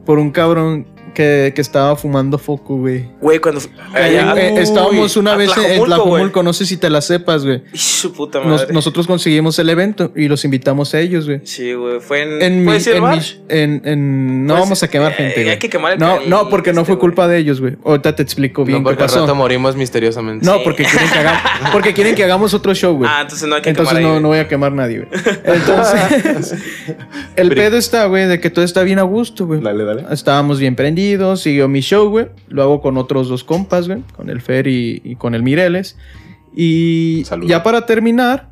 [0.05, 3.07] Por un cabrón que, que estaba fumando foco, güey.
[3.19, 3.59] Güey, cuando.
[3.93, 7.63] allá- Eh, estábamos una vez en Tlajomulco, no sé si te la sepas, güey.
[7.73, 8.73] Su puta Nos- madre.
[8.73, 11.41] nosotros conseguimos el evento y los invitamos a ellos, güey.
[11.45, 11.99] Sí, güey.
[12.01, 12.41] Fue en.
[12.43, 15.15] En mi, ¿puedes decir el en, mi- en- en- no Pues, vamos a quemar eh,
[15.15, 17.77] gente, hay que quemar el- No, no, porque no este, fue culpa de ellos, güey.
[17.83, 19.21] Ahorita te explico bien no, qué pasó.
[19.21, 20.45] rato morimos misteriosamente.
[20.45, 20.61] No, Sí.
[20.63, 21.41] porque quieren que hagamos,
[21.71, 23.09] porque quieren que hagamos otro show, güey.
[23.11, 25.09] Ah, entonces no hay que Entonces quemar no, no voy a quemar nadie, güey.
[25.45, 26.55] Entonces,
[27.35, 29.61] el pedo está, güey, de que todo está bien a gusto, güey.
[29.61, 30.03] Dale, dale.
[30.11, 31.04] Estábamos bien prendidos,
[31.37, 32.27] siguió mi show, güey.
[32.47, 34.01] Lo hago con otros dos compas, güey.
[34.15, 35.97] Con el Fer y, y con el Mireles.
[36.55, 37.47] Y Salud.
[37.47, 38.49] ya para terminar,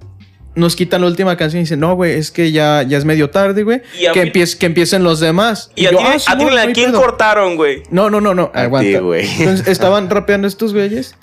[0.55, 3.29] nos quitan la última canción y dicen, no, güey, es que ya, ya es medio
[3.29, 3.81] tarde, güey.
[3.99, 5.71] Y a Que, empiece- que empiecen los demás.
[5.75, 7.01] Y a yo, ti, "Ah, a ti, Simón, no ¿a quién pedo".
[7.01, 7.83] cortaron, güey?
[7.89, 8.99] No, no, no, no, A aguanta.
[8.99, 9.25] güey.
[9.39, 11.15] Entonces estaban rapeando estos güeyes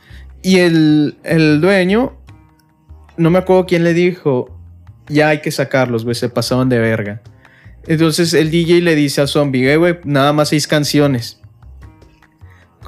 [0.43, 2.15] y el, el dueño,
[3.19, 4.57] no me acuerdo quién le dijo,
[5.09, 7.21] ya hay que sacarlos, güey, se pasaron de verga.
[7.87, 11.41] Entonces el DJ le dice a Zombie, "Eh, güey, nada más seis canciones.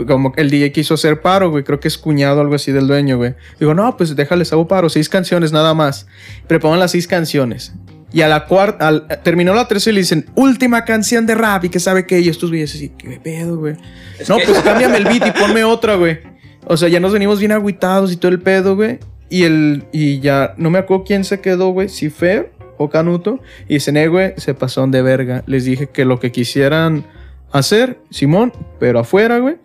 [0.07, 2.73] Como que el DJ quiso hacer paro, güey, creo que es cuñado o algo así
[2.73, 3.35] del dueño, güey.
[3.61, 6.07] Digo, no, pues déjales, hago paro, seis canciones nada más.
[6.47, 7.75] Preparan las seis canciones.
[8.11, 11.65] Y a la cuarta, al- terminó la tercera y le dicen, última canción de rap
[11.65, 13.77] y que sabe que y estos güeyes así, ¿qué pedo, güey?
[14.19, 16.19] Es No, que- pues cámbiame el beat y ponme otra, güey.
[16.65, 18.99] O sea, ya nos venimos bien agüitados y todo el pedo, güey.
[19.29, 22.53] Y el, y ya, no me acuerdo quién se quedó, güey, si Fer
[22.83, 23.41] o Canuto.
[23.69, 25.43] Y dicen, eh, güey, se pasaron de verga.
[25.47, 27.07] Les dije que lo que quisieran
[27.51, 29.57] hacer, Simón, pero afuera, güey.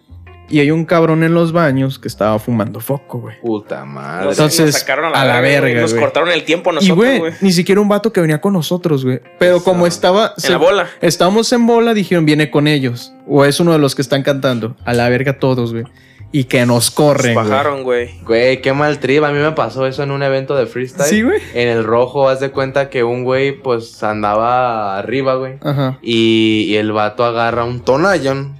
[0.49, 3.36] Y hay un cabrón en los baños que estaba fumando foco, güey.
[3.41, 4.30] Puta madre.
[4.30, 6.01] Entonces, nos sacaron a la, a la verga, Nos güey.
[6.03, 7.34] cortaron el tiempo a Y, nosotros, güey, güey.
[7.41, 9.20] ni siquiera un vato que venía con nosotros, güey.
[9.39, 10.34] Pero como estaba...
[10.41, 10.88] En la bola.
[11.01, 13.11] Estábamos en bola, dijeron, viene con ellos.
[13.28, 14.78] O es uno de los que están cantando.
[14.86, 15.84] A la verga todos, güey.
[16.32, 17.51] Y que nos corren, Nos güey.
[17.51, 18.19] bajaron, güey.
[18.23, 19.23] Güey, qué mal trip.
[19.23, 21.07] A mí me pasó eso en un evento de freestyle.
[21.07, 21.39] Sí, güey.
[21.53, 25.53] En el rojo, haz de cuenta que un güey, pues, andaba arriba, güey.
[25.61, 25.97] Ajá.
[26.01, 28.59] Y, y el vato agarra un tonallón.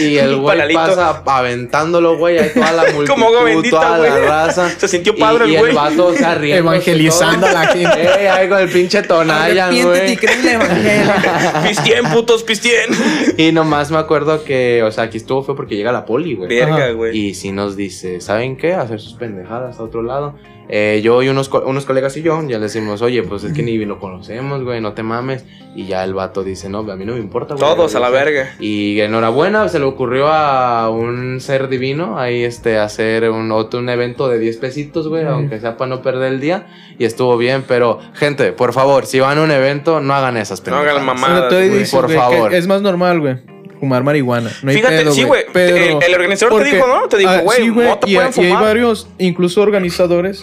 [0.00, 2.38] Y el güey pasa aventándolo, güey.
[2.38, 4.10] Ahí toda la multitud, Como bendita, toda güey.
[4.10, 4.70] la raza.
[4.78, 5.70] Se sintió Y- padre y, el güey.
[5.70, 8.20] el vato, o sea, riéndose Evangelizando a la gente.
[8.20, 10.12] Ey, ahí con el pinche tonallan, güey.
[10.14, 11.12] el evangelio.
[11.66, 12.90] Pistien, putos, pistien.
[13.36, 16.48] Y nomás me acuerdo que, o sea, aquí estuvo fue porque llega la poli, güey.
[16.48, 17.16] Verga, güey.
[17.16, 18.74] Y si nos dice, ¿saben qué?
[18.74, 20.34] Hacer sus pendejadas a otro lado.
[20.68, 23.52] Eh, yo y unos, co- unos colegas y yo ya le decimos, oye, pues es
[23.52, 25.44] que ni lo conocemos, güey, no te mames.
[25.76, 27.60] Y ya el vato dice, no, a mí no me importa, güey.
[27.60, 28.54] Todos a la O sea, verga.
[28.58, 33.88] Y enhorabuena, se le ocurrió a un ser divino ahí este, hacer un, otro, un
[33.88, 36.66] evento de 10 pesitos, güey, aunque sea para no perder el día.
[36.98, 40.66] Y estuvo bien, pero gente, por favor, si van a un evento, no hagan esas
[40.66, 41.20] No hagan pendejadas.
[41.22, 41.68] mamadas, te güey.
[41.78, 42.54] dices, Por güey, que favor.
[42.54, 43.36] Es más normal, güey.
[43.80, 44.50] Fumar marihuana.
[44.62, 45.42] No hay Fíjate, pedo, sí, güey.
[45.54, 47.08] El- el organizador te dijo, ¿no?
[47.08, 50.42] Te dijo, Ah, güey, sí, mota y, pueden y hay varios, incluso organizadores.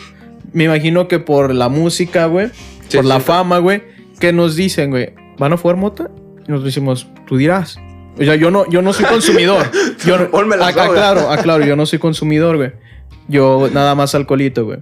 [0.54, 2.50] Me imagino que por la música, güey.
[2.88, 3.26] Sí, por la sí.
[3.26, 3.82] fama, güey.
[4.20, 5.14] Que nos dicen, güey.
[5.40, 6.12] ¿Van a fumar mota?
[6.48, 7.78] Y nos decimos, tú dirás.
[8.20, 9.66] O sea, yo no, yo no soy consumidor.
[10.06, 10.90] Yo, no- Ponme la Ah, ah, soda.
[10.94, 12.72] claro, ah, claro, yo no soy consumidor, güey.
[13.28, 14.80] Yo nada más alcoholito, güey.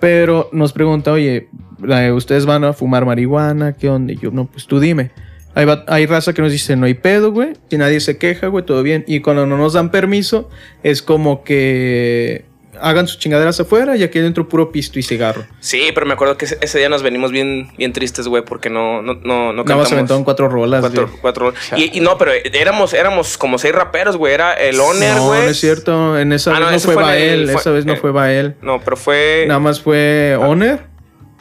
[0.00, 1.48] Pero nos pregunta, oye,
[1.80, 3.74] la- ¿ustedes van a fumar marihuana?
[3.74, 4.12] ¿Qué onda?
[4.12, 5.12] Y yo, no, pues tú dime.
[5.54, 7.52] Hay, hay raza que nos dice, no hay pedo, güey.
[7.70, 9.04] Si nadie se queja, güey, todo bien.
[9.06, 10.48] Y cuando no nos dan permiso,
[10.82, 12.46] es como que
[12.80, 15.44] hagan sus chingaderas afuera y aquí adentro puro pisto y cigarro.
[15.60, 19.02] Sí, pero me acuerdo que ese, día nos venimos bien, bien tristes, güey, porque no,
[19.02, 19.88] no, no, no Nada más cantamos.
[19.88, 21.18] se aventaron cuatro rolas, Cuatro, güey.
[21.20, 21.52] cuatro.
[21.76, 24.32] Y, y no, pero éramos, éramos como seis raperos, güey.
[24.34, 25.42] Era el Honor, No, güey.
[25.42, 26.18] no es cierto.
[26.18, 27.40] En esa Ah, no, vez no ese fue Bael.
[27.42, 28.56] el- fue- esa vez no eh, fue Bael.
[28.62, 30.80] No, pero fue Nada más fue Honor,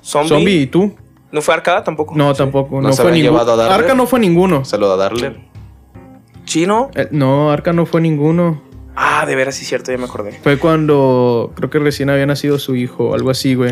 [0.03, 0.29] Zombie.
[0.29, 0.95] Zombie y tú.
[1.31, 2.15] ¿No fue Arcada tampoco?
[2.15, 2.81] No, tampoco.
[2.81, 3.31] ¿No No, se fue ninguno.
[3.33, 3.79] llevado a Darler?
[3.79, 4.65] Arca no fue ninguno.
[4.65, 5.35] Saludo a darle.
[6.45, 6.89] ¿Chino?
[6.95, 8.61] Eh, No, Arca no fue ninguno.
[8.95, 10.33] Ah, de veras, sí, cierto, ya me acordé.
[10.43, 13.71] Fue cuando creo que recién había nacido su hijo o algo así, güey.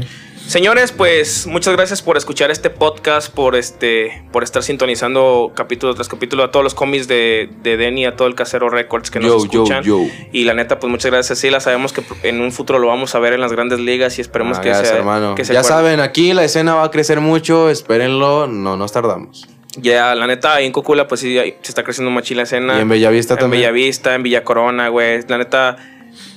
[0.50, 6.10] Señores, pues muchas gracias por escuchar este podcast, por este, por estar sintonizando capítulo tras
[6.10, 9.28] capítulo a todos los cómics de, de Denny, a todo el Casero Records que nos
[9.30, 9.84] Yo, yo, escuchan.
[9.84, 10.00] yo.
[10.32, 11.38] Y la neta, pues muchas gracias.
[11.38, 14.18] Sí, la sabemos que en un futuro lo vamos a ver en las grandes ligas
[14.18, 15.36] y esperemos Ah, que, gracias, sea, hermano.
[15.36, 17.70] que se ya saben, aquí la escena va a crecer mucho.
[17.70, 19.48] Espérenlo, no nos tardamos.
[19.78, 22.76] Ya, la neta, ahí en Cocula, pues sí, se está creciendo machín la escena.
[22.76, 23.62] Y en Bellavista en también.
[23.62, 25.20] Bellavista, en Villa Corona, güey.
[25.28, 25.76] La neta,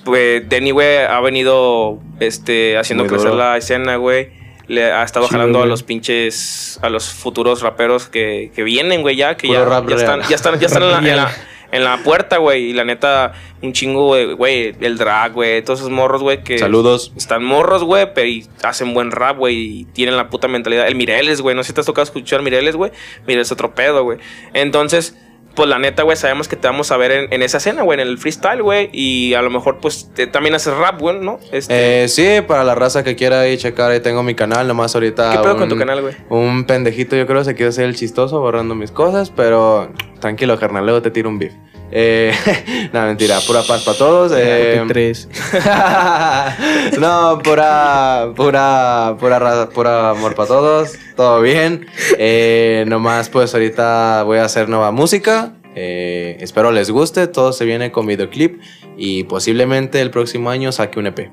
[0.05, 3.43] pues Denny, güey, ha venido este, haciendo Muy crecer duro.
[3.43, 4.31] la escena, güey.
[4.69, 9.17] Le ha estado jalando a los pinches, a los futuros raperos que, que vienen, güey,
[9.17, 11.33] ya, que ya, ya, están, ya están, ya están en la, en la-
[11.73, 12.71] en la puerta, güey.
[12.71, 16.59] Y la neta, un chingo, güey, güey, el drag, güey, todos esos morros, güey, que
[16.59, 17.13] Saludos.
[17.17, 20.87] están morros, güey, pero y hacen buen rap, güey, y tienen la puta mentalidad.
[20.87, 22.93] El Mireles, güey, no sé si te has tocado escuchar Mireles, güey.
[23.27, 24.19] Mireles es otro pedo, güey.
[24.55, 25.17] Entonces,
[25.55, 28.01] pues la neta, güey, sabemos que te vamos a ver en, en esa escena, güey,
[28.01, 28.89] en el freestyle, güey.
[28.93, 31.39] Y a lo mejor, pues, te- también haces rap, güey, ¿no?
[31.53, 34.67] Este, Eh, sí, para la raza que quiera ir checar, ahí tengo mi canal.
[34.69, 35.33] Nomás ahorita.
[35.33, 36.15] ¿Qué pedo con un- tu canal, güey?
[36.31, 40.85] Un pendejito, yo creo, se quiere hacer el chistoso borrando mis cosas, pero tranquilo, carnal,
[40.85, 41.53] luego te tiro un beef.
[41.93, 42.33] Eh,
[42.93, 44.33] no, mentira, pura paz para todos.
[44.35, 45.29] eh, tres.
[46.99, 50.93] no, pura, pura, pura, raza, pura amor para todos.
[51.17, 51.87] Todo bien.
[52.19, 55.53] Eh, nomás, pues ahorita voy a hacer nueva música.
[55.75, 57.27] Eh, espero les guste.
[57.27, 58.61] Todo se viene con videoclip.
[58.97, 61.31] Y posiblemente el próximo año saque un EP.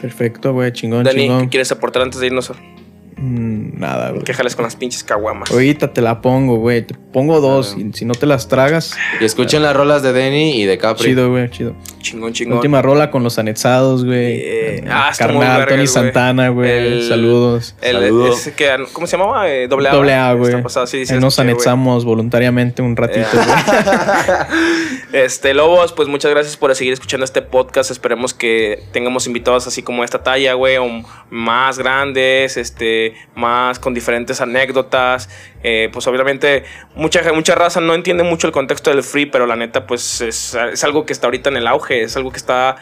[0.00, 0.72] Perfecto, güey.
[0.72, 1.48] Chingón, Dani, ¿qué chingón.
[1.48, 2.50] quieres aportar antes de irnos?
[2.50, 2.79] Mm,
[3.20, 4.22] nada, güey.
[4.24, 5.50] Que jales con las pinches caguamas.
[5.50, 6.82] Ahorita te la pongo, güey.
[6.86, 7.76] Te pongo dos.
[7.78, 11.06] Y si no te las tragas, Y escuchen las rolas de Denny y de Capri.
[11.10, 11.74] chido, güey, chido.
[12.00, 12.56] Chingón, La chingón.
[12.58, 14.40] última rola con los anexados, güey.
[14.42, 15.86] Eh, ah, está muy Carnal, Tony.
[15.86, 16.70] Santana, güey.
[16.70, 17.74] El- Saludos.
[17.80, 18.40] El, Saludos.
[18.40, 19.48] ese que, ¿Cómo se llamaba?
[19.50, 19.92] Eh, doble A.
[19.92, 20.54] Doble A, güey.
[20.86, 23.36] Sí, sí, nos anexamos voluntariamente un ratito, Eh.
[23.44, 23.50] güey.
[25.12, 27.90] Este, Lobos, pues muchas gracias por seguir escuchando este podcast.
[27.90, 30.86] Esperemos que tengamos invitados así como esta talla, güey, o
[31.30, 35.28] más grandes, este, más con diferentes anécdotas.
[35.62, 36.64] Eh, pues obviamente
[36.94, 40.54] mucha, mucha raza no entiende mucho el contexto del free, pero la neta, pues es,
[40.54, 42.76] es algo que está ahorita en el auge, es algo que está...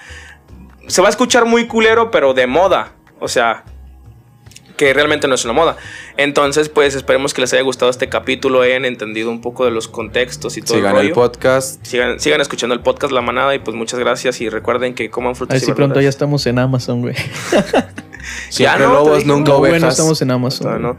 [0.87, 2.93] Se va a escuchar muy culero, pero de moda.
[3.21, 3.65] O sea,
[4.79, 5.77] que realmente no es una moda.
[6.17, 9.89] Entonces, pues esperemos que les haya gustado este capítulo, hayan entendido un poco de los
[9.89, 11.85] contextos y todo Sigan el podcast.
[11.85, 15.35] Sigan, sigan escuchando el podcast La Manada y pues muchas gracias y recuerden que coman
[15.35, 17.15] frutas y sí pronto ya estamos en Amazon, güey.
[18.49, 19.53] Siempre no, lobos, nunca
[19.89, 20.81] estamos en Amazon.
[20.81, 20.97] No, no.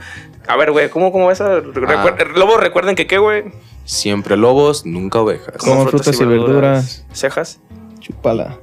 [0.49, 1.61] A ver, güey, ¿cómo, cómo vas a...?
[1.61, 3.43] recuer- Lobos, recuerden que qué, güey.
[3.85, 5.55] Siempre lobos, nunca ovejas.
[5.57, 7.05] Coman frutas y verduras.
[7.13, 7.59] Cejas.
[7.99, 8.57] Chúpala.